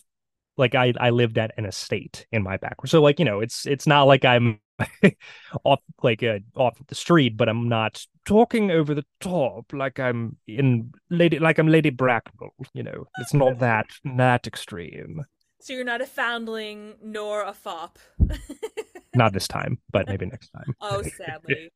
like 0.56 0.76
I 0.76 0.94
I 1.00 1.10
lived 1.10 1.38
at 1.38 1.50
an 1.58 1.66
estate 1.66 2.24
in 2.30 2.44
my 2.44 2.56
background, 2.56 2.90
so 2.90 3.02
like 3.02 3.18
you 3.18 3.24
know, 3.24 3.40
it's 3.40 3.66
it's 3.66 3.88
not 3.88 4.04
like 4.04 4.24
I'm 4.24 4.60
off 5.64 5.80
like 6.02 6.22
uh, 6.22 6.38
off 6.56 6.76
the 6.86 6.94
street, 6.94 7.36
but 7.36 7.48
I'm 7.48 7.68
not 7.68 8.04
talking 8.24 8.70
over 8.70 8.94
the 8.94 9.04
top 9.20 9.72
like 9.72 9.98
I'm 9.98 10.36
in 10.46 10.92
Lady 11.10 11.38
like 11.38 11.58
I'm 11.58 11.68
Lady 11.68 11.90
Bracknell. 11.90 12.54
You 12.72 12.82
know, 12.82 13.06
it's 13.18 13.34
not 13.34 13.58
that 13.58 13.86
that 14.16 14.46
extreme. 14.46 15.24
So 15.60 15.72
you're 15.72 15.84
not 15.84 16.00
a 16.00 16.06
foundling 16.06 16.94
nor 17.02 17.44
a 17.44 17.52
fop. 17.52 17.98
not 19.14 19.32
this 19.32 19.46
time, 19.46 19.78
but 19.92 20.08
maybe 20.08 20.26
next 20.26 20.48
time. 20.48 20.74
oh, 20.80 21.02
sadly. 21.02 21.70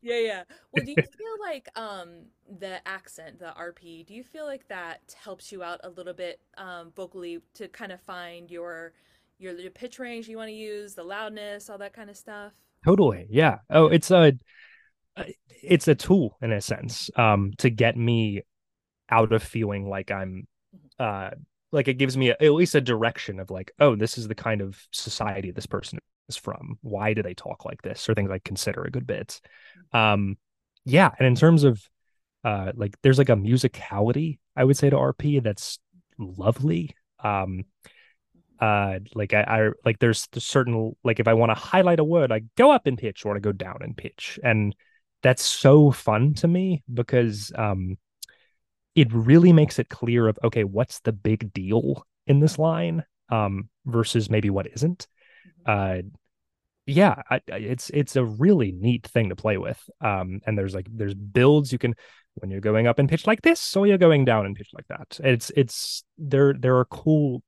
Yeah, 0.00 0.18
yeah. 0.18 0.42
Well, 0.72 0.84
do 0.84 0.92
you 0.92 0.96
feel 1.18 1.36
like 1.40 1.68
um 1.76 2.26
the 2.58 2.86
accent, 2.86 3.38
the 3.38 3.52
RP, 3.58 4.06
do 4.06 4.14
you 4.14 4.22
feel 4.22 4.44
like 4.44 4.68
that 4.68 5.14
helps 5.22 5.50
you 5.50 5.62
out 5.62 5.80
a 5.82 5.90
little 5.90 6.12
bit 6.12 6.40
um 6.56 6.92
vocally 6.94 7.40
to 7.54 7.68
kind 7.68 7.92
of 7.92 8.00
find 8.00 8.50
your 8.50 8.92
your, 9.42 9.70
pitch 9.70 9.98
range 9.98 10.28
you 10.28 10.36
want 10.36 10.48
to 10.48 10.54
use, 10.54 10.94
the 10.94 11.04
loudness, 11.04 11.68
all 11.68 11.78
that 11.78 11.92
kind 11.92 12.08
of 12.08 12.16
stuff? 12.16 12.52
Totally. 12.84 13.26
Yeah. 13.30 13.58
Oh, 13.70 13.86
it's 13.86 14.10
a 14.10 14.32
it's 15.62 15.88
a 15.88 15.94
tool 15.94 16.36
in 16.42 16.52
a 16.52 16.60
sense 16.60 17.10
um 17.16 17.52
to 17.58 17.70
get 17.70 17.96
me 17.96 18.42
out 19.10 19.32
of 19.32 19.42
feeling 19.42 19.88
like 19.88 20.10
I'm 20.10 20.46
mm-hmm. 20.74 21.04
uh 21.04 21.30
like 21.70 21.88
it 21.88 21.94
gives 21.94 22.16
me 22.16 22.30
a, 22.30 22.36
at 22.40 22.52
least 22.52 22.74
a 22.74 22.80
direction 22.80 23.40
of 23.40 23.50
like 23.50 23.72
oh 23.78 23.94
this 23.94 24.18
is 24.18 24.28
the 24.28 24.34
kind 24.34 24.60
of 24.60 24.78
society 24.92 25.50
this 25.50 25.66
person 25.66 25.98
is 26.28 26.36
from 26.36 26.78
why 26.82 27.14
do 27.14 27.22
they 27.22 27.34
talk 27.34 27.64
like 27.64 27.82
this 27.82 28.08
or 28.08 28.14
things 28.14 28.30
i 28.30 28.38
consider 28.38 28.82
a 28.82 28.90
good 28.90 29.06
bit 29.06 29.40
mm-hmm. 29.78 29.96
um 29.96 30.36
yeah 30.84 31.10
and 31.18 31.26
in 31.26 31.34
terms 31.34 31.64
of 31.64 31.82
uh 32.44 32.72
like 32.74 32.96
there's 33.02 33.18
like 33.18 33.28
a 33.28 33.36
musicality 33.36 34.38
i 34.56 34.64
would 34.64 34.76
say 34.76 34.90
to 34.90 34.96
rp 34.96 35.42
that's 35.42 35.78
lovely 36.18 36.94
um 37.22 37.64
uh 38.62 39.00
like 39.14 39.34
I, 39.34 39.42
I 39.42 39.70
like 39.84 39.98
there's, 39.98 40.28
certain 40.38 40.94
like 41.02 41.18
if 41.18 41.26
i 41.26 41.34
want 41.34 41.50
to 41.50 41.54
highlight 41.54 41.98
a 41.98 42.04
word 42.04 42.30
i 42.30 42.42
go 42.56 42.70
up 42.70 42.86
in 42.86 42.96
pitch 42.96 43.26
or 43.26 43.36
i 43.36 43.40
go 43.40 43.52
down 43.52 43.78
in 43.82 43.94
pitch 43.94 44.38
and 44.42 44.74
that's 45.22 45.42
so 45.42 45.90
fun 45.90 46.34
to 46.34 46.48
me 46.48 46.82
because 46.92 47.52
um 47.56 47.98
it 48.94 49.12
really 49.12 49.52
makes 49.52 49.78
it 49.78 49.88
clear 49.88 50.28
of 50.28 50.38
okay 50.44 50.62
what's 50.62 51.00
the 51.00 51.12
big 51.12 51.52
deal 51.52 52.06
in 52.28 52.38
this 52.38 52.56
line 52.58 53.02
um 53.30 53.68
versus 53.84 54.30
maybe 54.30 54.48
what 54.48 54.68
isn't 54.72 55.08
mm-hmm. 55.66 56.06
uh 56.06 56.08
yeah, 56.84 57.22
I, 57.30 57.40
it's 57.46 57.90
it's 57.90 58.16
a 58.16 58.24
really 58.24 58.72
neat 58.72 59.06
thing 59.06 59.28
to 59.28 59.36
play 59.36 59.56
with. 59.56 59.80
Um, 60.00 60.40
and 60.44 60.58
there's 60.58 60.74
like 60.74 60.88
there's 60.90 61.14
builds 61.14 61.70
you 61.70 61.78
can 61.78 61.94
when 62.34 62.50
you're 62.50 62.60
going 62.60 62.88
up 62.88 62.98
in 62.98 63.06
pitch 63.06 63.24
like 63.24 63.42
this, 63.42 63.76
or 63.76 63.86
you're 63.86 63.98
going 63.98 64.24
down 64.24 64.46
in 64.46 64.54
pitch 64.54 64.70
like 64.72 64.88
that. 64.88 65.20
It's 65.22 65.52
it's 65.56 66.02
there 66.18 66.54
there 66.54 66.78
are 66.78 66.84
cool 66.84 67.44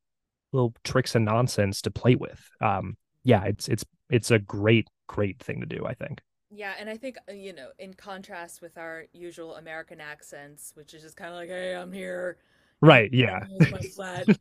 little 0.55 0.75
tricks 0.85 1.14
and 1.14 1.25
nonsense 1.25 1.83
to 1.83 1.90
play 1.90 2.14
with. 2.14 2.49
Um, 2.61 2.97
yeah, 3.25 3.45
it's 3.45 3.69
it's 3.69 3.85
it's 4.11 4.31
a 4.31 4.38
great 4.38 4.88
great 5.07 5.43
thing 5.43 5.61
to 5.61 5.67
do. 5.67 5.85
I 5.85 5.95
think. 5.95 6.21
Yeah, 6.51 6.75
and 6.79 6.88
I 6.88 6.97
think 6.97 7.17
uh, 7.29 7.33
you 7.33 7.53
know, 7.53 7.69
in 7.79 7.95
contrast 7.95 8.62
with 8.62 8.79
our 8.79 9.07
usual 9.12 9.57
American 9.57 10.01
accents, 10.01 10.73
which 10.75 10.95
is 10.95 11.03
just 11.03 11.17
kind 11.17 11.31
of 11.31 11.37
like, 11.37 11.49
"Hey, 11.49 11.75
I'm 11.75 11.93
here." 11.93 12.38
Right. 12.81 13.12
Yeah. 13.12 13.40
My 13.71 13.79
flat. 13.79 14.27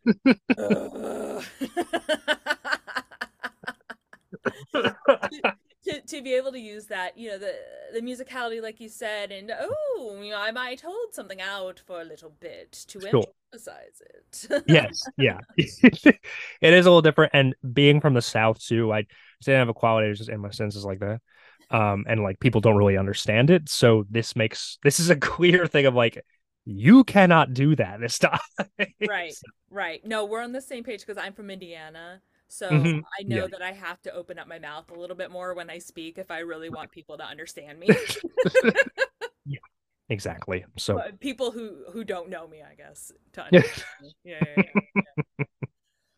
to, 5.85 6.01
to 6.01 6.21
be 6.21 6.33
able 6.33 6.51
to 6.51 6.59
use 6.59 6.85
that, 6.87 7.17
you 7.17 7.29
know, 7.29 7.37
the 7.37 7.53
the 7.93 8.01
musicality, 8.01 8.61
like 8.61 8.79
you 8.79 8.89
said, 8.89 9.31
and 9.31 9.51
oh, 9.57 10.19
you 10.21 10.31
know, 10.31 10.39
I 10.39 10.51
might 10.51 10.81
hold 10.81 11.13
something 11.13 11.41
out 11.41 11.81
for 11.85 12.01
a 12.01 12.03
little 12.03 12.33
bit 12.39 12.71
to 12.87 13.01
sure. 13.01 13.23
emphasize 13.51 14.01
it. 14.01 14.63
yes, 14.67 15.03
yeah, 15.17 15.39
it 15.57 16.19
is 16.61 16.85
a 16.85 16.89
little 16.89 17.01
different. 17.01 17.31
And 17.33 17.55
being 17.73 18.01
from 18.01 18.13
the 18.13 18.21
South 18.21 18.59
too, 18.59 18.91
I 18.91 19.05
didn't 19.41 19.59
have 19.59 19.69
a 19.69 19.73
quality 19.73 20.13
just 20.13 20.29
in 20.29 20.39
my 20.39 20.51
senses 20.51 20.85
like 20.85 20.99
that. 20.99 21.19
Um, 21.69 22.05
and 22.07 22.21
like 22.21 22.39
people 22.39 22.61
don't 22.61 22.77
really 22.77 22.97
understand 22.97 23.49
it. 23.49 23.69
So 23.69 24.05
this 24.09 24.35
makes 24.35 24.77
this 24.83 24.99
is 24.99 25.09
a 25.09 25.15
clear 25.17 25.67
thing 25.67 25.85
of 25.85 25.95
like 25.95 26.23
you 26.65 27.03
cannot 27.03 27.53
do 27.53 27.75
that 27.75 27.99
this 27.99 28.19
time. 28.19 28.39
right, 29.07 29.33
right. 29.69 30.05
No, 30.05 30.25
we're 30.25 30.41
on 30.41 30.53
the 30.53 30.61
same 30.61 30.83
page 30.83 31.01
because 31.01 31.17
I'm 31.17 31.33
from 31.33 31.49
Indiana. 31.49 32.21
So 32.53 32.69
mm-hmm. 32.69 32.99
I 33.19 33.23
know 33.23 33.35
yeah. 33.35 33.47
that 33.47 33.63
I 33.63 33.71
have 33.71 33.99
to 34.03 34.13
open 34.13 34.37
up 34.37 34.47
my 34.47 34.59
mouth 34.59 34.91
a 34.91 34.93
little 34.93 35.15
bit 35.15 35.31
more 35.31 35.55
when 35.55 35.71
I 35.71 35.79
speak 35.79 36.19
if 36.19 36.29
I 36.29 36.39
really 36.39 36.69
want 36.69 36.91
people 36.91 37.17
to 37.17 37.23
understand 37.25 37.79
me. 37.79 37.87
yeah, 39.47 39.57
exactly. 40.07 40.63
So 40.77 40.93
but 40.93 41.19
people 41.19 41.49
who 41.49 41.77
who 41.91 42.03
don't 42.03 42.29
know 42.29 42.47
me, 42.47 42.61
I 42.61 42.75
guess, 42.75 43.11
to 43.31 43.41
understand. 43.45 43.85
Yeah, 44.23 44.37
yeah, 44.55 44.63
yeah, 44.95 45.45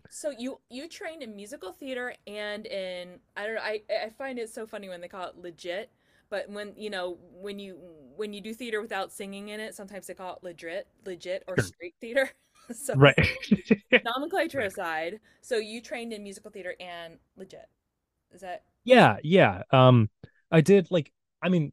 So 0.09 0.29
you 0.37 0.59
you 0.69 0.89
trained 0.89 1.23
in 1.23 1.37
musical 1.37 1.71
theater 1.71 2.13
and 2.27 2.65
in 2.65 3.19
I 3.37 3.45
don't 3.45 3.55
know 3.55 3.61
I 3.61 3.83
I 3.89 4.09
find 4.09 4.37
it 4.37 4.49
so 4.49 4.67
funny 4.67 4.89
when 4.89 4.99
they 4.99 5.07
call 5.07 5.29
it 5.29 5.37
legit, 5.37 5.89
but 6.29 6.49
when 6.49 6.73
you 6.75 6.89
know 6.89 7.17
when 7.31 7.59
you 7.59 7.77
when 8.17 8.33
you 8.33 8.41
do 8.41 8.53
theater 8.53 8.81
without 8.81 9.13
singing 9.13 9.47
in 9.47 9.61
it, 9.61 9.73
sometimes 9.73 10.07
they 10.07 10.13
call 10.13 10.35
it 10.35 10.43
legit 10.43 10.89
legit 11.05 11.45
or 11.47 11.55
straight 11.61 11.95
theater. 12.01 12.29
so 12.73 12.93
right. 12.95 13.15
nomenclature 14.06 14.62
aside 14.62 15.19
so 15.41 15.58
you 15.58 15.82
trained 15.82 16.13
in 16.13 16.23
musical 16.23 16.51
theater 16.51 16.75
and 16.80 17.17
legit 17.38 17.67
is 18.34 18.41
that 18.41 18.63
yeah 18.84 19.17
yeah 19.23 19.63
um 19.71 20.10
i 20.51 20.62
did 20.62 20.88
like 20.91 21.12
i 21.41 21.49
mean 21.49 21.71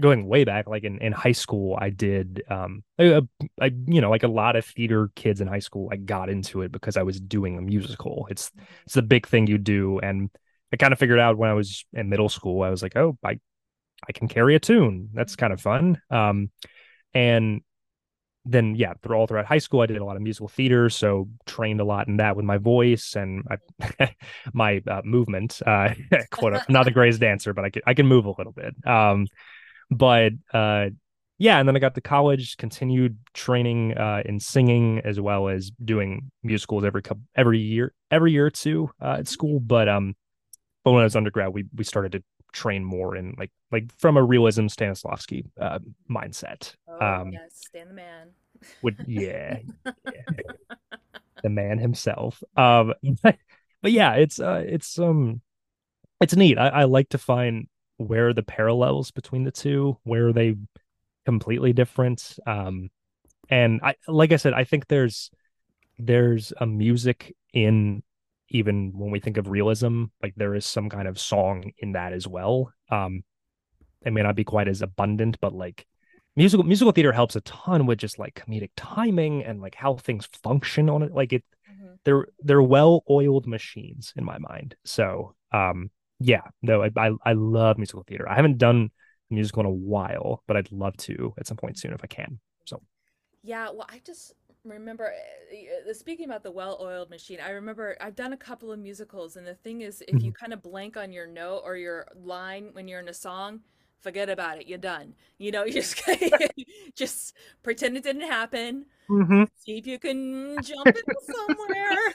going 0.00 0.26
way 0.26 0.44
back 0.44 0.66
like 0.66 0.84
in, 0.84 0.98
in 0.98 1.12
high 1.12 1.32
school 1.32 1.76
i 1.80 1.88
did 1.88 2.42
um 2.50 2.82
I, 2.98 3.22
I 3.60 3.72
you 3.86 4.00
know 4.00 4.10
like 4.10 4.24
a 4.24 4.28
lot 4.28 4.56
of 4.56 4.64
theater 4.64 5.10
kids 5.14 5.40
in 5.40 5.48
high 5.48 5.60
school 5.60 5.88
i 5.90 5.96
got 5.96 6.28
into 6.28 6.62
it 6.62 6.70
because 6.70 6.96
i 6.96 7.02
was 7.02 7.18
doing 7.18 7.56
a 7.56 7.62
musical. 7.62 8.26
It's 8.30 8.50
mm-hmm. 8.50 8.64
it's 8.84 8.94
the 8.94 9.02
big 9.02 9.26
thing 9.26 9.46
you 9.46 9.58
do 9.58 9.98
and 10.00 10.30
i 10.72 10.76
kind 10.76 10.92
of 10.92 10.98
figured 10.98 11.18
out 11.18 11.38
when 11.38 11.48
i 11.48 11.54
was 11.54 11.86
in 11.94 12.10
middle 12.10 12.28
school 12.28 12.62
i 12.62 12.68
was 12.68 12.82
like 12.82 12.94
oh 12.96 13.16
i 13.24 13.38
i 14.06 14.12
can 14.12 14.28
carry 14.28 14.54
a 14.54 14.60
tune. 14.60 15.08
That's 15.14 15.36
kind 15.36 15.52
of 15.52 15.60
fun. 15.60 16.00
Um 16.10 16.50
and 17.14 17.62
then 18.46 18.76
yeah, 18.76 18.94
through 19.02 19.16
all 19.16 19.26
throughout 19.26 19.46
high 19.46 19.58
school, 19.58 19.80
I 19.80 19.86
did 19.86 19.98
a 19.98 20.04
lot 20.04 20.16
of 20.16 20.22
musical 20.22 20.48
theater, 20.48 20.88
so 20.88 21.28
trained 21.46 21.80
a 21.80 21.84
lot 21.84 22.06
in 22.06 22.18
that 22.18 22.36
with 22.36 22.44
my 22.44 22.58
voice 22.58 23.16
and 23.16 23.44
I, 23.50 24.14
my 24.52 24.82
uh, 24.86 25.02
movement. 25.04 25.60
Uh, 25.66 25.94
quote, 26.30 26.54
not 26.68 26.84
the 26.84 26.90
greatest 26.92 27.20
dancer, 27.20 27.52
but 27.52 27.64
I 27.64 27.70
can 27.70 27.82
I 27.86 27.94
can 27.94 28.06
move 28.06 28.24
a 28.26 28.30
little 28.30 28.52
bit. 28.52 28.74
Um, 28.86 29.26
but 29.90 30.32
uh, 30.54 30.90
yeah, 31.38 31.58
and 31.58 31.68
then 31.68 31.76
I 31.76 31.80
got 31.80 31.94
to 31.96 32.00
college, 32.00 32.56
continued 32.56 33.18
training 33.34 33.96
uh, 33.96 34.22
in 34.24 34.40
singing 34.40 35.00
as 35.04 35.20
well 35.20 35.48
as 35.48 35.70
doing 35.84 36.30
musicals 36.42 36.84
every 36.84 37.02
couple 37.02 37.24
every 37.34 37.58
year, 37.58 37.92
every 38.10 38.32
year 38.32 38.46
or 38.46 38.50
two 38.50 38.90
uh, 39.02 39.16
at 39.18 39.28
school. 39.28 39.60
But 39.60 39.88
um, 39.88 40.14
but 40.86 40.92
when 40.92 41.00
I 41.00 41.04
was 41.04 41.16
undergrad, 41.16 41.52
we 41.52 41.64
we 41.74 41.82
started 41.82 42.12
to 42.12 42.22
train 42.52 42.84
more 42.84 43.16
in 43.16 43.34
like 43.36 43.50
like 43.72 43.90
from 43.98 44.16
a 44.16 44.22
realism 44.22 44.66
Stanislavski 44.66 45.44
uh, 45.60 45.80
mindset. 46.08 46.76
Oh, 46.86 47.04
um, 47.04 47.32
yes, 47.32 47.54
Stan 47.54 47.88
the 47.88 47.94
man. 47.94 48.28
Would 48.82 48.96
yeah, 49.08 49.58
yeah. 49.84 50.42
the 51.42 51.48
man 51.48 51.78
himself. 51.78 52.40
Um, 52.56 52.94
but, 53.20 53.36
but 53.82 53.90
yeah, 53.90 54.12
it's 54.12 54.38
uh, 54.38 54.62
it's 54.64 54.96
um, 55.00 55.40
it's 56.20 56.36
neat. 56.36 56.56
I, 56.56 56.68
I 56.68 56.84
like 56.84 57.08
to 57.08 57.18
find 57.18 57.66
where 57.96 58.32
the 58.32 58.44
parallels 58.44 59.10
between 59.10 59.42
the 59.42 59.50
two, 59.50 59.98
where 60.04 60.28
are 60.28 60.32
they 60.32 60.54
completely 61.24 61.72
different. 61.72 62.38
Um, 62.46 62.90
and 63.48 63.80
I 63.82 63.96
like 64.06 64.30
I 64.30 64.36
said, 64.36 64.52
I 64.52 64.62
think 64.62 64.86
there's 64.86 65.32
there's 65.98 66.52
a 66.60 66.66
music 66.66 67.34
in 67.52 68.04
even 68.48 68.92
when 68.94 69.10
we 69.10 69.20
think 69.20 69.36
of 69.36 69.48
realism, 69.48 70.04
like 70.22 70.34
there 70.36 70.54
is 70.54 70.64
some 70.64 70.88
kind 70.88 71.08
of 71.08 71.18
song 71.18 71.72
in 71.78 71.92
that 71.92 72.12
as 72.12 72.26
well. 72.26 72.72
Um, 72.90 73.22
it 74.04 74.12
may 74.12 74.22
not 74.22 74.36
be 74.36 74.44
quite 74.44 74.68
as 74.68 74.82
abundant, 74.82 75.38
but 75.40 75.52
like 75.52 75.86
musical 76.36 76.64
musical 76.64 76.92
theater 76.92 77.12
helps 77.12 77.34
a 77.34 77.40
ton 77.40 77.86
with 77.86 77.98
just 77.98 78.18
like 78.18 78.34
comedic 78.34 78.70
timing 78.76 79.42
and 79.42 79.60
like 79.60 79.74
how 79.74 79.96
things 79.96 80.28
function 80.42 80.88
on 80.88 81.02
it. 81.02 81.12
Like 81.12 81.32
it, 81.32 81.44
mm-hmm. 81.70 81.94
they're 82.04 82.28
they're 82.40 82.62
well 82.62 83.02
oiled 83.10 83.46
machines 83.46 84.12
in 84.16 84.24
my 84.24 84.38
mind. 84.38 84.76
So 84.84 85.34
um, 85.52 85.90
yeah, 86.20 86.42
no, 86.62 86.82
I, 86.82 86.90
I 86.96 87.10
I 87.24 87.32
love 87.32 87.78
musical 87.78 88.04
theater. 88.06 88.28
I 88.28 88.36
haven't 88.36 88.58
done 88.58 88.90
musical 89.30 89.60
in 89.60 89.66
a 89.66 89.70
while, 89.70 90.42
but 90.46 90.56
I'd 90.56 90.70
love 90.70 90.96
to 90.98 91.34
at 91.38 91.46
some 91.46 91.56
point 91.56 91.78
soon 91.78 91.92
if 91.92 92.00
I 92.04 92.06
can. 92.06 92.38
So 92.64 92.80
yeah, 93.42 93.70
well, 93.70 93.86
I 93.88 94.00
just 94.04 94.34
remember 94.68 95.12
uh, 95.52 95.92
speaking 95.92 96.26
about 96.26 96.42
the 96.42 96.50
well-oiled 96.50 97.10
machine 97.10 97.38
i 97.44 97.50
remember 97.50 97.96
i've 98.00 98.16
done 98.16 98.32
a 98.32 98.36
couple 98.36 98.72
of 98.72 98.78
musicals 98.78 99.36
and 99.36 99.46
the 99.46 99.54
thing 99.54 99.82
is 99.82 100.02
if 100.02 100.14
you 100.22 100.30
mm-hmm. 100.30 100.44
kind 100.44 100.52
of 100.52 100.62
blank 100.62 100.96
on 100.96 101.12
your 101.12 101.26
note 101.26 101.62
or 101.64 101.76
your 101.76 102.06
line 102.22 102.70
when 102.72 102.88
you're 102.88 103.00
in 103.00 103.08
a 103.08 103.14
song 103.14 103.60
forget 104.00 104.28
about 104.28 104.58
it 104.58 104.66
you're 104.66 104.78
done 104.78 105.14
you 105.38 105.50
know 105.50 105.64
you 105.66 105.72
just 105.72 106.00
just 106.94 107.34
pretend 107.62 107.96
it 107.96 108.02
didn't 108.02 108.28
happen 108.28 108.86
mm-hmm. 109.08 109.44
see 109.56 109.78
if 109.78 109.86
you 109.86 109.98
can 109.98 110.56
jump 110.62 110.86
in 110.86 110.94
somewhere 111.34 112.12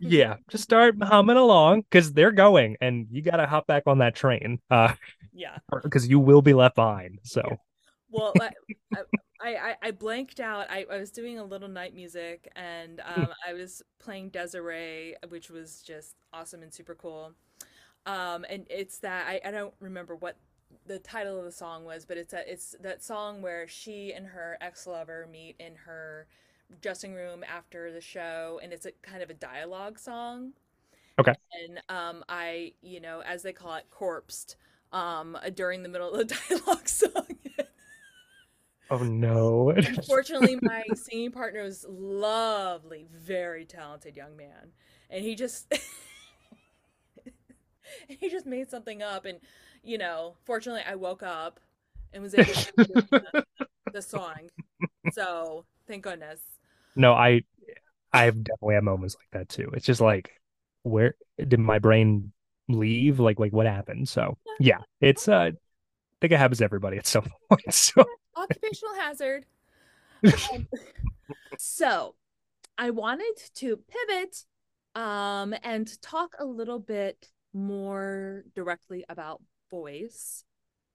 yeah 0.00 0.36
just 0.48 0.64
start 0.64 0.94
humming 1.02 1.36
along 1.36 1.82
because 1.82 2.12
they're 2.12 2.32
going 2.32 2.76
and 2.80 3.06
you 3.10 3.22
got 3.22 3.36
to 3.36 3.46
hop 3.46 3.66
back 3.66 3.84
on 3.86 3.98
that 3.98 4.14
train 4.14 4.58
uh 4.70 4.92
yeah 5.32 5.56
because 5.82 6.08
you 6.08 6.18
will 6.18 6.42
be 6.42 6.52
left 6.52 6.74
behind 6.74 7.18
so 7.22 7.42
yeah. 7.48 7.56
well 8.10 8.32
I, 8.40 8.50
I, 8.94 9.02
I, 9.40 9.76
I 9.80 9.90
blanked 9.92 10.40
out. 10.40 10.66
I, 10.70 10.84
I 10.90 10.98
was 10.98 11.10
doing 11.10 11.38
a 11.38 11.44
little 11.44 11.68
night 11.68 11.94
music 11.94 12.50
and 12.56 13.00
hmm. 13.04 13.22
um, 13.22 13.28
I 13.46 13.52
was 13.52 13.82
playing 13.98 14.30
Desiree, 14.30 15.14
which 15.28 15.50
was 15.50 15.82
just 15.82 16.16
awesome 16.32 16.62
and 16.62 16.72
super 16.72 16.94
cool. 16.94 17.32
Um, 18.06 18.44
and 18.48 18.66
it's 18.70 18.98
that 18.98 19.26
I, 19.28 19.40
I 19.44 19.50
don't 19.50 19.74
remember 19.80 20.16
what 20.16 20.36
the 20.86 20.98
title 20.98 21.38
of 21.38 21.44
the 21.44 21.52
song 21.52 21.84
was, 21.84 22.04
but 22.04 22.16
it's 22.16 22.32
a, 22.32 22.50
it's 22.50 22.74
that 22.80 23.02
song 23.02 23.42
where 23.42 23.68
she 23.68 24.12
and 24.12 24.26
her 24.26 24.56
ex 24.60 24.86
lover 24.86 25.28
meet 25.30 25.56
in 25.58 25.74
her 25.76 26.26
dressing 26.80 27.14
room 27.14 27.44
after 27.44 27.92
the 27.92 28.00
show, 28.00 28.60
and 28.62 28.72
it's 28.72 28.86
a 28.86 28.92
kind 29.02 29.22
of 29.22 29.30
a 29.30 29.34
dialogue 29.34 29.98
song. 29.98 30.52
Okay. 31.18 31.34
And 31.62 31.80
um, 31.88 32.24
I, 32.28 32.72
you 32.80 33.00
know, 33.00 33.22
as 33.26 33.42
they 33.42 33.52
call 33.52 33.74
it, 33.74 33.84
corpsed 33.90 34.56
um, 34.92 35.36
during 35.54 35.82
the 35.82 35.88
middle 35.88 36.12
of 36.12 36.28
the 36.28 36.34
dialogue 36.48 36.88
song. 36.88 37.37
Oh 38.90 39.02
no. 39.02 39.70
Unfortunately, 39.76 40.56
my 40.56 40.84
singing 40.94 41.30
partner 41.30 41.62
was 41.62 41.84
lovely, 41.88 43.06
very 43.14 43.64
talented 43.64 44.16
young 44.16 44.36
man. 44.36 44.72
And 45.10 45.24
he 45.24 45.34
just 45.34 45.72
he 48.08 48.30
just 48.30 48.46
made 48.46 48.70
something 48.70 49.02
up 49.02 49.24
and 49.24 49.38
you 49.82 49.98
know, 49.98 50.34
fortunately 50.44 50.82
I 50.86 50.96
woke 50.96 51.22
up 51.22 51.60
and 52.12 52.22
was 52.22 52.34
able 52.34 52.54
to 52.54 52.72
the, 53.12 53.44
the 53.92 54.02
song. 54.02 54.50
So, 55.10 55.64
thank 55.86 56.02
goodness. 56.02 56.40
No, 56.96 57.14
I 57.14 57.42
I've 58.12 58.42
definitely 58.42 58.74
had 58.74 58.84
moments 58.84 59.16
like 59.16 59.28
that 59.32 59.48
too. 59.48 59.70
It's 59.74 59.86
just 59.86 60.00
like 60.00 60.30
where 60.82 61.14
did 61.36 61.60
my 61.60 61.78
brain 61.78 62.32
leave? 62.68 63.20
Like 63.20 63.38
like 63.38 63.52
what 63.52 63.66
happened? 63.66 64.08
So, 64.08 64.36
yeah, 64.60 64.80
it's 65.00 65.28
uh 65.28 65.52
I 66.18 66.20
think 66.20 66.32
it 66.32 66.38
happens 66.38 66.58
to 66.58 66.64
everybody 66.64 66.98
at 66.98 67.06
some 67.06 67.30
point. 67.48 67.72
So 67.72 68.04
occupational 68.36 68.94
hazard. 68.94 69.46
Um, 70.52 70.66
so 71.58 72.16
I 72.76 72.90
wanted 72.90 73.36
to 73.54 73.76
pivot 73.76 74.44
um, 74.96 75.54
and 75.62 76.02
talk 76.02 76.34
a 76.40 76.44
little 76.44 76.80
bit 76.80 77.28
more 77.54 78.42
directly 78.56 79.04
about 79.08 79.40
voice. 79.70 80.42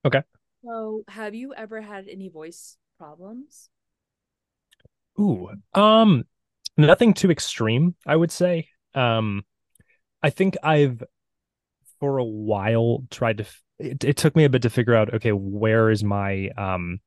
Okay. 0.03 0.23
So 0.65 1.03
have 1.07 1.33
you 1.35 1.53
ever 1.53 1.79
had 1.79 2.09
any 2.09 2.27
voice 2.27 2.77
problems? 2.97 3.69
Ooh, 5.17 5.49
um, 5.73 6.25
nothing 6.75 7.13
too 7.13 7.31
extreme, 7.31 7.95
I 8.05 8.17
would 8.17 8.31
say. 8.31 8.67
Um, 8.93 9.43
I 10.21 10.31
think 10.31 10.57
I've 10.63 11.01
for 11.99 12.17
a 12.17 12.23
while 12.23 13.05
tried 13.09 13.37
to 13.37 13.45
it, 13.79 14.03
it 14.03 14.17
took 14.17 14.35
me 14.35 14.43
a 14.43 14.49
bit 14.49 14.61
to 14.63 14.69
figure 14.69 14.95
out 14.95 15.13
okay 15.13 15.31
where 15.31 15.89
is 15.89 16.03
my 16.03 16.49
um 16.57 16.99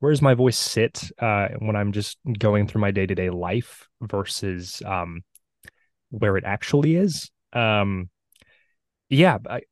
where 0.00 0.12
does 0.12 0.22
my 0.22 0.34
voice 0.34 0.56
sit 0.56 1.10
uh 1.20 1.48
when 1.58 1.76
I'm 1.76 1.92
just 1.92 2.18
going 2.38 2.66
through 2.66 2.80
my 2.80 2.90
day-to-day 2.90 3.30
life 3.30 3.86
versus 4.00 4.82
um 4.84 5.22
where 6.10 6.36
it 6.36 6.44
actually 6.44 6.96
is? 6.96 7.30
Um 7.52 8.10
yeah 9.08 9.38
I, 9.48 9.62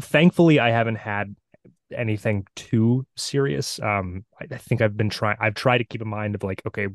thankfully 0.00 0.60
I 0.60 0.70
haven't 0.70 0.96
had 0.96 1.34
anything 1.92 2.46
too 2.56 3.06
serious. 3.16 3.80
Um 3.80 4.24
I, 4.40 4.46
I 4.54 4.58
think 4.58 4.80
I've 4.80 4.96
been 4.96 5.10
trying 5.10 5.36
I've 5.40 5.54
tried 5.54 5.78
to 5.78 5.84
keep 5.84 6.02
in 6.02 6.08
mind 6.08 6.34
of 6.34 6.42
like 6.42 6.62
okay 6.66 6.88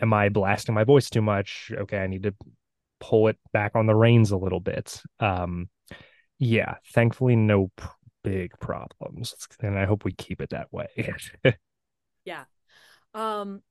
am 0.00 0.14
I 0.14 0.28
blasting 0.28 0.74
my 0.74 0.84
voice 0.84 1.10
too 1.10 1.22
much? 1.22 1.70
Okay 1.76 1.98
I 1.98 2.06
need 2.06 2.22
to 2.24 2.34
pull 3.00 3.28
it 3.28 3.36
back 3.52 3.72
on 3.74 3.86
the 3.86 3.94
reins 3.94 4.30
a 4.30 4.38
little 4.38 4.60
bit. 4.60 5.02
Um 5.20 5.68
yeah, 6.38 6.76
thankfully, 6.92 7.36
no 7.36 7.70
p- 7.76 7.86
big 8.24 8.52
problems, 8.60 9.34
and 9.60 9.78
I 9.78 9.84
hope 9.84 10.04
we 10.04 10.12
keep 10.12 10.40
it 10.40 10.50
that 10.50 10.72
way. 10.72 11.14
yeah, 12.24 12.44
um, 13.14 13.62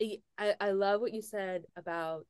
I 0.00 0.54
I 0.60 0.70
love 0.70 1.00
what 1.00 1.12
you 1.12 1.22
said 1.22 1.64
about 1.76 2.26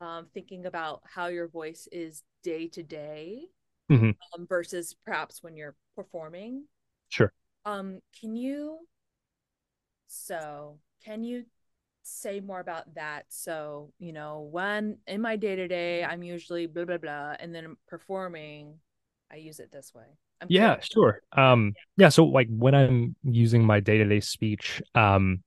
um 0.00 0.26
thinking 0.32 0.66
about 0.66 1.02
how 1.04 1.26
your 1.26 1.48
voice 1.48 1.86
is 1.92 2.22
day 2.42 2.68
to 2.68 2.82
day 2.82 3.42
mm-hmm. 3.90 4.10
um, 4.34 4.46
versus 4.46 4.96
perhaps 5.04 5.42
when 5.42 5.56
you're 5.56 5.76
performing. 5.96 6.64
Sure. 7.08 7.32
Um, 7.64 8.00
can 8.18 8.36
you? 8.36 8.78
So, 10.06 10.78
can 11.04 11.22
you 11.22 11.44
say 12.02 12.40
more 12.40 12.60
about 12.60 12.94
that? 12.94 13.26
So, 13.28 13.92
you 13.98 14.12
know, 14.12 14.48
when 14.50 14.98
in 15.06 15.20
my 15.20 15.36
day 15.36 15.56
to 15.56 15.68
day, 15.68 16.04
I'm 16.04 16.22
usually 16.22 16.66
blah 16.66 16.84
blah 16.84 16.98
blah, 16.98 17.36
and 17.38 17.54
then 17.54 17.76
performing 17.88 18.78
I 19.30 19.36
use 19.36 19.60
it 19.60 19.70
this 19.70 19.92
way. 19.94 20.04
I'm 20.40 20.48
yeah, 20.50 20.74
curious. 20.74 20.88
sure. 20.92 21.20
Um, 21.32 21.74
yeah. 21.96 22.08
So 22.08 22.24
like 22.24 22.48
when 22.50 22.74
I'm 22.74 23.14
using 23.22 23.64
my 23.64 23.80
day 23.80 23.98
to 23.98 24.04
day 24.04 24.20
speech, 24.20 24.82
um, 24.94 25.42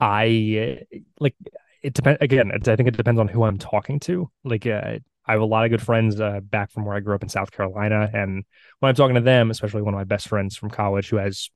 I 0.00 0.80
like 1.20 1.34
it 1.82 1.94
depends 1.94 2.18
again. 2.20 2.50
It, 2.50 2.66
I 2.68 2.76
think 2.76 2.88
it 2.88 2.96
depends 2.96 3.20
on 3.20 3.28
who 3.28 3.44
I'm 3.44 3.58
talking 3.58 4.00
to. 4.00 4.30
Like, 4.44 4.66
uh, 4.66 4.98
I 5.26 5.32
have 5.32 5.40
a 5.40 5.46
lot 5.46 5.64
of 5.64 5.70
good 5.70 5.82
friends 5.82 6.20
uh, 6.20 6.40
back 6.40 6.72
from 6.72 6.84
where 6.84 6.96
I 6.96 7.00
grew 7.00 7.14
up 7.14 7.22
in 7.22 7.28
South 7.28 7.50
Carolina, 7.52 8.10
and 8.12 8.44
when 8.80 8.88
I'm 8.88 8.94
talking 8.94 9.14
to 9.14 9.20
them, 9.20 9.50
especially 9.50 9.82
one 9.82 9.94
of 9.94 9.98
my 9.98 10.04
best 10.04 10.28
friends 10.28 10.56
from 10.56 10.70
college 10.70 11.08
who 11.08 11.16
has 11.16 11.50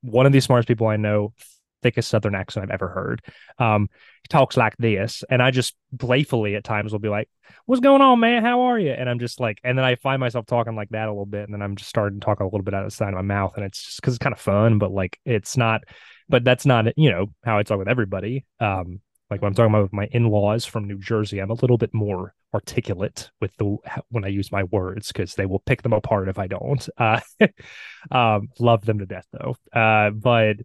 one 0.00 0.26
of 0.26 0.32
the 0.32 0.40
smartest 0.40 0.68
people 0.68 0.86
I 0.86 0.96
know, 0.96 1.32
thickest 1.82 2.08
Southern 2.08 2.34
accent 2.34 2.64
I've 2.64 2.74
ever 2.74 2.88
heard. 2.88 3.22
Um, 3.58 3.88
he 4.22 4.28
talks 4.28 4.56
like 4.56 4.76
this, 4.78 5.24
and 5.30 5.42
I 5.42 5.50
just 5.50 5.74
playfully 5.98 6.56
at 6.56 6.64
times 6.64 6.92
will 6.92 6.98
be 6.98 7.08
like, 7.08 7.28
"What's 7.66 7.80
going 7.80 8.02
on, 8.02 8.20
man? 8.20 8.44
How 8.44 8.62
are 8.62 8.78
you?" 8.78 8.90
And 8.92 9.08
I'm 9.08 9.18
just 9.18 9.40
like, 9.40 9.60
and 9.64 9.76
then 9.76 9.84
I 9.84 9.96
find 9.96 10.20
myself 10.20 10.46
talking 10.46 10.76
like 10.76 10.90
that 10.90 11.08
a 11.08 11.12
little 11.12 11.26
bit, 11.26 11.44
and 11.44 11.54
then 11.54 11.62
I'm 11.62 11.76
just 11.76 11.90
starting 11.90 12.20
to 12.20 12.24
talk 12.24 12.40
a 12.40 12.44
little 12.44 12.62
bit 12.62 12.74
out 12.74 12.84
of 12.84 12.90
the 12.90 12.96
side 12.96 13.08
of 13.08 13.14
my 13.14 13.22
mouth, 13.22 13.56
and 13.56 13.64
it's 13.64 13.82
just 13.82 14.00
because 14.00 14.14
it's 14.14 14.22
kind 14.22 14.34
of 14.34 14.40
fun, 14.40 14.78
but 14.78 14.90
like 14.90 15.18
it's 15.24 15.56
not, 15.56 15.82
but 16.28 16.44
that's 16.44 16.66
not 16.66 16.86
you 16.96 17.10
know 17.10 17.26
how 17.44 17.58
I 17.58 17.62
talk 17.62 17.78
with 17.78 17.88
everybody. 17.88 18.44
Um, 18.60 19.00
like 19.30 19.42
when 19.42 19.48
I'm 19.48 19.54
talking 19.54 19.72
about 19.72 19.82
with 19.82 19.92
my 19.92 20.08
in-laws 20.12 20.64
from 20.64 20.86
New 20.86 20.98
Jersey, 20.98 21.40
I'm 21.40 21.50
a 21.50 21.54
little 21.54 21.78
bit 21.78 21.92
more 21.92 22.34
articulate 22.54 23.30
with 23.40 23.54
the 23.56 23.76
when 24.08 24.24
I 24.24 24.28
use 24.28 24.52
my 24.52 24.64
words 24.64 25.08
because 25.08 25.34
they 25.34 25.46
will 25.46 25.58
pick 25.58 25.82
them 25.82 25.92
apart 25.92 26.28
if 26.28 26.38
I 26.38 26.46
don't. 26.46 26.88
Uh, 26.96 27.20
um, 28.10 28.48
love 28.58 28.84
them 28.84 29.00
to 29.00 29.06
death 29.06 29.26
though. 29.32 29.56
Uh, 29.72 30.10
but 30.10 30.56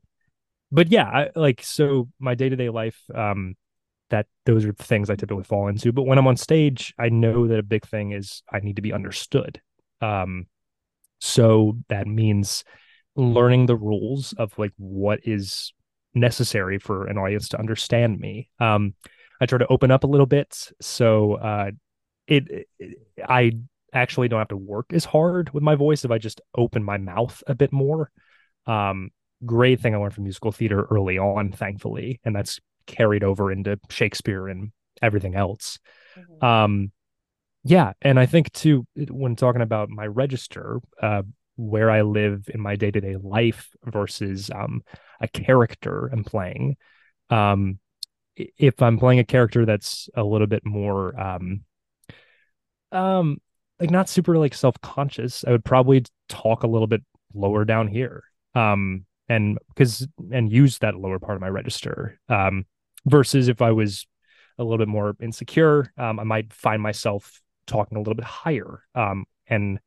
but 0.72 0.92
yeah, 0.92 1.06
I, 1.06 1.30
like 1.36 1.64
so 1.64 2.10
my 2.20 2.36
day 2.36 2.50
to 2.50 2.56
day 2.56 2.70
life, 2.70 3.00
um, 3.14 3.56
that 4.10 4.28
those 4.46 4.66
are 4.66 4.74
things 4.74 5.10
I 5.10 5.16
typically 5.16 5.44
fall 5.44 5.68
into. 5.68 5.92
But 5.92 6.04
when 6.04 6.18
I'm 6.18 6.28
on 6.28 6.38
stage, 6.38 6.94
I 7.00 7.10
know 7.10 7.48
that 7.48 7.60
a 7.60 7.64
big 7.64 7.86
thing 7.86 8.12
is 8.12 8.44
I 8.52 8.60
need 8.60 8.76
to 8.76 8.82
be 8.82 8.94
understood. 8.94 9.62
Um, 10.02 10.48
so 11.20 11.78
that 11.90 12.08
means 12.08 12.64
learning 13.16 13.66
the 13.66 13.76
rules 13.76 14.34
of 14.34 14.58
like 14.58 14.74
what 14.78 15.20
is 15.24 15.74
necessary 16.14 16.78
for 16.80 17.08
an 17.08 17.18
audience 17.18 17.50
to 17.50 17.60
understand 17.60 18.20
me. 18.20 18.50
Um, 18.60 18.94
I 19.40 19.46
try 19.46 19.58
to 19.58 19.68
open 19.68 19.92
up 19.92 20.04
a 20.04 20.08
little 20.08 20.26
bit, 20.26 20.72
so 20.82 21.36
uh, 21.36 21.72
it, 22.28 22.68
it 22.80 22.98
I 23.28 23.54
actually 23.94 24.28
don't 24.28 24.40
have 24.40 24.50
to 24.50 24.58
work 24.58 24.94
as 24.94 25.06
hard 25.06 25.52
with 25.54 25.64
my 25.64 25.76
voice 25.76 26.06
if 26.06 26.12
I 26.12 26.18
just 26.18 26.42
open 26.56 26.84
my 26.84 26.98
mouth 26.98 27.42
a 27.48 27.56
bit 27.56 27.72
more. 27.74 28.12
Um, 28.68 29.10
great 29.46 29.80
thing 29.80 29.96
I 29.96 29.98
learned 29.98 30.14
from 30.14 30.24
musical 30.24 30.52
theater 30.52 30.88
early 30.90 31.18
on, 31.18 31.52
thankfully, 31.52 32.20
and 32.24 32.36
that's 32.36 32.60
carried 32.88 33.24
over 33.24 33.52
into 33.52 33.80
Shakespeare 33.90 34.48
and 34.48 34.72
everything 35.02 35.36
else. 35.36 35.80
Mm-hmm. 36.18 36.46
Um, 36.46 36.92
yeah, 37.64 37.94
and 38.02 38.20
I 38.20 38.26
think 38.26 38.52
too 38.54 38.86
when 38.96 39.36
talking 39.36 39.62
about 39.62 39.90
my 39.90 40.08
register, 40.08 40.80
uh, 41.02 41.24
where 41.58 41.92
I 41.92 42.02
live 42.02 42.50
in 42.52 42.60
my 42.60 42.76
day 42.76 42.92
to 42.92 43.02
day 43.02 43.16
life 43.22 43.70
versus 43.86 44.50
um, 44.54 44.82
a 45.20 45.28
character 45.28 46.10
I'm 46.12 46.24
playing. 46.24 46.78
Um, 47.30 47.80
if 48.36 48.82
I'm 48.82 48.98
playing 48.98 49.20
a 49.20 49.24
character 49.24 49.66
that's 49.66 50.10
a 50.16 50.24
little 50.24 50.48
bit 50.48 50.66
more 50.66 51.20
um, 51.20 51.62
um, 52.92 53.40
like 53.80 53.90
not 53.90 54.10
super 54.10 54.38
like 54.38 54.54
self 54.54 54.80
conscious, 54.82 55.44
I 55.46 55.52
would 55.52 55.66
probably 55.66 56.04
talk 56.30 56.64
a 56.64 56.68
little 56.68 56.88
bit 56.88 57.04
lower 57.34 57.66
down 57.66 57.88
here. 57.88 58.24
Um, 58.56 59.06
and 59.32 59.58
because 59.70 60.08
and 60.32 60.52
use 60.52 60.78
that 60.80 60.96
lower 60.96 61.20
part 61.20 61.36
of 61.36 61.42
my 61.42 61.50
register 61.50 62.20
um, 62.30 62.66
versus 63.06 63.48
if 63.48 63.62
i 63.62 63.72
was 63.72 64.06
a 64.58 64.64
little 64.64 64.78
bit 64.78 64.88
more 64.88 65.16
insecure 65.22 65.92
um, 65.98 66.20
i 66.20 66.24
might 66.24 66.52
find 66.54 66.82
myself 66.82 67.42
talking 67.68 67.98
a 67.98 68.02
little 68.02 68.16
bit 68.16 68.26
higher 68.26 68.84
um, 68.96 69.26
and 69.48 69.80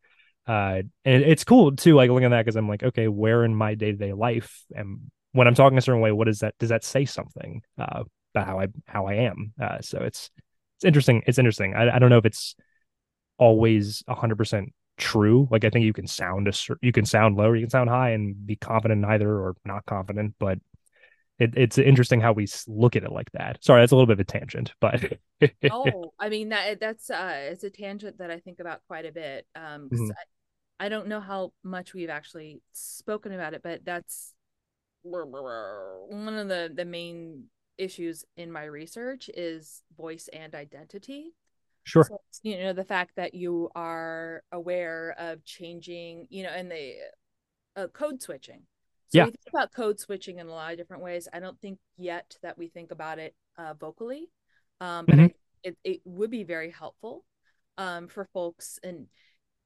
uh, 0.46 0.82
and 1.04 1.22
it's 1.22 1.44
cool 1.44 1.74
too 1.74 1.94
like 1.94 2.10
looking 2.10 2.26
at 2.26 2.30
that 2.30 2.44
because 2.44 2.56
i'm 2.56 2.68
like 2.68 2.82
okay 2.82 3.08
where 3.08 3.44
in 3.44 3.54
my 3.54 3.74
day-to-day 3.74 4.12
life 4.12 4.64
and 4.74 4.98
when 5.32 5.46
i'm 5.46 5.54
talking 5.54 5.78
a 5.78 5.80
certain 5.80 6.00
way 6.00 6.12
what 6.12 6.28
is 6.28 6.40
that 6.40 6.54
does 6.58 6.68
that 6.68 6.84
say 6.84 7.04
something 7.04 7.62
uh, 7.78 8.02
about 8.34 8.46
how 8.46 8.60
i 8.60 8.66
how 8.86 9.06
i 9.06 9.14
am? 9.14 9.52
Uh, 9.62 9.80
so 9.80 9.98
it's 9.98 10.30
it's 10.76 10.84
interesting 10.84 11.22
it's 11.26 11.38
interesting. 11.38 11.74
I, 11.74 11.96
I 11.96 11.98
don't 11.98 12.10
know 12.10 12.18
if 12.18 12.26
it's 12.26 12.56
always 13.38 14.02
100% 14.08 14.72
true. 14.96 15.48
Like 15.50 15.64
I 15.64 15.70
think 15.70 15.84
you 15.84 15.92
can 15.92 16.06
sound 16.06 16.48
a 16.48 16.52
you 16.82 16.92
can 16.92 17.04
sound 17.04 17.36
low 17.36 17.46
or 17.46 17.56
you 17.56 17.62
can 17.62 17.70
sound 17.70 17.90
high 17.90 18.10
and 18.10 18.46
be 18.46 18.56
confident 18.56 19.04
in 19.04 19.10
either 19.10 19.28
or 19.28 19.56
not 19.64 19.86
confident, 19.86 20.34
but 20.38 20.58
it, 21.38 21.54
it's 21.56 21.78
interesting 21.78 22.20
how 22.20 22.32
we 22.32 22.46
look 22.68 22.94
at 22.94 23.02
it 23.02 23.10
like 23.10 23.30
that. 23.32 23.62
Sorry, 23.64 23.82
that's 23.82 23.92
a 23.92 23.96
little 23.96 24.06
bit 24.06 24.14
of 24.14 24.20
a 24.20 24.24
tangent, 24.24 24.72
but 24.80 25.18
oh, 25.70 26.12
I 26.18 26.28
mean 26.28 26.50
that 26.50 26.80
that's 26.80 27.10
uh 27.10 27.48
it's 27.50 27.64
a 27.64 27.70
tangent 27.70 28.18
that 28.18 28.30
I 28.30 28.38
think 28.38 28.60
about 28.60 28.80
quite 28.86 29.06
a 29.06 29.12
bit. 29.12 29.46
Um, 29.56 29.88
mm-hmm. 29.92 30.10
I, 30.80 30.86
I 30.86 30.88
don't 30.88 31.08
know 31.08 31.20
how 31.20 31.52
much 31.62 31.94
we've 31.94 32.10
actually 32.10 32.62
spoken 32.72 33.32
about 33.32 33.54
it, 33.54 33.62
but 33.62 33.84
that's 33.84 34.32
one 35.02 36.38
of 36.38 36.48
the 36.48 36.72
the 36.74 36.84
main 36.84 37.44
issues 37.76 38.24
in 38.36 38.52
my 38.52 38.64
research 38.64 39.28
is 39.34 39.82
voice 39.96 40.28
and 40.32 40.54
identity 40.54 41.32
Sure. 41.84 42.04
So, 42.04 42.18
you 42.42 42.58
know, 42.58 42.72
the 42.72 42.84
fact 42.84 43.12
that 43.16 43.34
you 43.34 43.70
are 43.74 44.42
aware 44.50 45.14
of 45.18 45.44
changing, 45.44 46.26
you 46.30 46.42
know, 46.42 46.48
and 46.48 46.70
the 46.70 46.94
uh, 47.76 47.86
code 47.88 48.22
switching. 48.22 48.62
So 49.12 49.18
yeah. 49.18 49.24
we 49.26 49.30
think 49.30 49.52
about 49.52 49.72
code 49.72 50.00
switching 50.00 50.38
in 50.38 50.48
a 50.48 50.50
lot 50.50 50.72
of 50.72 50.78
different 50.78 51.02
ways. 51.02 51.28
I 51.32 51.40
don't 51.40 51.60
think 51.60 51.78
yet 51.96 52.36
that 52.42 52.58
we 52.58 52.68
think 52.68 52.90
about 52.90 53.18
it 53.18 53.34
uh, 53.58 53.74
vocally, 53.74 54.30
um, 54.80 55.04
but 55.06 55.16
mm-hmm. 55.16 55.24
I, 55.24 55.34
it, 55.62 55.76
it 55.84 56.00
would 56.04 56.30
be 56.30 56.42
very 56.42 56.70
helpful 56.70 57.24
um, 57.76 58.08
for 58.08 58.28
folks. 58.32 58.78
And, 58.82 59.06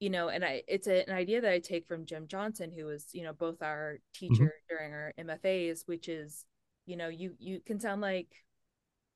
you 0.00 0.10
know, 0.10 0.28
and 0.28 0.44
I, 0.44 0.62
it's 0.66 0.88
a, 0.88 1.08
an 1.08 1.14
idea 1.14 1.40
that 1.40 1.52
I 1.52 1.60
take 1.60 1.86
from 1.86 2.04
Jim 2.04 2.26
Johnson, 2.26 2.72
who 2.76 2.86
was, 2.86 3.06
you 3.12 3.22
know, 3.22 3.32
both 3.32 3.62
our 3.62 3.94
mm-hmm. 3.94 4.26
teacher 4.26 4.44
mm-hmm. 4.44 4.76
during 4.76 4.92
our 4.92 5.14
MFAs, 5.20 5.82
which 5.86 6.08
is, 6.08 6.44
you 6.84 6.96
know, 6.96 7.08
you, 7.08 7.34
you 7.38 7.60
can 7.64 7.78
sound 7.78 8.00
like 8.00 8.28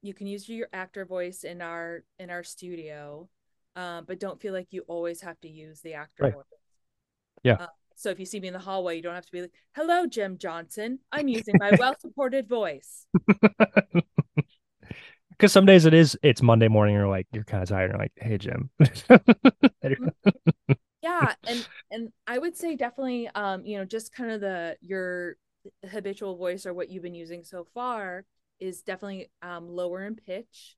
you 0.02 0.12
can 0.12 0.26
use 0.26 0.48
your 0.48 0.68
actor 0.72 1.04
voice 1.04 1.44
in 1.44 1.62
our 1.62 2.04
in 2.18 2.28
our 2.28 2.42
studio 2.42 3.28
um, 3.74 4.04
but 4.06 4.20
don't 4.20 4.40
feel 4.40 4.52
like 4.52 4.68
you 4.70 4.82
always 4.86 5.22
have 5.22 5.40
to 5.40 5.48
use 5.48 5.80
the 5.80 5.94
actor 5.94 6.24
right. 6.24 6.34
voice. 6.34 6.44
Yeah. 7.42 7.54
Uh, 7.54 7.66
so 7.94 8.10
if 8.10 8.20
you 8.20 8.26
see 8.26 8.38
me 8.40 8.48
in 8.48 8.52
the 8.52 8.60
hallway 8.60 8.96
you 8.96 9.02
don't 9.02 9.14
have 9.14 9.24
to 9.26 9.32
be 9.32 9.42
like 9.42 9.52
hello 9.74 10.06
jim 10.06 10.36
johnson. 10.38 10.98
I'm 11.10 11.28
using 11.28 11.54
my 11.58 11.72
well 11.78 11.94
supported 11.98 12.48
voice. 12.48 13.06
Because 15.30 15.52
some 15.52 15.66
days 15.66 15.86
it 15.86 15.94
is 15.94 16.16
it's 16.22 16.40
monday 16.40 16.68
morning 16.68 16.94
you're 16.94 17.08
like 17.08 17.26
you're 17.32 17.42
kind 17.42 17.64
of 17.64 17.68
tired 17.68 17.90
you're 17.90 17.98
like 17.98 18.12
hey 18.16 18.38
jim. 18.38 18.70
Yeah 21.02 21.34
and 21.48 21.66
and 21.90 22.12
i 22.28 22.38
would 22.38 22.56
say 22.56 22.76
definitely 22.76 23.28
um 23.34 23.64
you 23.64 23.76
know 23.76 23.84
just 23.84 24.14
kind 24.14 24.30
of 24.30 24.40
the 24.40 24.76
your 24.80 25.36
habitual 25.90 26.36
voice 26.36 26.64
or 26.64 26.74
what 26.74 26.90
you've 26.90 27.02
been 27.02 27.14
using 27.14 27.42
so 27.42 27.66
far 27.74 28.24
is 28.62 28.82
definitely 28.82 29.30
um, 29.42 29.68
lower 29.68 30.04
in 30.04 30.14
pitch. 30.14 30.76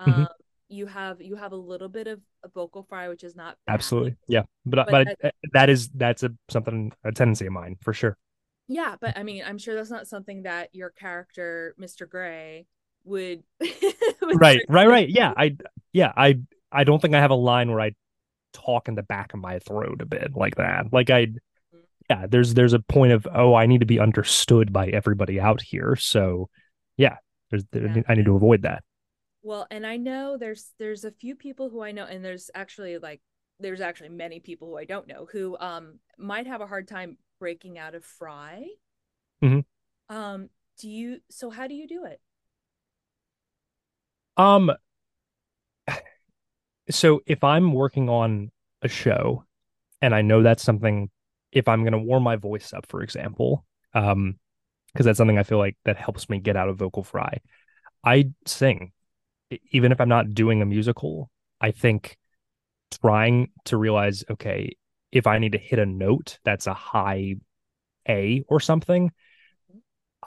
Mm-hmm. 0.00 0.10
Um, 0.10 0.16
mm-hmm. 0.20 0.32
You 0.68 0.86
have 0.86 1.22
you 1.22 1.36
have 1.36 1.52
a 1.52 1.56
little 1.56 1.88
bit 1.88 2.08
of 2.08 2.20
a 2.42 2.48
vocal 2.48 2.82
fry, 2.82 3.08
which 3.08 3.22
is 3.22 3.36
not 3.36 3.56
bad. 3.66 3.74
absolutely 3.74 4.16
yeah, 4.26 4.42
but 4.64 4.86
but, 4.86 4.90
but 4.90 5.18
that, 5.22 5.34
that 5.52 5.70
is 5.70 5.88
that's 5.90 6.24
a 6.24 6.30
something 6.48 6.92
a 7.04 7.12
tendency 7.12 7.46
of 7.46 7.52
mine 7.52 7.76
for 7.82 7.92
sure. 7.92 8.18
Yeah, 8.66 8.96
but 9.00 9.16
I 9.16 9.22
mean, 9.22 9.44
I'm 9.46 9.58
sure 9.58 9.76
that's 9.76 9.90
not 9.90 10.08
something 10.08 10.42
that 10.42 10.70
your 10.72 10.90
character, 10.90 11.76
Mr. 11.80 12.08
Gray, 12.08 12.66
would. 13.04 13.44
would 13.60 14.40
right, 14.40 14.60
right, 14.68 14.88
right. 14.88 15.08
Yeah, 15.08 15.32
I 15.36 15.56
yeah 15.92 16.12
I 16.16 16.40
I 16.72 16.82
don't 16.82 17.00
think 17.00 17.14
I 17.14 17.20
have 17.20 17.30
a 17.30 17.36
line 17.36 17.70
where 17.70 17.80
I 17.80 17.92
talk 18.52 18.88
in 18.88 18.96
the 18.96 19.04
back 19.04 19.34
of 19.34 19.40
my 19.40 19.60
throat 19.60 20.02
a 20.02 20.06
bit 20.06 20.32
like 20.34 20.56
that. 20.56 20.92
Like 20.92 21.10
I 21.10 21.28
yeah, 22.10 22.26
there's 22.28 22.54
there's 22.54 22.72
a 22.72 22.80
point 22.80 23.12
of 23.12 23.26
oh, 23.32 23.54
I 23.54 23.66
need 23.66 23.80
to 23.80 23.86
be 23.86 24.00
understood 24.00 24.72
by 24.72 24.88
everybody 24.88 25.40
out 25.40 25.62
here. 25.62 25.96
So 25.96 26.48
yeah, 26.96 27.16
there's 27.50 27.64
there, 27.72 27.92
Yeah. 27.94 28.02
I 28.08 28.14
need 28.14 28.24
to 28.26 28.36
avoid 28.36 28.62
that. 28.62 28.82
Well, 29.42 29.66
and 29.70 29.86
I 29.86 29.96
know 29.96 30.36
there's 30.36 30.72
there's 30.78 31.04
a 31.04 31.10
few 31.10 31.36
people 31.36 31.70
who 31.70 31.82
I 31.82 31.92
know, 31.92 32.04
and 32.04 32.24
there's 32.24 32.50
actually 32.54 32.98
like 32.98 33.20
there's 33.60 33.80
actually 33.80 34.10
many 34.10 34.40
people 34.40 34.68
who 34.68 34.76
I 34.78 34.84
don't 34.84 35.06
know 35.06 35.26
who 35.30 35.56
um 35.58 36.00
might 36.18 36.46
have 36.46 36.60
a 36.60 36.66
hard 36.66 36.88
time 36.88 37.16
breaking 37.38 37.78
out 37.78 37.94
of 37.94 38.04
fry. 38.04 38.66
Mhm. 39.42 39.62
Um, 40.08 40.50
do 40.78 40.88
you? 40.88 41.20
So 41.30 41.50
how 41.50 41.66
do 41.66 41.74
you 41.74 41.86
do 41.86 42.04
it? 42.04 42.20
Um 44.36 44.70
so 46.90 47.20
if 47.26 47.42
I'm 47.44 47.72
working 47.72 48.08
on 48.08 48.50
a 48.82 48.88
show 48.88 49.44
and 50.02 50.14
I 50.14 50.22
know 50.22 50.42
that's 50.42 50.62
something 50.64 51.10
if 51.52 51.68
I'm 51.68 51.82
going 51.82 51.92
to 51.92 51.98
warm 51.98 52.22
my 52.24 52.36
voice 52.36 52.72
up 52.72 52.86
for 52.86 53.02
example, 53.02 53.64
um 53.94 54.38
because 54.96 55.04
that's 55.04 55.18
something 55.18 55.38
I 55.38 55.42
feel 55.42 55.58
like 55.58 55.76
that 55.84 55.98
helps 55.98 56.30
me 56.30 56.38
get 56.38 56.56
out 56.56 56.70
of 56.70 56.78
vocal 56.78 57.02
fry. 57.02 57.40
I 58.02 58.30
sing 58.46 58.92
even 59.70 59.92
if 59.92 60.00
I'm 60.00 60.08
not 60.08 60.34
doing 60.34 60.62
a 60.62 60.66
musical. 60.66 61.30
I 61.60 61.70
think 61.70 62.16
trying 63.02 63.50
to 63.66 63.76
realize 63.76 64.24
okay, 64.30 64.76
if 65.12 65.26
I 65.26 65.38
need 65.38 65.52
to 65.52 65.58
hit 65.58 65.78
a 65.78 65.86
note 65.86 66.38
that's 66.44 66.66
a 66.66 66.74
high 66.74 67.36
A 68.08 68.42
or 68.48 68.58
something, 68.58 69.12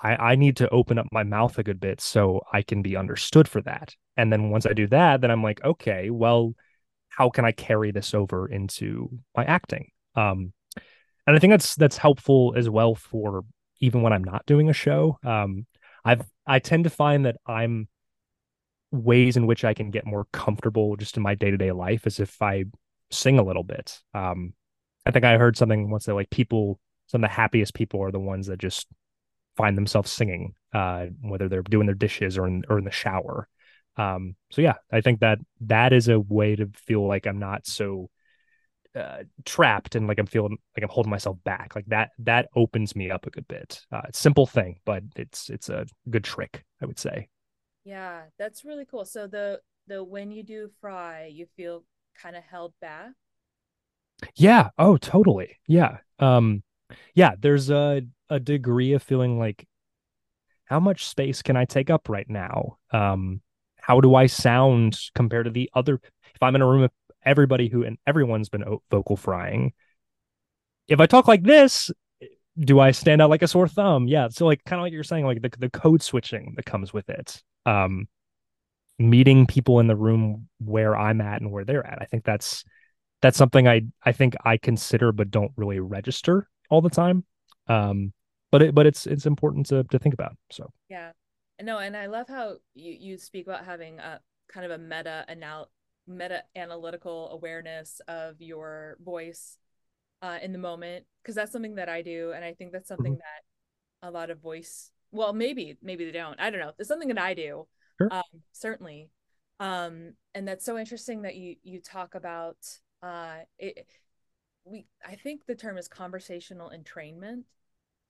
I, 0.01 0.15
I 0.15 0.35
need 0.35 0.57
to 0.57 0.69
open 0.69 0.99
up 0.99 1.07
my 1.11 1.23
mouth 1.23 1.57
a 1.57 1.63
good 1.63 1.79
bit 1.79 1.99
so 1.99 2.41
I 2.53 2.61
can 2.61 2.81
be 2.81 2.95
understood 2.95 3.47
for 3.47 3.61
that. 3.63 3.95
And 4.17 4.31
then 4.31 4.49
once 4.51 4.65
I 4.65 4.73
do 4.73 4.87
that, 4.87 5.21
then 5.21 5.31
I'm 5.31 5.43
like, 5.43 5.63
okay, 5.63 6.09
well, 6.09 6.53
how 7.09 7.29
can 7.29 7.43
I 7.43 7.51
carry 7.51 7.91
this 7.91 8.13
over 8.13 8.47
into 8.47 9.09
my 9.35 9.45
acting? 9.45 9.89
Um, 10.15 10.53
and 11.27 11.35
I 11.35 11.39
think 11.39 11.51
that's 11.51 11.75
that's 11.75 11.97
helpful 11.97 12.53
as 12.55 12.69
well 12.69 12.95
for 12.95 13.43
even 13.79 14.01
when 14.01 14.13
I'm 14.13 14.23
not 14.23 14.45
doing 14.45 14.69
a 14.69 14.73
show. 14.73 15.17
Um, 15.23 15.65
I've 16.03 16.25
I 16.45 16.59
tend 16.59 16.85
to 16.85 16.89
find 16.89 17.25
that 17.25 17.37
I'm 17.45 17.87
ways 18.91 19.37
in 19.37 19.45
which 19.45 19.63
I 19.63 19.73
can 19.73 19.91
get 19.91 20.05
more 20.05 20.25
comfortable 20.31 20.95
just 20.95 21.17
in 21.17 21.23
my 21.23 21.35
day 21.35 21.51
to 21.51 21.57
day 21.57 21.71
life 21.71 22.07
as 22.07 22.19
if 22.19 22.41
I 22.41 22.65
sing 23.11 23.39
a 23.39 23.43
little 23.43 23.63
bit. 23.63 23.99
Um, 24.13 24.53
I 25.05 25.11
think 25.11 25.25
I 25.25 25.37
heard 25.37 25.57
something 25.57 25.89
once 25.89 26.05
that 26.05 26.15
like 26.15 26.29
people, 26.29 26.79
some 27.07 27.23
of 27.23 27.29
the 27.29 27.33
happiest 27.33 27.73
people 27.73 28.01
are 28.03 28.11
the 28.11 28.19
ones 28.19 28.47
that 28.47 28.59
just 28.59 28.87
find 29.57 29.77
themselves 29.77 30.11
singing, 30.11 30.53
uh, 30.73 31.07
whether 31.21 31.49
they're 31.49 31.61
doing 31.61 31.85
their 31.85 31.95
dishes 31.95 32.37
or 32.37 32.47
in 32.47 32.63
or 32.69 32.77
in 32.77 32.85
the 32.85 32.91
shower. 32.91 33.47
Um, 33.97 34.35
so 34.51 34.61
yeah, 34.61 34.75
I 34.91 35.01
think 35.01 35.19
that 35.19 35.39
that 35.61 35.93
is 35.93 36.07
a 36.07 36.19
way 36.19 36.55
to 36.55 36.69
feel 36.75 37.05
like 37.05 37.27
I'm 37.27 37.39
not 37.39 37.67
so 37.67 38.09
uh, 38.95 39.23
trapped 39.45 39.95
and 39.95 40.07
like 40.07 40.19
I'm 40.19 40.25
feeling 40.25 40.57
like 40.75 40.83
I'm 40.83 40.89
holding 40.89 41.09
myself 41.09 41.37
back. 41.43 41.75
Like 41.75 41.85
that 41.87 42.11
that 42.19 42.49
opens 42.55 42.95
me 42.95 43.11
up 43.11 43.25
a 43.25 43.29
good 43.29 43.47
bit. 43.47 43.81
Uh, 43.91 44.01
simple 44.11 44.45
thing, 44.47 44.79
but 44.85 45.03
it's 45.15 45.49
it's 45.49 45.69
a 45.69 45.85
good 46.09 46.23
trick, 46.23 46.63
I 46.81 46.85
would 46.85 46.99
say. 46.99 47.29
Yeah, 47.83 48.23
that's 48.37 48.65
really 48.65 48.85
cool. 48.85 49.05
So 49.05 49.27
the 49.27 49.61
the 49.87 50.03
when 50.03 50.31
you 50.31 50.43
do 50.43 50.69
fry, 50.81 51.25
you 51.27 51.47
feel 51.55 51.83
kind 52.21 52.35
of 52.35 52.43
held 52.43 52.73
back. 52.81 53.11
Yeah. 54.35 54.69
Oh, 54.77 54.97
totally. 54.97 55.57
Yeah. 55.67 55.97
Um, 56.19 56.63
yeah, 57.15 57.35
there's 57.39 57.69
a 57.69 58.01
a 58.29 58.39
degree 58.39 58.93
of 58.93 59.01
feeling 59.01 59.39
like 59.39 59.65
how 60.65 60.79
much 60.79 61.07
space 61.07 61.41
can 61.41 61.57
I 61.57 61.65
take 61.65 61.89
up 61.89 62.09
right 62.09 62.29
now? 62.29 62.77
Um, 62.91 63.41
how 63.77 64.01
do 64.01 64.15
I 64.15 64.27
sound 64.27 64.99
compared 65.15 65.45
to 65.45 65.51
the 65.51 65.69
other 65.73 65.95
if 66.35 66.43
I'm 66.43 66.55
in 66.55 66.61
a 66.61 66.67
room 66.67 66.81
with 66.81 66.91
everybody 67.23 67.67
who 67.67 67.83
and 67.83 67.97
everyone's 68.07 68.49
been 68.49 68.63
vocal 68.89 69.17
frying, 69.17 69.73
if 70.87 70.99
I 70.99 71.05
talk 71.05 71.27
like 71.27 71.43
this, 71.43 71.91
do 72.57 72.79
I 72.79 72.91
stand 72.91 73.21
out 73.21 73.29
like 73.29 73.41
a 73.41 73.47
sore 73.47 73.67
thumb? 73.67 74.07
Yeah. 74.07 74.27
So 74.29 74.45
like 74.45 74.63
kind 74.65 74.79
of 74.79 74.83
like 74.83 74.93
you're 74.93 75.03
saying, 75.03 75.25
like 75.25 75.41
the 75.41 75.51
the 75.57 75.69
code 75.69 76.01
switching 76.01 76.53
that 76.55 76.65
comes 76.65 76.93
with 76.93 77.09
it. 77.09 77.41
Um, 77.65 78.07
meeting 78.97 79.47
people 79.47 79.79
in 79.79 79.87
the 79.87 79.95
room 79.95 80.49
where 80.59 80.95
I'm 80.95 81.21
at 81.21 81.41
and 81.41 81.51
where 81.51 81.63
they're 81.63 81.85
at. 81.85 82.01
I 82.01 82.05
think 82.05 82.25
that's 82.25 82.65
that's 83.21 83.37
something 83.37 83.67
I 83.67 83.83
I 84.03 84.11
think 84.11 84.35
I 84.43 84.57
consider 84.57 85.11
but 85.11 85.31
don't 85.31 85.51
really 85.55 85.79
register 85.79 86.47
all 86.69 86.81
the 86.81 86.89
time. 86.89 87.25
Um, 87.67 88.13
but 88.51 88.61
it 88.61 88.75
but 88.75 88.85
it's 88.85 89.07
it's 89.07 89.25
important 89.25 89.67
to 89.67 89.83
to 89.85 89.99
think 89.99 90.13
about. 90.13 90.35
So 90.51 90.71
Yeah. 90.89 91.11
No, 91.61 91.77
and 91.77 91.95
I 91.95 92.07
love 92.07 92.27
how 92.27 92.57
you 92.73 92.91
you 92.91 93.17
speak 93.17 93.47
about 93.47 93.65
having 93.65 93.99
a 93.99 94.19
kind 94.51 94.65
of 94.65 94.71
a 94.71 94.77
meta 94.77 95.25
anal 95.29 95.69
meta 96.09 96.43
analytical 96.55 97.29
awareness 97.31 98.01
of 98.07 98.41
your 98.41 98.97
voice 99.03 99.57
uh, 100.21 100.39
in 100.41 100.51
the 100.51 100.57
moment 100.59 101.05
because 101.21 101.35
that's 101.35 101.51
something 101.51 101.75
that 101.75 101.87
I 101.89 102.01
do, 102.01 102.33
and 102.35 102.43
I 102.43 102.53
think 102.53 102.71
that's 102.73 102.87
something 102.89 103.13
that 103.13 104.07
a 104.07 104.11
lot 104.11 104.29
of 104.29 104.39
voice. 104.39 104.91
Well, 105.11 105.33
maybe 105.33 105.77
maybe 105.81 106.05
they 106.05 106.11
don't. 106.11 106.39
I 106.39 106.49
don't 106.49 106.59
know. 106.59 106.71
It's 106.77 106.89
something 106.89 107.07
that 107.09 107.17
I 107.19 107.33
do. 107.33 107.67
Sure. 107.97 108.09
Um, 108.11 108.43
certainly. 108.51 109.09
Um, 109.59 110.13
and 110.33 110.47
that's 110.47 110.65
so 110.65 110.77
interesting 110.77 111.23
that 111.23 111.35
you 111.35 111.55
you 111.63 111.81
talk 111.81 112.15
about 112.15 112.57
uh 113.01 113.37
it 113.57 113.87
we 114.65 114.85
I 115.05 115.15
think 115.15 115.45
the 115.45 115.55
term 115.55 115.77
is 115.77 115.87
conversational 115.87 116.71
entrainment. 116.75 117.43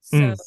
So 0.01 0.17
Mm. 0.17 0.37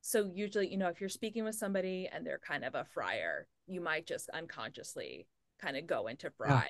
so 0.00 0.30
usually, 0.34 0.68
you 0.68 0.76
know, 0.76 0.88
if 0.88 1.00
you're 1.00 1.08
speaking 1.08 1.44
with 1.44 1.54
somebody 1.54 2.08
and 2.12 2.26
they're 2.26 2.38
kind 2.38 2.64
of 2.64 2.74
a 2.74 2.84
fryer, 2.84 3.46
you 3.66 3.80
might 3.80 4.06
just 4.06 4.28
unconsciously 4.30 5.26
kind 5.60 5.76
of 5.76 5.86
go 5.86 6.06
into 6.08 6.30
fry. 6.30 6.68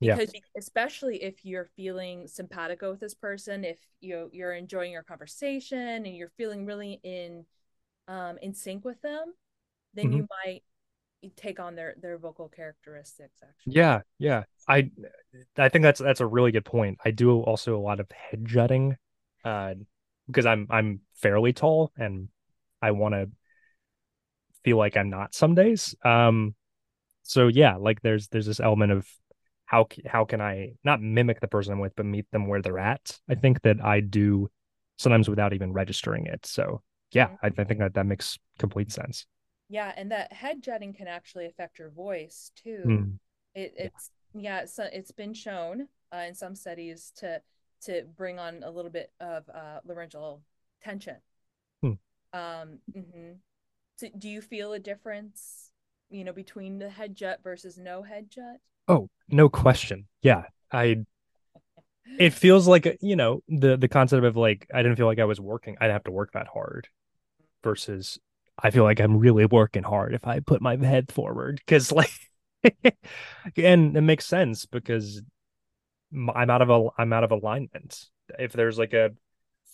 Yeah. 0.00 0.16
Because 0.16 0.32
especially 0.58 1.22
if 1.22 1.44
you're 1.44 1.70
feeling 1.76 2.26
simpatico 2.28 2.90
with 2.92 3.00
this 3.00 3.14
person, 3.14 3.64
if 3.64 3.78
you 4.00 4.30
you're 4.32 4.54
enjoying 4.54 4.92
your 4.92 5.04
conversation 5.04 5.78
and 6.06 6.16
you're 6.16 6.32
feeling 6.36 6.66
really 6.66 7.00
in 7.04 7.44
um 8.08 8.38
in 8.42 8.54
sync 8.54 8.84
with 8.84 9.00
them, 9.02 9.34
then 9.94 10.10
Mm-hmm. 10.10 10.12
you 10.12 10.26
might 10.44 10.62
take 11.36 11.60
on 11.60 11.76
their 11.76 11.94
their 12.00 12.18
vocal 12.18 12.48
characteristics 12.48 13.40
actually. 13.42 13.76
yeah, 13.76 14.00
yeah. 14.18 14.44
I 14.68 14.90
I 15.56 15.68
think 15.68 15.82
that's 15.82 16.00
that's 16.00 16.20
a 16.20 16.26
really 16.26 16.52
good 16.52 16.64
point. 16.64 16.98
I 17.04 17.10
do 17.10 17.40
also 17.42 17.76
a 17.76 17.80
lot 17.80 18.00
of 18.00 18.10
head 18.10 18.44
jutting, 18.44 18.96
uh, 19.44 19.74
because 20.26 20.46
I'm 20.46 20.66
I'm 20.70 21.00
fairly 21.14 21.52
tall 21.52 21.92
and 21.96 22.28
I 22.80 22.92
want 22.92 23.14
to 23.14 23.30
feel 24.64 24.76
like 24.76 24.96
I'm 24.96 25.10
not 25.10 25.34
some 25.34 25.54
days. 25.54 25.94
Um, 26.04 26.54
so 27.22 27.48
yeah, 27.48 27.76
like 27.76 28.02
there's 28.02 28.28
there's 28.28 28.46
this 28.46 28.60
element 28.60 28.92
of 28.92 29.08
how 29.66 29.86
how 30.06 30.24
can 30.24 30.40
I 30.40 30.74
not 30.84 31.00
mimic 31.00 31.40
the 31.40 31.48
person 31.48 31.72
I'm 31.72 31.80
with, 31.80 31.96
but 31.96 32.06
meet 32.06 32.30
them 32.30 32.46
where 32.46 32.62
they're 32.62 32.78
at. 32.78 33.18
I 33.28 33.34
think 33.34 33.62
that 33.62 33.82
I 33.84 34.00
do 34.00 34.50
sometimes 34.98 35.28
without 35.28 35.52
even 35.52 35.72
registering 35.72 36.26
it. 36.26 36.46
So 36.46 36.82
yeah, 37.12 37.30
I, 37.42 37.48
I 37.56 37.64
think 37.64 37.80
that 37.80 37.94
that 37.94 38.06
makes 38.06 38.38
complete 38.58 38.92
sense. 38.92 39.26
Yeah, 39.68 39.92
and 39.96 40.10
that 40.12 40.32
head 40.32 40.62
jutting 40.62 40.92
can 40.92 41.08
actually 41.08 41.46
affect 41.46 41.78
your 41.78 41.90
voice 41.90 42.52
too. 42.56 42.84
Mm, 42.86 43.18
It, 43.54 43.74
it's 43.76 44.10
yeah, 44.34 44.66
so 44.66 44.88
it's 44.92 45.12
been 45.12 45.34
shown 45.34 45.88
uh, 46.14 46.24
in 46.28 46.34
some 46.34 46.54
studies 46.54 47.12
to 47.16 47.40
to 47.82 48.04
bring 48.16 48.38
on 48.38 48.62
a 48.62 48.70
little 48.70 48.90
bit 48.90 49.12
of 49.20 49.48
uh, 49.48 49.80
laryngeal 49.84 50.42
tension. 50.82 51.16
Hmm. 51.82 51.94
Um, 52.32 52.78
mhm. 52.94 53.36
So 53.96 54.08
do 54.18 54.28
you 54.28 54.42
feel 54.42 54.74
a 54.74 54.80
difference, 54.80 55.71
you 56.12 56.24
know, 56.24 56.32
between 56.32 56.78
the 56.78 56.90
head 56.90 57.14
jut 57.14 57.40
versus 57.42 57.78
no 57.78 58.02
head 58.02 58.30
jut? 58.30 58.58
Oh, 58.88 59.08
no 59.28 59.48
question. 59.48 60.06
Yeah, 60.22 60.44
I 60.70 61.04
it 62.18 62.30
feels 62.30 62.68
like 62.68 62.98
you 63.00 63.16
know 63.16 63.42
the 63.48 63.76
the 63.76 63.88
concept 63.88 64.24
of 64.24 64.36
like 64.36 64.68
I 64.72 64.82
didn't 64.82 64.96
feel 64.96 65.06
like 65.06 65.18
I 65.18 65.24
was 65.24 65.40
working. 65.40 65.76
I'd 65.80 65.90
have 65.90 66.04
to 66.04 66.10
work 66.10 66.32
that 66.32 66.48
hard 66.48 66.88
versus 67.62 68.18
I 68.58 68.70
feel 68.70 68.84
like 68.84 69.00
I'm 69.00 69.16
really 69.18 69.46
working 69.46 69.82
hard 69.82 70.14
if 70.14 70.26
I 70.26 70.40
put 70.40 70.60
my 70.60 70.76
head 70.76 71.10
forward 71.10 71.60
because 71.64 71.92
like 71.92 72.10
and 73.56 73.96
it 73.96 74.02
makes 74.02 74.26
sense 74.26 74.66
because 74.66 75.22
I'm 76.12 76.50
out 76.50 76.62
of 76.62 76.70
a 76.70 76.88
I'm 76.98 77.12
out 77.12 77.24
of 77.24 77.30
alignment. 77.30 78.06
If 78.38 78.52
there's 78.52 78.78
like 78.78 78.92
a 78.92 79.10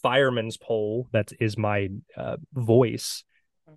fireman's 0.02 0.56
pole 0.56 1.08
that 1.12 1.32
is 1.40 1.58
my 1.58 1.88
uh, 2.16 2.36
voice, 2.52 3.24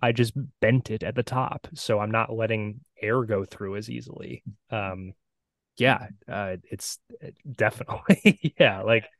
I 0.00 0.12
just 0.12 0.34
bent 0.60 0.90
it 0.90 1.02
at 1.02 1.14
the 1.14 1.22
top, 1.22 1.68
so 1.74 2.00
I'm 2.00 2.10
not 2.10 2.32
letting 2.32 2.80
air 3.00 3.22
go 3.24 3.44
through 3.44 3.76
as 3.76 3.90
easily. 3.90 4.42
Um, 4.70 5.14
yeah, 5.78 6.08
uh, 6.28 6.56
it's 6.70 6.98
it- 7.20 7.36
definitely 7.56 8.54
yeah, 8.60 8.82
like 8.82 9.10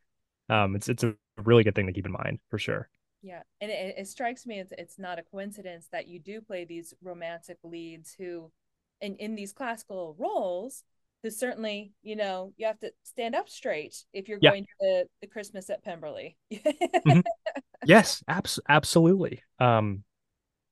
um, 0.50 0.76
it's 0.76 0.88
it's 0.88 1.04
a 1.04 1.16
really 1.44 1.64
good 1.64 1.74
thing 1.76 1.86
to 1.88 1.92
keep 1.94 2.06
in 2.06 2.12
mind 2.12 2.40
for 2.50 2.58
sure. 2.58 2.88
Yeah, 3.22 3.42
and 3.60 3.70
it, 3.70 3.94
it 3.98 4.08
strikes 4.08 4.46
me 4.46 4.58
it's 4.58 4.72
it's 4.76 4.98
not 4.98 5.18
a 5.18 5.22
coincidence 5.22 5.88
that 5.92 6.08
you 6.08 6.18
do 6.18 6.40
play 6.40 6.64
these 6.64 6.92
romantic 7.02 7.58
leads 7.62 8.12
who, 8.14 8.50
in 9.00 9.16
in 9.16 9.34
these 9.36 9.52
classical 9.52 10.16
roles, 10.18 10.82
who 11.22 11.30
certainly 11.30 11.92
you 12.02 12.16
know 12.16 12.52
you 12.56 12.66
have 12.66 12.80
to 12.80 12.92
stand 13.04 13.34
up 13.36 13.48
straight 13.48 14.04
if 14.12 14.28
you're 14.28 14.40
Yeah. 14.40 14.50
going 14.50 14.64
to 14.64 14.70
the, 14.80 15.04
the 15.20 15.26
Christmas 15.28 15.70
at 15.70 15.84
Pemberley. 15.84 16.36
Yes, 17.82 18.22
abs- 18.28 18.60
absolutely. 18.68 19.42
Um, 19.58 20.04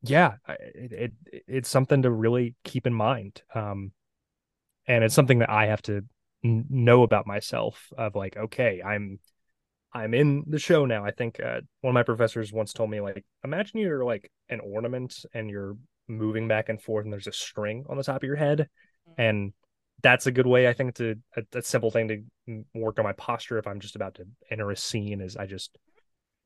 yeah, 0.03 0.35
it, 0.49 0.93
it 0.93 1.13
it's 1.47 1.69
something 1.69 2.03
to 2.03 2.11
really 2.11 2.55
keep 2.65 2.87
in 2.87 2.95
mind. 2.95 3.43
Um, 3.55 3.93
and 4.87 5.05
it's 5.05 5.15
something 5.15 5.41
that 5.41 5.51
I 5.51 5.67
have 5.67 5.83
to 5.83 6.03
n- 6.45 6.67
know 6.69 7.03
about 7.03 7.27
myself 7.27 7.93
of 7.97 8.15
like 8.15 8.37
okay 8.37 8.81
i'm 8.85 9.19
i'm 9.93 10.15
in 10.15 10.45
the 10.47 10.59
show 10.59 10.87
now 10.87 11.05
i 11.05 11.11
think 11.11 11.41
uh, 11.41 11.61
one 11.81 11.91
of 11.91 11.95
my 11.95 12.03
professors 12.03 12.53
once 12.53 12.73
told 12.73 12.91
me 12.91 13.01
like 13.01 13.25
imagine 13.45 13.81
you're 13.81 14.05
like 14.05 14.31
an 14.49 14.61
ornament 14.61 15.25
and 15.35 15.51
you're 15.51 15.77
moving 16.09 16.49
back 16.49 16.69
and 16.69 16.83
forth 16.83 17.05
and 17.05 17.13
there's 17.13 17.27
a 17.27 17.33
string 17.33 17.85
on 17.89 17.97
the 17.97 18.03
top 18.03 18.17
of 18.17 18.27
your 18.27 18.37
head 18.37 18.69
mm-hmm. 19.09 19.21
and 19.21 19.53
that's 20.03 20.27
a 20.27 20.33
good 20.33 20.47
way 20.47 20.69
i 20.69 20.73
think 20.73 20.95
to 20.95 21.15
a, 21.37 21.59
a, 21.59 21.63
simple 21.63 21.91
thing 21.91 22.09
to 22.09 22.65
work 22.75 22.99
on 22.99 23.05
my 23.05 23.13
posture 23.13 23.59
if 23.59 23.67
i'm 23.67 23.81
just 23.81 23.97
about 23.97 24.15
to 24.15 24.25
enter 24.51 24.71
a 24.71 24.77
scene 24.77 25.21
is 25.21 25.37
i 25.37 25.47
just 25.47 25.77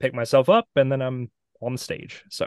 pick 0.01 0.13
myself 0.13 0.49
up 0.49 0.69
and 0.77 0.91
then 0.91 1.01
i'm 1.01 1.31
on 1.63 1.73
the 1.73 1.79
stage 1.79 2.25
so 2.31 2.47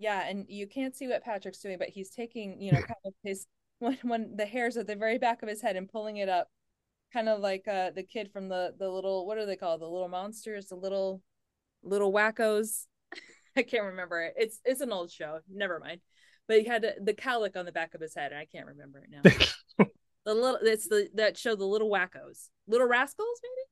yeah 0.00 0.28
and 0.28 0.46
you 0.48 0.66
can't 0.66 0.96
see 0.96 1.06
what 1.06 1.22
patrick's 1.22 1.60
doing 1.60 1.78
but 1.78 1.88
he's 1.88 2.10
taking 2.10 2.60
you 2.60 2.72
know 2.72 2.80
kind 2.80 2.94
of 3.04 3.14
his 3.22 3.46
when 3.78 3.96
when 4.02 4.34
the 4.36 4.46
hairs 4.46 4.76
at 4.76 4.88
the 4.88 4.96
very 4.96 5.18
back 5.18 5.42
of 5.42 5.48
his 5.48 5.62
head 5.62 5.76
and 5.76 5.88
pulling 5.88 6.16
it 6.16 6.28
up 6.28 6.48
kind 7.12 7.28
of 7.28 7.40
like 7.40 7.68
uh 7.68 7.90
the 7.90 8.02
kid 8.02 8.30
from 8.32 8.48
the 8.48 8.74
the 8.78 8.88
little 8.88 9.26
what 9.26 9.38
are 9.38 9.46
they 9.46 9.56
called 9.56 9.80
the 9.80 9.86
little 9.86 10.08
monsters 10.08 10.66
the 10.66 10.74
little 10.74 11.22
little 11.82 12.12
wackos? 12.12 12.86
I 13.56 13.62
can't 13.62 13.84
remember 13.84 14.22
it. 14.22 14.34
It's 14.36 14.60
it's 14.64 14.80
an 14.80 14.92
old 14.92 15.10
show. 15.10 15.40
Never 15.50 15.78
mind. 15.78 16.00
But 16.48 16.60
he 16.60 16.64
had 16.64 16.84
the 17.02 17.14
cowlick 17.14 17.56
on 17.56 17.64
the 17.64 17.72
back 17.72 17.94
of 17.94 18.00
his 18.00 18.14
head 18.14 18.32
and 18.32 18.40
i 18.40 18.44
can't 18.44 18.66
remember 18.66 18.98
it 18.98 19.10
now. 19.10 19.86
The 20.26 20.34
little 20.34 20.58
it's 20.60 20.86
the 20.86 21.08
that 21.14 21.38
show 21.38 21.56
the 21.56 21.64
little 21.64 21.90
wackos. 21.90 22.50
Little 22.68 22.86
rascals 22.86 23.40
maybe 23.42 23.66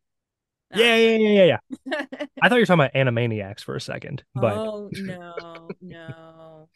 yeah, 0.74 0.96
yeah, 0.96 1.16
yeah, 1.16 1.44
yeah, 1.44 1.58
yeah. 1.86 2.04
I 2.42 2.48
thought 2.48 2.56
you 2.56 2.62
were 2.62 2.66
talking 2.66 2.84
about 2.84 2.94
Animaniacs 2.94 3.60
for 3.60 3.74
a 3.76 3.80
second, 3.80 4.22
but 4.34 4.56
oh 4.56 4.90
no, 4.94 5.68
no. 5.80 6.68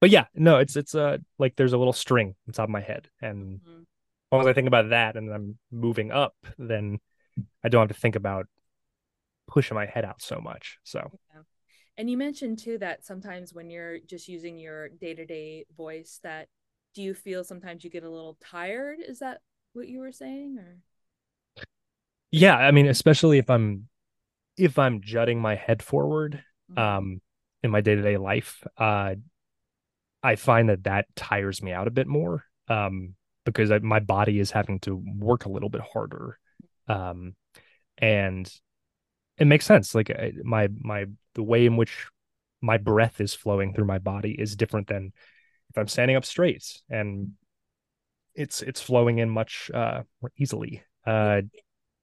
But 0.00 0.10
yeah, 0.10 0.26
no, 0.34 0.58
it's 0.58 0.76
it's 0.76 0.94
uh 0.94 1.18
like 1.38 1.56
there's 1.56 1.72
a 1.72 1.78
little 1.78 1.92
string 1.92 2.34
on 2.46 2.52
top 2.52 2.64
of 2.64 2.70
my 2.70 2.80
head, 2.80 3.08
and 3.20 3.60
mm-hmm. 3.60 3.80
as 3.80 4.32
long 4.32 4.40
as 4.42 4.46
I 4.46 4.52
think 4.52 4.68
about 4.68 4.90
that 4.90 5.16
and 5.16 5.32
I'm 5.32 5.58
moving 5.70 6.10
up, 6.10 6.34
then 6.58 6.98
I 7.64 7.68
don't 7.68 7.82
have 7.82 7.96
to 7.96 8.00
think 8.00 8.16
about 8.16 8.46
pushing 9.46 9.74
my 9.74 9.86
head 9.86 10.04
out 10.04 10.20
so 10.20 10.40
much. 10.40 10.78
So. 10.84 11.10
Yeah. 11.34 11.42
And 11.98 12.10
you 12.10 12.18
mentioned 12.18 12.58
too 12.58 12.76
that 12.78 13.06
sometimes 13.06 13.54
when 13.54 13.70
you're 13.70 13.98
just 14.00 14.28
using 14.28 14.58
your 14.58 14.90
day 14.90 15.14
to 15.14 15.24
day 15.24 15.64
voice, 15.74 16.20
that 16.22 16.48
do 16.94 17.02
you 17.02 17.14
feel 17.14 17.42
sometimes 17.42 17.84
you 17.84 17.90
get 17.90 18.04
a 18.04 18.10
little 18.10 18.36
tired? 18.42 18.98
Is 19.06 19.20
that 19.20 19.40
what 19.72 19.88
you 19.88 20.00
were 20.00 20.12
saying, 20.12 20.58
or? 20.58 20.78
Yeah 22.36 22.56
i 22.56 22.70
mean 22.70 22.86
especially 22.86 23.38
if 23.38 23.50
i'm 23.50 23.88
if 24.56 24.78
i'm 24.78 25.00
jutting 25.00 25.40
my 25.40 25.54
head 25.54 25.82
forward 25.82 26.42
mm-hmm. 26.70 26.78
um 26.78 27.20
in 27.62 27.70
my 27.70 27.80
day-to-day 27.80 28.16
life 28.16 28.62
uh 28.78 29.14
i 30.22 30.36
find 30.36 30.68
that 30.68 30.84
that 30.84 31.06
tires 31.14 31.62
me 31.62 31.72
out 31.72 31.88
a 31.88 31.92
bit 31.92 32.06
more 32.06 32.44
um 32.68 33.14
because 33.44 33.70
I, 33.70 33.78
my 33.78 34.00
body 34.00 34.40
is 34.40 34.50
having 34.50 34.80
to 34.80 34.96
work 34.96 35.44
a 35.44 35.50
little 35.50 35.68
bit 35.68 35.82
harder 35.82 36.38
um 36.88 37.34
and 37.98 38.50
it 39.38 39.46
makes 39.46 39.66
sense. 39.66 39.94
Like 39.94 40.10
my 40.44 40.68
my 40.78 41.06
the 41.34 41.42
way 41.42 41.66
in 41.66 41.76
which 41.76 42.06
my 42.60 42.78
breath 42.78 43.20
is 43.20 43.34
flowing 43.34 43.74
through 43.74 43.84
my 43.84 43.98
body 43.98 44.32
is 44.32 44.56
different 44.56 44.86
than 44.86 45.12
if 45.70 45.76
i'm 45.76 45.88
standing 45.88 46.16
up 46.16 46.24
straight 46.24 46.80
and 46.88 47.32
it's 48.34 48.62
it's 48.62 48.80
flowing 48.80 49.18
in 49.18 49.28
much 49.30 49.70
uh 49.72 50.02
more 50.22 50.32
easily. 50.36 50.82
Uh 51.06 51.42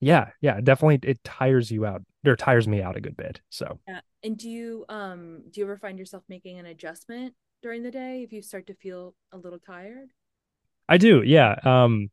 yeah 0.04 0.30
yeah 0.42 0.60
definitely 0.62 1.00
it 1.10 1.24
tires 1.24 1.72
you 1.72 1.86
out 1.86 2.02
or 2.26 2.36
tires 2.36 2.68
me 2.68 2.82
out 2.82 2.98
a 2.98 3.02
good 3.02 3.18
bit 3.18 3.42
so. 3.50 3.80
Yeah 3.88 4.00
and 4.24 4.38
do 4.38 4.50
you 4.50 4.86
um 4.90 5.44
do 5.52 5.60
you 5.60 5.66
ever 5.66 5.78
find 5.78 6.00
yourself 6.00 6.24
making 6.30 6.60
an 6.60 6.66
adjustment 6.66 7.34
during 7.62 7.84
the 7.84 7.92
day 7.92 8.24
if 8.24 8.32
you 8.32 8.42
start 8.42 8.68
to 8.68 8.76
feel 8.76 9.16
a 9.32 9.38
little 9.38 9.60
tired? 9.60 10.10
I 10.88 10.98
do 10.98 11.22
yeah 11.24 11.56
um 11.64 12.10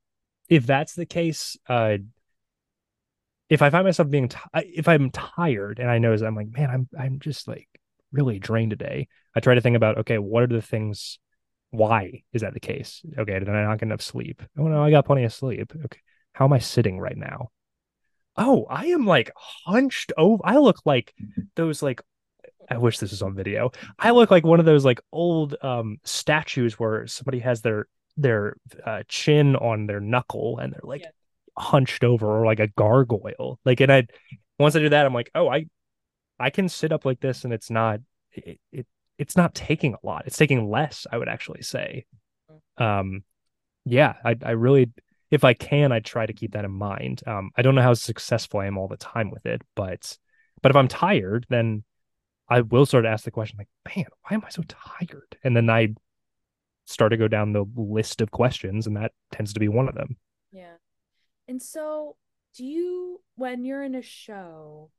if 0.49 0.67
that's 0.67 0.95
the 0.95 1.07
case 1.07 1.57
uh 1.69 1.99
if 3.49 3.63
i 3.63 3.71
find 3.71 3.85
myself 3.85 4.09
being 4.09 4.29
t- 4.29 4.39
if 4.55 4.89
i'm 4.89 5.11
tired 5.11 5.81
and 5.81 5.91
i 5.91 5.99
know 5.99 6.13
i'm 6.13 6.37
like 6.37 6.51
man 6.51 6.71
i'm 6.71 6.89
i'm 6.99 7.19
just 7.19 7.49
like 7.49 7.69
really 8.13 8.39
drained 8.39 8.71
today 8.71 9.09
i 9.35 9.41
try 9.41 9.55
to 9.55 9.61
think 9.61 9.77
about 9.77 9.99
okay 9.99 10.19
what 10.19 10.43
are 10.43 10.49
the 10.49 10.63
things 10.63 11.19
why 11.73 12.23
is 12.33 12.43
that 12.43 12.53
the 12.53 12.61
case? 12.61 13.03
Okay 13.17 13.39
did 13.39 13.49
i 13.49 13.63
not 13.63 13.79
get 13.79 13.87
enough 13.87 14.03
sleep? 14.03 14.43
Oh 14.59 14.65
no 14.65 14.83
i 14.83 14.91
got 14.91 15.07
plenty 15.07 15.25
of 15.25 15.33
sleep. 15.33 15.73
Okay 15.85 16.01
how 16.33 16.45
am 16.45 16.53
i 16.53 16.59
sitting 16.59 16.99
right 16.99 17.17
now 17.17 17.51
oh, 18.41 18.67
I 18.69 18.87
am 18.87 19.07
like 19.07 19.31
hunched 19.37 20.13
over. 20.17 20.43
I 20.45 20.57
look 20.57 20.81
like 20.85 21.15
those 21.55 21.83
like 21.83 22.03
I 22.69 22.79
wish 22.79 22.99
this 22.99 23.11
was 23.11 23.23
on 23.23 23.35
video. 23.35 23.71
I 23.99 24.11
look 24.11 24.31
like 24.31 24.45
one 24.45 24.59
of 24.59 24.67
those 24.67 24.85
like 24.85 25.01
old 25.13 25.55
um 25.63 25.99
statues 26.05 26.79
where 26.79 27.07
somebody 27.07 27.39
has 27.41 27.61
their 27.61 27.87
their 28.17 28.57
uh, 28.85 29.03
chin 29.09 29.55
on 29.57 29.87
their 29.87 30.01
knuckle 30.01 30.59
and 30.59 30.73
they're 30.73 30.81
like 30.83 31.03
yeah. 31.03 31.11
hunched 31.57 32.03
over 32.03 32.27
or 32.27 32.47
like 32.47 32.61
a 32.61 32.69
gargoyle. 32.69 33.61
Like 33.65 33.81
and 33.81 33.93
I 33.93 34.07
once 34.59 34.75
I 34.75 34.81
do 34.81 34.89
that 34.89 35.07
I'm 35.07 35.15
like, 35.15 35.31
"Oh, 35.35 35.49
I 35.49 35.67
I 36.39 36.51
can 36.51 36.69
sit 36.69 36.93
up 36.93 37.05
like 37.05 37.21
this 37.21 37.45
and 37.45 37.53
it's 37.53 37.71
not 37.71 38.01
it, 38.33 38.59
it 38.73 38.87
it's 39.19 39.37
not 39.37 39.55
taking 39.55 39.95
a 39.95 40.07
lot. 40.07 40.25
It's 40.27 40.39
taking 40.39 40.71
less, 40.71 41.07
I 41.13 41.19
would 41.19 41.29
actually 41.29 41.63
say. 41.63 42.07
Mm. 42.79 42.85
Um 42.85 43.25
yeah, 43.85 44.15
I 44.25 44.37
I 44.43 44.53
really 44.53 44.91
if 45.31 45.45
I 45.45 45.55
can, 45.55 45.93
I 45.93 46.01
try 46.01 46.27
to 46.27 46.33
keep 46.33 46.53
that 46.53 46.65
in 46.65 46.73
mind. 46.73 47.23
Um, 47.27 47.51
I 47.57 47.63
don't 47.63 47.75
know 47.75 47.83
how 47.83 47.95
successful 47.95 48.61
I 48.61 48.67
am 48.67 48.79
all 48.79 48.89
the 48.89 48.97
time 48.97 49.31
with 49.31 49.47
it, 49.47 49.63
but 49.77 50.19
but 50.63 50.71
if 50.71 50.77
I'm 50.77 50.89
tired, 50.89 51.47
then 51.49 51.85
I 52.49 52.63
will 52.63 52.85
start 52.85 53.05
to 53.05 53.11
ask 53.11 53.25
the 53.25 53.31
question 53.31 53.59
like, 53.59 53.69
man, 53.97 54.07
why 54.23 54.35
am 54.35 54.43
I 54.45 54.51
so 54.51 54.63
tired? 54.69 55.37
And 55.45 55.57
then 55.57 55.71
I 55.71 55.95
start 56.85 57.13
to 57.13 57.17
go 57.17 57.29
down 57.29 57.53
the 57.53 57.65
list 57.77 58.21
of 58.21 58.31
questions, 58.31 58.87
and 58.87 58.97
that 58.97 59.13
tends 59.33 59.53
to 59.55 59.61
be 59.61 59.69
one 59.69 59.89
of 59.89 59.95
them. 59.95 60.17
Yeah. 60.53 60.75
And 61.47 61.63
so, 61.63 62.17
do 62.57 62.65
you, 62.65 63.23
when 63.37 63.65
you're 63.65 63.85
in 63.85 63.95
a 63.95 64.03
show, 64.03 64.91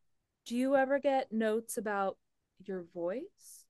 do 0.46 0.56
you 0.56 0.76
ever 0.76 1.00
get 1.00 1.32
notes 1.32 1.78
about 1.78 2.18
your 2.64 2.86
voice? 2.94 3.66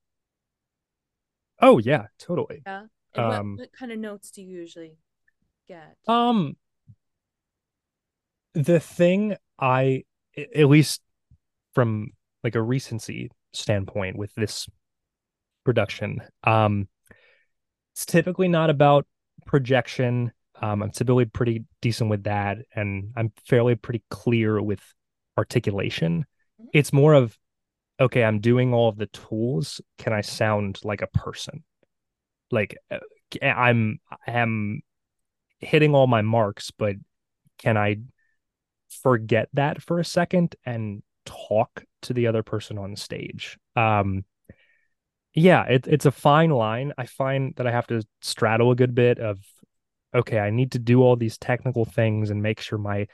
Oh 1.60 1.78
yeah, 1.78 2.06
totally. 2.18 2.62
Yeah. 2.64 2.84
And 3.14 3.24
um, 3.24 3.50
what, 3.56 3.62
what 3.62 3.72
kind 3.72 3.92
of 3.92 3.98
notes 3.98 4.30
do 4.30 4.42
you 4.42 4.48
usually 4.48 4.96
get? 5.72 5.96
Um, 6.08 6.56
the 8.54 8.80
thing 8.80 9.36
I, 9.58 10.04
at 10.36 10.68
least 10.68 11.00
from 11.74 12.10
like 12.44 12.54
a 12.54 12.62
recency 12.62 13.30
standpoint 13.52 14.16
with 14.16 14.34
this 14.34 14.68
production, 15.64 16.20
um, 16.44 16.88
it's 17.92 18.06
typically 18.06 18.48
not 18.48 18.70
about 18.70 19.06
projection. 19.46 20.32
Um, 20.60 20.82
I'm 20.82 20.90
typically 20.90 21.26
pretty 21.26 21.64
decent 21.80 22.10
with 22.10 22.24
that, 22.24 22.58
and 22.74 23.12
I'm 23.16 23.32
fairly 23.46 23.74
pretty 23.74 24.02
clear 24.10 24.60
with 24.62 24.80
articulation. 25.36 26.20
Mm-hmm. 26.60 26.68
It's 26.72 26.92
more 26.92 27.14
of 27.14 27.36
okay, 28.00 28.24
I'm 28.24 28.40
doing 28.40 28.74
all 28.74 28.88
of 28.88 28.96
the 28.96 29.06
tools. 29.06 29.80
Can 29.98 30.12
I 30.12 30.22
sound 30.22 30.80
like 30.82 31.02
a 31.02 31.06
person? 31.06 31.64
Like 32.50 32.76
uh, 32.90 32.98
I'm 33.42 33.98
I'm 34.26 34.82
hitting 35.62 35.94
all 35.94 36.06
my 36.06 36.22
marks, 36.22 36.70
but 36.70 36.96
can 37.58 37.76
I 37.76 37.98
forget 39.02 39.48
that 39.54 39.82
for 39.82 39.98
a 39.98 40.04
second 40.04 40.56
and 40.64 41.02
talk 41.24 41.84
to 42.02 42.12
the 42.12 42.26
other 42.26 42.42
person 42.42 42.78
on 42.78 42.96
stage? 42.96 43.58
Um, 43.76 44.24
yeah, 45.34 45.64
it, 45.64 45.86
it's 45.86 46.06
a 46.06 46.10
fine 46.10 46.50
line. 46.50 46.92
I 46.98 47.06
find 47.06 47.54
that 47.56 47.66
I 47.66 47.70
have 47.70 47.86
to 47.86 48.02
straddle 48.20 48.70
a 48.70 48.76
good 48.76 48.94
bit 48.94 49.18
of, 49.18 49.38
okay, 50.14 50.38
I 50.38 50.50
need 50.50 50.72
to 50.72 50.78
do 50.78 51.02
all 51.02 51.16
these 51.16 51.38
technical 51.38 51.84
things 51.84 52.30
and 52.30 52.42
make 52.42 52.60
sure 52.60 52.78
my 52.78 53.06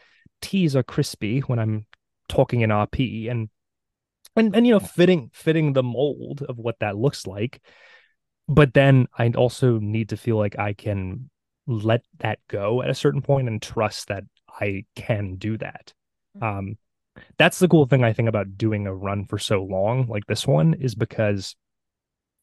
T's 0.42 0.74
are 0.74 0.82
crispy 0.82 1.40
when 1.40 1.58
I'm 1.58 1.86
talking 2.28 2.62
in 2.62 2.70
RP 2.70 3.30
and 3.30 3.48
and 4.36 4.54
and 4.54 4.66
you 4.66 4.72
know 4.72 4.80
fitting 4.80 5.30
fitting 5.32 5.72
the 5.72 5.82
mold 5.82 6.42
of 6.48 6.58
what 6.58 6.78
that 6.80 6.96
looks 6.96 7.26
like 7.26 7.60
but 8.48 8.72
then 8.72 9.06
i 9.16 9.28
also 9.30 9.78
need 9.78 10.10
to 10.10 10.16
feel 10.16 10.36
like 10.36 10.58
i 10.58 10.72
can 10.72 11.28
let 11.68 12.02
that 12.18 12.40
go 12.48 12.82
at 12.82 12.90
a 12.90 12.94
certain 12.94 13.22
point 13.22 13.46
and 13.46 13.62
trust 13.62 14.08
that 14.08 14.24
I 14.48 14.84
can 14.96 15.36
do 15.36 15.56
that. 15.58 15.92
Mm-hmm. 16.36 16.58
Um, 16.58 16.78
that's 17.36 17.58
the 17.58 17.68
cool 17.68 17.86
thing 17.86 18.02
I 18.02 18.12
think 18.12 18.28
about 18.28 18.56
doing 18.56 18.86
a 18.86 18.94
run 18.94 19.24
for 19.24 19.38
so 19.38 19.62
long, 19.62 20.06
like 20.06 20.26
this 20.26 20.46
one, 20.46 20.74
is 20.74 20.94
because 20.94 21.54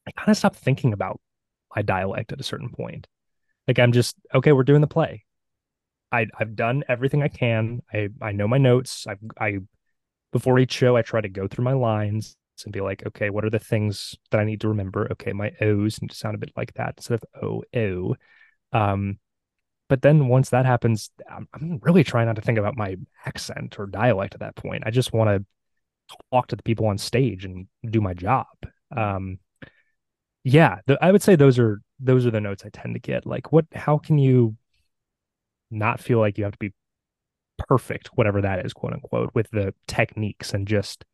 I 0.07 0.11
kind 0.11 0.29
of 0.29 0.37
stopped 0.37 0.57
thinking 0.57 0.93
about 0.93 1.19
my 1.75 1.81
dialect 1.81 2.31
at 2.31 2.39
a 2.39 2.43
certain 2.43 2.69
point. 2.69 3.07
Like 3.67 3.79
I'm 3.79 3.91
just 3.91 4.15
okay. 4.33 4.51
We're 4.51 4.63
doing 4.63 4.81
the 4.81 4.87
play. 4.87 5.25
I 6.11 6.27
I've 6.39 6.55
done 6.55 6.83
everything 6.87 7.23
I 7.23 7.29
can. 7.29 7.81
I 7.91 8.09
I 8.21 8.31
know 8.31 8.47
my 8.47 8.57
notes. 8.57 9.07
I 9.07 9.15
I 9.39 9.59
before 10.31 10.59
each 10.59 10.73
show 10.73 10.95
I 10.95 11.01
try 11.01 11.21
to 11.21 11.29
go 11.29 11.47
through 11.47 11.65
my 11.65 11.73
lines 11.73 12.35
and 12.63 12.71
be 12.71 12.81
like, 12.81 13.05
okay, 13.07 13.29
what 13.29 13.43
are 13.43 13.49
the 13.49 13.59
things 13.59 14.15
that 14.31 14.39
I 14.39 14.45
need 14.45 14.61
to 14.61 14.69
remember? 14.69 15.07
Okay, 15.13 15.33
my 15.33 15.51
O's 15.61 16.01
need 16.01 16.11
to 16.11 16.15
sound 16.15 16.35
a 16.35 16.37
bit 16.37 16.51
like 16.55 16.73
that 16.75 16.95
instead 16.97 17.15
of 17.15 17.23
O 17.41 17.63
O. 17.75 18.15
Um, 18.75 19.19
but 19.87 20.01
then 20.01 20.27
once 20.27 20.49
that 20.49 20.65
happens, 20.65 21.09
I'm, 21.31 21.47
I'm 21.53 21.79
really 21.81 22.03
trying 22.03 22.27
not 22.27 22.35
to 22.35 22.41
think 22.41 22.57
about 22.57 22.75
my 22.75 22.97
accent 23.25 23.79
or 23.79 23.85
dialect 23.85 24.33
at 24.33 24.39
that 24.39 24.55
point. 24.55 24.83
I 24.85 24.91
just 24.91 25.13
want 25.13 25.29
to 25.29 26.17
talk 26.31 26.47
to 26.47 26.55
the 26.55 26.63
people 26.63 26.87
on 26.87 26.97
stage 26.97 27.45
and 27.45 27.67
do 27.89 28.01
my 28.01 28.13
job. 28.13 28.47
Um, 28.95 29.39
yeah, 30.43 30.79
the, 30.87 30.97
I 31.03 31.11
would 31.11 31.23
say 31.23 31.35
those 31.35 31.57
are 31.59 31.81
those 31.99 32.25
are 32.25 32.31
the 32.31 32.41
notes 32.41 32.63
I 32.65 32.69
tend 32.69 32.95
to 32.95 32.99
get. 32.99 33.25
Like, 33.25 33.51
what? 33.51 33.65
How 33.73 33.97
can 33.97 34.17
you 34.17 34.57
not 35.71 35.99
feel 35.99 36.19
like 36.19 36.37
you 36.37 36.43
have 36.43 36.53
to 36.53 36.59
be 36.59 36.73
perfect, 37.57 38.09
whatever 38.15 38.41
that 38.41 38.65
is, 38.65 38.73
quote 38.73 38.93
unquote, 38.93 39.31
with 39.33 39.49
the 39.51 39.73
techniques 39.87 40.53
and 40.53 40.67
just 40.67 41.05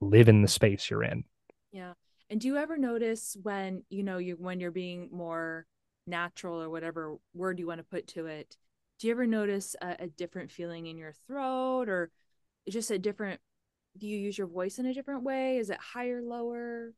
live 0.00 0.28
in 0.28 0.42
the 0.42 0.48
space 0.48 0.90
you're 0.90 1.04
in. 1.04 1.24
Yeah. 1.72 1.92
And 2.30 2.40
do 2.40 2.48
you 2.48 2.56
ever 2.56 2.76
notice 2.76 3.36
when, 3.42 3.84
you 3.88 4.02
know, 4.02 4.18
you 4.18 4.36
when 4.38 4.60
you're 4.60 4.70
being 4.70 5.08
more 5.12 5.66
natural 6.08 6.60
or 6.60 6.70
whatever 6.70 7.16
word 7.34 7.58
you 7.58 7.66
want 7.66 7.78
to 7.78 7.84
put 7.84 8.06
to 8.08 8.26
it, 8.26 8.56
do 8.98 9.06
you 9.06 9.12
ever 9.12 9.26
notice 9.26 9.76
a, 9.82 9.96
a 10.00 10.06
different 10.08 10.50
feeling 10.50 10.86
in 10.86 10.96
your 10.98 11.14
throat 11.26 11.88
or 11.88 12.10
just 12.68 12.90
a 12.90 12.98
different 12.98 13.40
do 13.96 14.06
you 14.06 14.18
use 14.18 14.38
your 14.38 14.46
voice 14.46 14.78
in 14.78 14.86
a 14.86 14.94
different 14.94 15.24
way? 15.24 15.58
Is 15.58 15.70
it 15.70 15.78
higher, 15.80 16.22
lower? 16.22 16.92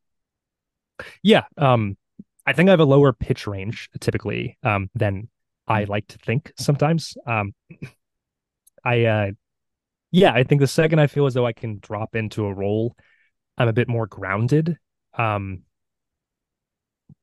Yeah. 1.23 1.45
Um 1.57 1.97
I 2.47 2.53
think 2.53 2.69
I 2.69 2.73
have 2.73 2.81
a 2.81 2.85
lower 2.85 3.13
pitch 3.13 3.47
range 3.47 3.91
typically 4.01 4.57
um 4.63 4.91
than 4.95 5.29
I 5.69 5.85
like 5.85 6.07
to 6.09 6.19
think 6.19 6.53
sometimes. 6.57 7.17
Um 7.27 7.55
I 8.85 9.05
uh 9.05 9.31
yeah, 10.13 10.33
I 10.33 10.45
think 10.45 10.61
the 10.61 10.67
second 10.67 11.01
I 11.01 11.07
feel 11.07 11.27
as 11.27 11.35
though 11.35 11.47
I 11.47 11.53
can 11.53 11.79
drop 11.81 12.17
into 12.17 12.47
a 12.47 12.55
role, 12.55 12.97
I'm 13.59 13.69
a 13.69 13.73
bit 13.73 13.89
more 13.89 14.07
grounded. 14.07 14.79
Um 15.15 15.63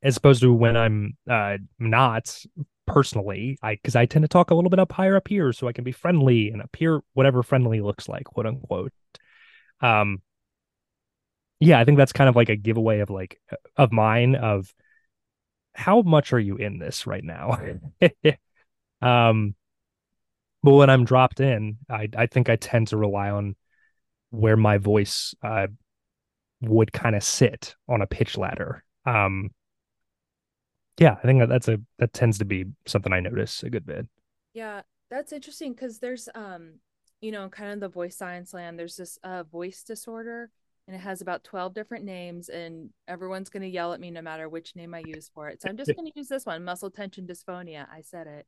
as 0.01 0.17
opposed 0.17 0.41
to 0.41 0.53
when 0.53 0.77
I'm 0.77 1.17
uh 1.29 1.57
not 1.79 2.43
personally, 2.85 3.57
I 3.61 3.75
because 3.75 3.95
I 3.95 4.05
tend 4.05 4.23
to 4.23 4.27
talk 4.27 4.51
a 4.51 4.55
little 4.55 4.69
bit 4.69 4.79
up 4.79 4.91
higher 4.91 5.15
up 5.15 5.27
here 5.27 5.53
so 5.53 5.67
I 5.67 5.73
can 5.73 5.83
be 5.83 5.91
friendly 5.91 6.49
and 6.49 6.61
appear 6.61 7.01
whatever 7.13 7.43
friendly 7.43 7.81
looks 7.81 8.07
like, 8.09 8.25
quote 8.25 8.45
unquote. 8.45 8.93
Um 9.81 10.21
yeah, 11.59 11.79
I 11.79 11.85
think 11.85 11.97
that's 11.97 12.13
kind 12.13 12.29
of 12.29 12.35
like 12.35 12.49
a 12.49 12.55
giveaway 12.55 12.99
of 12.99 13.09
like 13.09 13.39
of 13.75 13.91
mine 13.91 14.35
of 14.35 14.73
how 15.73 16.01
much 16.01 16.33
are 16.33 16.39
you 16.39 16.57
in 16.57 16.79
this 16.79 17.07
right 17.07 17.23
now? 17.23 17.59
um 19.01 19.55
but 20.63 20.73
when 20.73 20.89
I'm 20.89 21.05
dropped 21.05 21.39
in, 21.39 21.77
I 21.89 22.09
I 22.17 22.25
think 22.25 22.49
I 22.49 22.55
tend 22.55 22.87
to 22.89 22.97
rely 22.97 23.29
on 23.29 23.55
where 24.31 24.57
my 24.57 24.77
voice 24.77 25.33
uh, 25.41 25.67
would 26.61 26.91
kind 26.91 27.15
of 27.15 27.23
sit 27.23 27.75
on 27.87 28.01
a 28.01 28.07
pitch 28.07 28.37
ladder. 28.37 28.83
Um, 29.05 29.51
yeah, 30.99 31.15
I 31.21 31.25
think 31.25 31.39
that 31.39 31.49
that's 31.49 31.67
a 31.67 31.79
that 31.99 32.13
tends 32.13 32.37
to 32.39 32.45
be 32.45 32.65
something 32.85 33.13
I 33.13 33.19
notice 33.19 33.63
a 33.63 33.69
good 33.69 33.85
bit. 33.85 34.07
Yeah, 34.53 34.81
that's 35.09 35.31
interesting 35.31 35.73
because 35.73 35.99
there's 35.99 36.29
um, 36.35 36.75
you 37.21 37.31
know, 37.31 37.49
kind 37.49 37.71
of 37.71 37.79
the 37.79 37.89
voice 37.89 38.15
science 38.15 38.53
land. 38.53 38.77
There's 38.77 38.97
this 38.97 39.17
uh 39.23 39.43
voice 39.43 39.83
disorder, 39.83 40.49
and 40.87 40.95
it 40.95 40.99
has 40.99 41.21
about 41.21 41.43
twelve 41.43 41.73
different 41.73 42.05
names, 42.05 42.49
and 42.49 42.89
everyone's 43.07 43.49
gonna 43.49 43.67
yell 43.67 43.93
at 43.93 43.99
me 43.99 44.11
no 44.11 44.21
matter 44.21 44.49
which 44.49 44.75
name 44.75 44.93
I 44.93 45.03
use 45.05 45.29
for 45.33 45.49
it. 45.49 45.61
So 45.61 45.69
I'm 45.69 45.77
just 45.77 45.95
gonna 45.95 46.11
use 46.15 46.27
this 46.27 46.45
one: 46.45 46.63
muscle 46.63 46.91
tension 46.91 47.27
dysphonia. 47.27 47.87
I 47.91 48.01
said 48.01 48.27
it. 48.27 48.45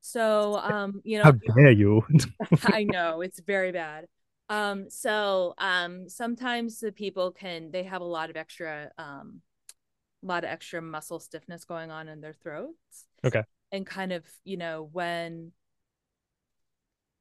So, 0.00 0.56
um, 0.58 1.00
you 1.04 1.18
know, 1.18 1.24
how 1.24 1.32
dare 1.32 1.70
you? 1.72 2.02
I 2.64 2.84
know 2.84 3.20
it's 3.20 3.40
very 3.40 3.72
bad. 3.72 4.06
Um, 4.48 4.88
so, 4.88 5.54
um, 5.58 6.08
sometimes 6.08 6.80
the 6.80 6.92
people 6.92 7.32
can 7.32 7.70
they 7.70 7.82
have 7.82 8.00
a 8.00 8.06
lot 8.06 8.30
of 8.30 8.36
extra, 8.36 8.90
um, 8.96 9.42
a 10.22 10.26
lot 10.26 10.44
of 10.44 10.50
extra 10.50 10.82
muscle 10.82 11.20
stiffness 11.20 11.64
going 11.64 11.90
on 11.90 12.08
in 12.08 12.20
their 12.20 12.32
throats. 12.32 13.06
Okay. 13.24 13.42
And 13.70 13.86
kind 13.86 14.12
of, 14.12 14.24
you 14.44 14.56
know, 14.56 14.88
when 14.92 15.52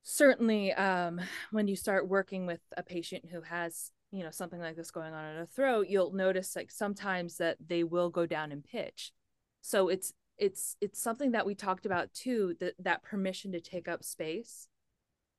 certainly, 0.03 0.73
um, 0.73 1.19
when 1.51 1.67
you 1.67 1.75
start 1.75 2.07
working 2.07 2.45
with 2.45 2.61
a 2.75 2.83
patient 2.83 3.25
who 3.31 3.41
has 3.41 3.91
you 4.11 4.23
know 4.23 4.31
something 4.31 4.59
like 4.59 4.75
this 4.75 4.91
going 4.91 5.13
on 5.13 5.25
in 5.25 5.35
their 5.35 5.45
throat 5.45 5.87
you'll 5.89 6.13
notice 6.13 6.55
like 6.55 6.71
sometimes 6.71 7.37
that 7.37 7.57
they 7.65 7.83
will 7.83 8.09
go 8.09 8.25
down 8.25 8.51
in 8.51 8.61
pitch 8.61 9.11
so 9.61 9.89
it's 9.89 10.13
it's 10.37 10.75
it's 10.81 11.01
something 11.01 11.31
that 11.31 11.45
we 11.45 11.55
talked 11.55 11.85
about 11.85 12.13
too 12.13 12.55
that 12.59 12.73
that 12.79 13.03
permission 13.03 13.51
to 13.51 13.59
take 13.59 13.87
up 13.87 14.03
space 14.03 14.67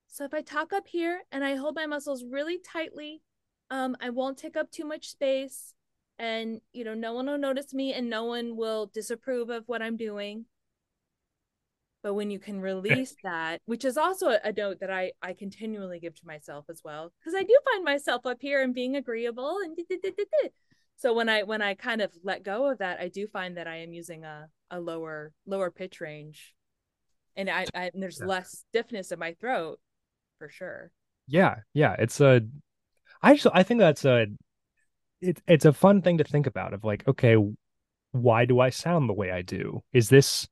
so 0.07 0.25
if 0.25 0.35
i 0.35 0.43
talk 0.43 0.73
up 0.73 0.87
here 0.87 1.23
and 1.33 1.45
i 1.45 1.55
hold 1.55 1.75
my 1.75 1.87
muscles 1.87 2.25
really 2.25 2.59
tightly 2.59 3.23
um 3.71 3.97
i 4.01 4.11
won't 4.11 4.39
take 4.39 4.57
up 4.57 4.71
too 4.71 4.85
much 4.85 5.09
space 5.09 5.75
and 6.19 6.61
you 6.73 6.85
know 6.85 6.95
no 6.95 7.15
one 7.15 7.27
will 7.27 7.39
notice 7.39 7.73
me 7.73 7.93
and 7.93 8.11
no 8.11 8.25
one 8.25 8.57
will 8.57 8.87
disapprove 8.87 9.51
of 9.51 9.65
what 9.67 9.83
i'm 9.83 9.97
doing. 9.97 10.45
But 12.01 12.15
when 12.15 12.31
you 12.31 12.39
can 12.39 12.61
release 12.61 13.15
that 13.25 13.61
which 13.67 13.85
is 13.85 13.97
also 13.97 14.31
a 14.43 14.53
note 14.53 14.81
that 14.81 14.91
i 14.91 15.13
i 15.23 15.33
continually 15.33 16.01
give 16.01 16.15
to 16.15 16.27
myself 16.27 16.67
as 16.71 16.81
well 16.85 17.13
because 17.19 17.35
i 17.35 17.43
do 17.43 17.57
find 17.65 17.85
myself 17.85 18.25
up 18.25 18.39
here 18.41 18.63
and 18.63 18.75
being 18.75 18.97
agreeable 18.97 19.59
and 19.65 19.77
so 20.97 21.13
when 21.13 21.29
i 21.29 21.43
when 21.43 21.61
i 21.61 21.75
kind 21.75 22.01
of 22.01 22.13
let 22.23 22.43
go 22.45 22.71
of 22.71 22.79
that 22.79 23.01
i 23.01 23.09
do 23.09 23.27
find 23.27 23.57
that 23.57 23.67
i 23.67 23.77
am 23.77 23.93
using 23.93 24.25
a, 24.25 24.49
a 24.71 24.81
lower 24.81 25.33
lower 25.47 25.71
pitch 25.71 26.01
range. 26.01 26.55
And 27.37 27.51
i, 27.51 27.67
I 27.75 27.91
and 27.93 28.03
there's 28.03 28.21
yeah. 28.21 28.27
less 28.27 28.65
stiffness 28.71 29.13
in 29.13 29.19
my 29.19 29.35
throat 29.41 29.79
for 30.39 30.49
sure. 30.49 30.93
Yeah 31.27 31.57
yeah 31.75 31.97
it's 31.99 32.21
a 32.21 32.43
i 33.23 33.33
actually 33.33 33.53
i 33.55 33.63
think 33.63 33.81
that's 33.81 34.05
a 34.05 34.29
it, 35.21 35.41
it's 35.47 35.65
a 35.65 35.73
fun 35.73 36.03
thing 36.03 36.19
to 36.19 36.25
think 36.25 36.47
about 36.47 36.75
of 36.75 36.85
like 36.85 37.07
okay 37.09 37.37
why 38.13 38.45
do 38.45 38.61
i 38.61 38.71
sound 38.71 39.09
the 39.09 39.15
way 39.15 39.31
i 39.31 39.43
do 39.43 39.83
is 39.93 40.09
this 40.09 40.49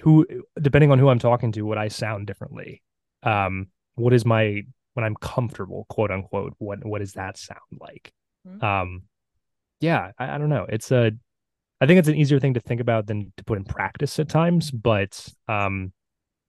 who 0.00 0.26
depending 0.60 0.90
on 0.90 0.98
who 0.98 1.08
i'm 1.08 1.18
talking 1.18 1.52
to 1.52 1.62
would 1.62 1.78
i 1.78 1.88
sound 1.88 2.26
differently 2.26 2.82
um 3.22 3.68
what 3.94 4.12
is 4.12 4.24
my 4.24 4.62
when 4.94 5.04
i'm 5.04 5.14
comfortable 5.16 5.86
quote 5.88 6.10
unquote 6.10 6.54
what 6.58 6.84
what 6.84 6.98
does 6.98 7.14
that 7.14 7.36
sound 7.38 7.60
like 7.80 8.12
Mm-hmm. 8.48 8.64
Um, 8.64 9.02
yeah, 9.80 10.12
I, 10.18 10.34
I 10.34 10.38
don't 10.38 10.48
know. 10.48 10.66
It's 10.68 10.90
a, 10.90 11.12
I 11.80 11.86
think 11.86 11.98
it's 11.98 12.08
an 12.08 12.16
easier 12.16 12.40
thing 12.40 12.54
to 12.54 12.60
think 12.60 12.80
about 12.80 13.06
than 13.06 13.32
to 13.36 13.44
put 13.44 13.58
in 13.58 13.64
practice 13.64 14.18
at 14.18 14.28
times, 14.28 14.70
but 14.70 15.28
um, 15.46 15.92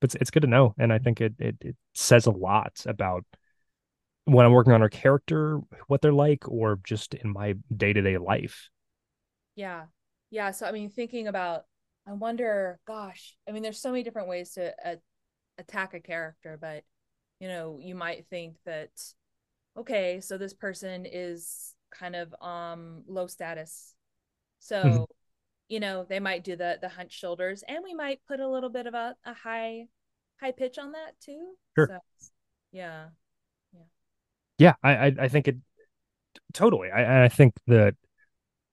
but 0.01 0.07
it's, 0.07 0.15
it's 0.15 0.31
good 0.31 0.41
to 0.41 0.47
know, 0.47 0.73
and 0.77 0.91
I 0.91 0.97
think 0.97 1.21
it, 1.21 1.33
it 1.37 1.55
it 1.61 1.75
says 1.93 2.25
a 2.25 2.31
lot 2.31 2.83
about 2.87 3.25
when 4.29 4.45
I'm 4.45 4.51
working 4.51 4.73
on 4.73 4.81
our 4.81 4.89
character, 4.89 5.59
what 5.87 6.01
they're 6.01 6.13
like, 6.13 6.47
or 6.47 6.79
just 6.83 7.13
in 7.13 7.31
my 7.31 7.55
day 7.75 7.93
to 7.93 8.01
day 8.01 8.17
life. 8.17 8.69
Yeah, 9.55 9.85
yeah. 10.29 10.51
So 10.51 10.65
I 10.65 10.71
mean, 10.71 10.89
thinking 10.89 11.27
about, 11.27 11.63
I 12.07 12.13
wonder, 12.13 12.79
gosh, 12.87 13.35
I 13.47 13.51
mean, 13.51 13.63
there's 13.63 13.81
so 13.81 13.91
many 13.91 14.03
different 14.03 14.27
ways 14.27 14.53
to 14.53 14.73
uh, 14.85 14.95
attack 15.57 15.93
a 15.93 15.99
character, 15.99 16.57
but 16.59 16.83
you 17.39 17.47
know, 17.47 17.79
you 17.81 17.95
might 17.95 18.27
think 18.27 18.57
that, 18.65 18.89
okay, 19.77 20.19
so 20.21 20.37
this 20.37 20.53
person 20.53 21.05
is 21.05 21.73
kind 21.91 22.15
of 22.15 22.33
um 22.41 23.03
low 23.07 23.27
status. 23.27 23.95
So, 24.59 24.83
mm-hmm. 24.83 25.03
you 25.69 25.79
know, 25.79 26.05
they 26.07 26.19
might 26.19 26.43
do 26.43 26.55
the 26.55 26.77
the 26.81 26.89
hunch 26.89 27.13
shoulders 27.13 27.63
and 27.67 27.79
we 27.83 27.93
might 27.93 28.19
put 28.27 28.39
a 28.39 28.47
little 28.47 28.69
bit 28.69 28.87
of 28.87 28.93
a, 28.93 29.15
a 29.25 29.33
high 29.33 29.85
high 30.39 30.51
pitch 30.51 30.77
on 30.77 30.91
that 30.91 31.19
too. 31.19 31.55
Sure. 31.75 31.87
So. 31.89 32.27
Yeah. 32.71 33.07
Yeah, 34.59 34.73
I 34.83 35.15
I, 35.19 35.27
think 35.29 35.47
it 35.47 35.57
totally. 36.53 36.91
I 36.91 37.25
I 37.25 37.29
think 37.29 37.53
that 37.67 37.95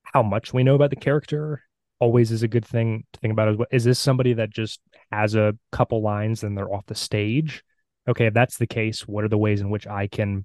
how 0.02 0.22
much 0.22 0.52
we 0.52 0.64
know 0.64 0.74
about 0.74 0.90
the 0.90 0.96
character 0.96 1.62
always 1.98 2.30
is 2.30 2.42
a 2.42 2.48
good 2.48 2.66
thing 2.66 3.04
to 3.12 3.20
think 3.20 3.32
about. 3.32 3.48
Is, 3.48 3.58
is 3.70 3.84
this 3.84 3.98
somebody 3.98 4.34
that 4.34 4.50
just 4.50 4.80
has 5.10 5.34
a 5.34 5.56
couple 5.72 6.02
lines 6.02 6.42
and 6.42 6.56
they're 6.56 6.72
off 6.72 6.86
the 6.86 6.94
stage? 6.94 7.62
Okay, 8.08 8.26
if 8.26 8.34
that's 8.34 8.58
the 8.58 8.66
case, 8.66 9.06
what 9.08 9.24
are 9.24 9.28
the 9.28 9.38
ways 9.38 9.60
in 9.60 9.70
which 9.70 9.86
I 9.86 10.06
can 10.06 10.44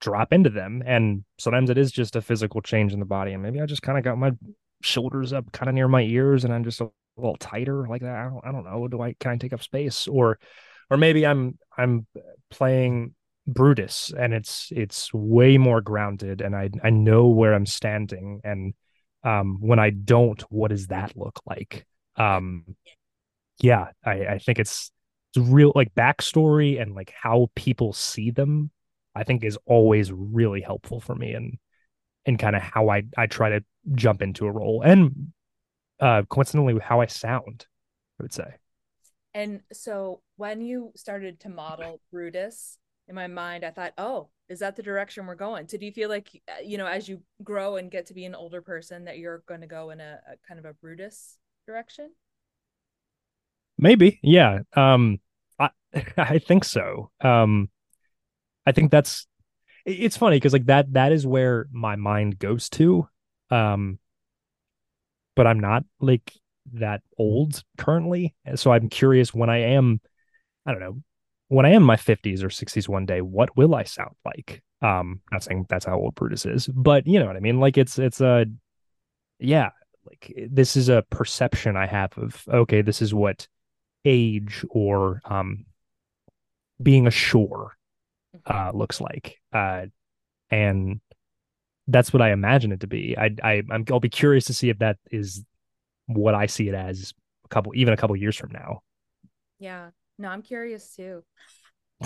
drop 0.00 0.32
into 0.32 0.50
them. 0.50 0.82
And 0.84 1.24
sometimes 1.38 1.70
it 1.70 1.78
is 1.78 1.92
just 1.92 2.16
a 2.16 2.22
physical 2.22 2.60
change 2.60 2.92
in 2.92 3.00
the 3.00 3.06
body. 3.06 3.32
And 3.32 3.42
maybe 3.42 3.60
I 3.60 3.66
just 3.66 3.82
kind 3.82 3.98
of 3.98 4.04
got 4.04 4.18
my 4.18 4.32
shoulders 4.82 5.32
up 5.32 5.52
kind 5.52 5.68
of 5.68 5.74
near 5.74 5.88
my 5.88 6.02
ears 6.02 6.44
and 6.44 6.52
I'm 6.52 6.64
just 6.64 6.80
a 6.80 6.90
little 7.16 7.36
tighter 7.36 7.86
like 7.86 8.02
that. 8.02 8.16
I 8.16 8.24
don't, 8.24 8.44
I 8.44 8.52
don't 8.52 8.64
know. 8.64 8.88
Do 8.88 9.00
I, 9.02 9.14
can 9.20 9.32
I 9.32 9.36
take 9.36 9.52
up 9.52 9.62
space 9.62 10.08
or, 10.08 10.38
or 10.90 10.96
maybe 10.96 11.26
I'm, 11.26 11.58
I'm 11.76 12.06
playing 12.50 13.14
Brutus 13.52 14.12
and 14.16 14.32
it's, 14.32 14.68
it's 14.74 15.12
way 15.12 15.58
more 15.58 15.80
grounded 15.80 16.40
and 16.40 16.54
I, 16.54 16.70
I 16.82 16.90
know 16.90 17.28
where 17.28 17.54
I'm 17.54 17.66
standing. 17.66 18.40
And, 18.44 18.74
um, 19.22 19.58
when 19.60 19.78
I 19.78 19.90
don't, 19.90 20.40
what 20.50 20.68
does 20.68 20.88
that 20.88 21.16
look 21.16 21.40
like? 21.46 21.86
Um, 22.16 22.64
yeah, 23.60 23.88
I, 24.04 24.26
I 24.26 24.38
think 24.38 24.58
it's, 24.58 24.90
it's 25.34 25.46
real 25.46 25.72
like 25.74 25.94
backstory 25.94 26.80
and 26.80 26.94
like 26.94 27.12
how 27.22 27.50
people 27.54 27.92
see 27.92 28.30
them 28.30 28.70
I 29.14 29.24
think 29.24 29.44
is 29.44 29.58
always 29.66 30.12
really 30.12 30.60
helpful 30.60 31.00
for 31.00 31.14
me 31.14 31.32
and 31.32 31.58
and 32.26 32.38
kind 32.38 32.54
of 32.54 32.62
how 32.62 32.88
I 32.88 33.02
I 33.16 33.26
try 33.26 33.50
to 33.50 33.64
jump 33.94 34.22
into 34.22 34.46
a 34.46 34.52
role 34.52 34.82
and 34.82 35.32
uh 36.00 36.22
coincidentally 36.28 36.74
with 36.74 36.82
how 36.82 37.00
I 37.00 37.06
sound, 37.06 37.66
I 38.18 38.22
would 38.22 38.32
say. 38.32 38.54
And 39.32 39.60
so 39.72 40.22
when 40.36 40.60
you 40.60 40.92
started 40.96 41.40
to 41.40 41.48
model 41.48 42.00
Brutus, 42.10 42.78
in 43.10 43.16
my 43.16 43.26
mind, 43.26 43.64
I 43.64 43.70
thought, 43.72 43.92
oh, 43.98 44.28
is 44.48 44.60
that 44.60 44.76
the 44.76 44.82
direction 44.82 45.26
we're 45.26 45.34
going? 45.34 45.66
So 45.66 45.76
do 45.76 45.84
you 45.84 45.92
feel 45.92 46.08
like, 46.08 46.28
uh, 46.48 46.62
you 46.64 46.78
know, 46.78 46.86
as 46.86 47.08
you 47.08 47.20
grow 47.42 47.76
and 47.76 47.90
get 47.90 48.06
to 48.06 48.14
be 48.14 48.24
an 48.24 48.36
older 48.36 48.62
person, 48.62 49.04
that 49.04 49.18
you're 49.18 49.42
going 49.46 49.62
to 49.62 49.66
go 49.66 49.90
in 49.90 50.00
a, 50.00 50.20
a 50.28 50.36
kind 50.46 50.60
of 50.60 50.64
a 50.64 50.72
Brutus 50.72 51.36
direction? 51.66 52.12
Maybe, 53.76 54.20
yeah. 54.22 54.60
Um, 54.76 55.18
I 55.58 55.70
I 56.16 56.38
think 56.38 56.64
so. 56.64 57.10
Um, 57.20 57.68
I 58.64 58.72
think 58.72 58.92
that's 58.92 59.26
it's 59.84 60.16
funny 60.16 60.36
because 60.36 60.52
like 60.52 60.66
that 60.66 60.92
that 60.92 61.10
is 61.10 61.26
where 61.26 61.66
my 61.72 61.96
mind 61.96 62.38
goes 62.38 62.68
to. 62.70 63.08
Um 63.50 63.98
but 65.34 65.46
I'm 65.46 65.58
not 65.58 65.84
like 66.00 66.32
that 66.74 67.00
old 67.18 67.64
currently. 67.78 68.34
So 68.56 68.70
I'm 68.72 68.90
curious 68.90 69.32
when 69.32 69.48
I 69.48 69.58
am, 69.72 70.00
I 70.66 70.72
don't 70.72 70.80
know, 70.80 71.02
when 71.50 71.66
I 71.66 71.70
am 71.70 71.82
in 71.82 71.86
my 71.86 71.96
50s 71.96 72.44
or 72.44 72.48
60s 72.48 72.88
one 72.88 73.06
day, 73.06 73.20
what 73.20 73.56
will 73.56 73.74
I 73.74 73.82
sound 73.82 74.14
like? 74.24 74.62
Um, 74.82 75.20
not 75.32 75.42
saying 75.42 75.66
that's 75.68 75.84
how 75.84 75.98
old 75.98 76.14
Brutus 76.14 76.46
is, 76.46 76.68
but 76.68 77.08
you 77.08 77.18
know 77.18 77.26
what 77.26 77.36
I 77.36 77.40
mean. 77.40 77.58
Like 77.58 77.76
it's 77.76 77.98
it's 77.98 78.20
a 78.20 78.46
yeah, 79.40 79.70
like 80.06 80.32
this 80.48 80.76
is 80.76 80.88
a 80.88 81.04
perception 81.10 81.76
I 81.76 81.86
have 81.86 82.16
of 82.16 82.44
okay, 82.48 82.82
this 82.82 83.02
is 83.02 83.12
what 83.12 83.48
age 84.04 84.64
or 84.70 85.20
um 85.24 85.66
being 86.80 87.08
a 87.08 87.10
shore 87.10 87.76
mm-hmm. 88.34 88.68
uh 88.68 88.70
looks 88.70 89.00
like. 89.00 89.36
Uh 89.52 89.86
and 90.50 91.00
that's 91.88 92.12
what 92.12 92.22
I 92.22 92.30
imagine 92.30 92.70
it 92.70 92.80
to 92.80 92.86
be. 92.86 93.18
I 93.18 93.34
I 93.42 93.62
I'm, 93.72 93.84
I'll 93.90 93.98
be 93.98 94.08
curious 94.08 94.44
to 94.44 94.54
see 94.54 94.68
if 94.68 94.78
that 94.78 94.98
is 95.10 95.44
what 96.06 96.36
I 96.36 96.46
see 96.46 96.68
it 96.68 96.74
as 96.76 97.12
a 97.44 97.48
couple 97.48 97.72
even 97.74 97.92
a 97.92 97.96
couple 97.96 98.14
years 98.14 98.36
from 98.36 98.52
now. 98.52 98.82
Yeah. 99.58 99.90
No, 100.20 100.28
I'm 100.28 100.42
curious 100.42 100.94
too. 100.94 101.24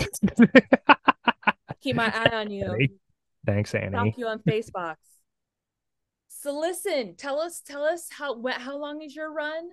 Keep 1.81 1.97
my 1.97 2.11
eye 2.13 2.33
on 2.33 2.49
you. 2.49 2.87
Thanks, 3.45 3.75
Annie. 3.75 3.89
Stalk 3.89 4.17
you 4.17 4.27
on 4.27 4.39
Facebook. 4.39 4.95
So 6.29 6.57
listen, 6.57 7.15
tell 7.17 7.39
us, 7.39 7.59
tell 7.59 7.83
us 7.83 8.07
how 8.09 8.37
what, 8.37 8.55
how 8.55 8.77
long 8.77 9.01
is 9.01 9.15
your 9.15 9.33
run 9.33 9.69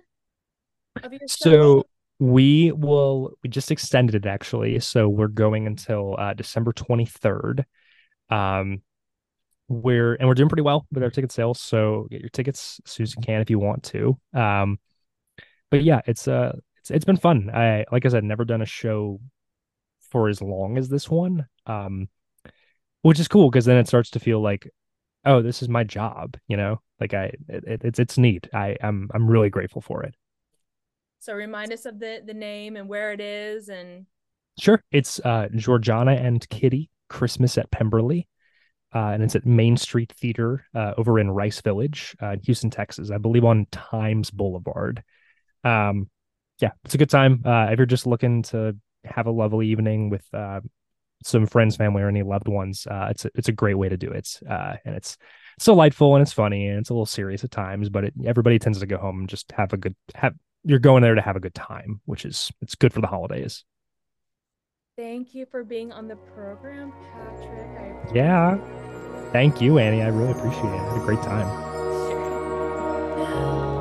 of 1.01 1.13
your 1.13 1.21
So 1.27 1.85
we 2.19 2.71
will 2.73 3.37
we 3.43 3.49
just 3.49 3.71
extended 3.71 4.15
it 4.15 4.25
actually. 4.25 4.77
So 4.81 5.07
we're 5.07 5.27
going 5.29 5.65
until 5.65 6.15
uh, 6.19 6.33
December 6.33 6.73
23rd. 6.73 7.63
Um 8.29 8.81
we're 9.69 10.15
and 10.15 10.27
we're 10.27 10.33
doing 10.33 10.49
pretty 10.49 10.63
well 10.63 10.85
with 10.91 11.01
our 11.01 11.09
ticket 11.09 11.31
sales. 11.31 11.61
So 11.61 12.07
get 12.11 12.19
your 12.19 12.29
tickets 12.29 12.81
as 12.85 12.91
soon 12.91 13.03
as 13.05 13.15
you 13.15 13.21
can 13.21 13.41
if 13.41 13.49
you 13.49 13.59
want 13.59 13.83
to. 13.83 14.17
Um 14.33 14.79
but 15.71 15.83
yeah, 15.83 16.01
it's 16.05 16.27
uh 16.27 16.53
it's 16.83 16.91
it's 16.91 17.05
been 17.05 17.17
fun. 17.17 17.49
I 17.53 17.85
like 17.91 18.05
I 18.05 18.09
said, 18.09 18.23
never 18.23 18.45
done 18.45 18.61
a 18.61 18.67
show 18.67 19.19
for 20.11 20.29
as 20.29 20.41
long 20.41 20.77
as 20.77 20.89
this 20.89 21.09
one. 21.09 21.47
Um 21.65 22.09
which 23.03 23.19
is 23.19 23.27
cool 23.27 23.51
because 23.51 23.65
then 23.65 23.77
it 23.77 23.87
starts 23.87 24.09
to 24.09 24.19
feel 24.19 24.41
like 24.41 24.67
oh 25.25 25.41
this 25.41 25.61
is 25.61 25.69
my 25.69 25.83
job 25.83 26.35
you 26.47 26.57
know 26.57 26.81
like 26.99 27.13
i 27.13 27.31
it, 27.47 27.81
it's 27.83 27.99
it's 27.99 28.17
neat 28.17 28.47
i 28.53 28.75
i'm 28.81 29.09
i'm 29.13 29.29
really 29.29 29.49
grateful 29.49 29.81
for 29.81 30.03
it 30.03 30.15
so 31.19 31.33
remind 31.33 31.71
us 31.71 31.85
of 31.85 31.99
the 31.99 32.21
the 32.25 32.33
name 32.33 32.75
and 32.75 32.89
where 32.89 33.13
it 33.13 33.21
is 33.21 33.69
and 33.69 34.05
sure 34.59 34.83
it's 34.91 35.19
uh 35.19 35.47
georgiana 35.55 36.13
and 36.13 36.49
kitty 36.49 36.89
christmas 37.09 37.57
at 37.57 37.69
pemberley 37.69 38.27
uh, 38.95 39.07
and 39.07 39.23
it's 39.23 39.35
at 39.35 39.43
Main 39.43 39.75
Street 39.75 40.13
Theater 40.15 40.67
uh, 40.75 40.93
over 40.99 41.17
in 41.17 41.31
Rice 41.31 41.59
Village, 41.61 42.15
uh, 42.21 42.33
in 42.33 42.41
Houston, 42.41 42.69
Texas, 42.69 43.09
I 43.09 43.17
believe 43.17 43.43
on 43.43 43.65
Times 43.71 44.29
Boulevard. 44.29 45.01
Um, 45.63 46.11
yeah, 46.59 46.71
it's 46.85 46.93
a 46.93 46.97
good 46.97 47.09
time. 47.09 47.41
Uh, 47.45 47.67
if 47.71 47.77
you're 47.77 47.85
just 47.85 48.07
looking 48.07 48.43
to 48.43 48.75
have 49.05 49.27
a 49.27 49.31
lovely 49.31 49.67
evening 49.67 50.09
with 50.09 50.25
uh, 50.33 50.61
some 51.23 51.45
friends, 51.45 51.75
family, 51.75 52.01
or 52.01 52.07
any 52.07 52.23
loved 52.23 52.47
ones, 52.47 52.87
uh, 52.89 53.07
it's 53.09 53.25
a, 53.25 53.31
it's 53.35 53.49
a 53.49 53.53
great 53.53 53.77
way 53.77 53.89
to 53.89 53.97
do 53.97 54.09
it. 54.09 54.39
Uh, 54.49 54.75
and 54.85 54.95
it's, 54.95 55.17
it's 55.57 55.65
delightful 55.65 56.15
and 56.15 56.21
it's 56.21 56.33
funny 56.33 56.67
and 56.67 56.79
it's 56.79 56.89
a 56.89 56.93
little 56.93 57.05
serious 57.05 57.43
at 57.43 57.51
times, 57.51 57.89
but 57.89 58.05
it, 58.05 58.13
everybody 58.25 58.59
tends 58.59 58.79
to 58.79 58.85
go 58.85 58.97
home 58.97 59.19
and 59.19 59.29
just 59.29 59.51
have 59.51 59.73
a 59.73 59.77
good 59.77 59.95
have. 60.15 60.33
You're 60.65 60.79
going 60.79 61.03
there 61.03 61.15
to 61.15 61.21
have 61.21 61.35
a 61.35 61.41
good 61.41 61.53
time, 61.53 61.99
which 62.05 62.23
is 62.23 62.49
it's 62.61 62.75
good 62.75 62.93
for 62.93 63.01
the 63.01 63.07
holidays. 63.07 63.65
Thank 64.95 65.33
you 65.33 65.45
for 65.45 65.63
being 65.63 65.91
on 65.91 66.07
the 66.07 66.15
program, 66.15 66.93
Patrick. 67.11 68.15
yeah. 68.15 68.57
Thank 69.31 69.59
you, 69.59 69.79
Annie. 69.79 70.03
I 70.03 70.07
really 70.07 70.31
appreciate 70.31 70.65
it. 70.65 70.79
I 70.79 70.93
had 70.93 71.01
a 71.01 71.05
great 71.05 71.21
time. 71.23 71.47
Sure. 73.17 73.69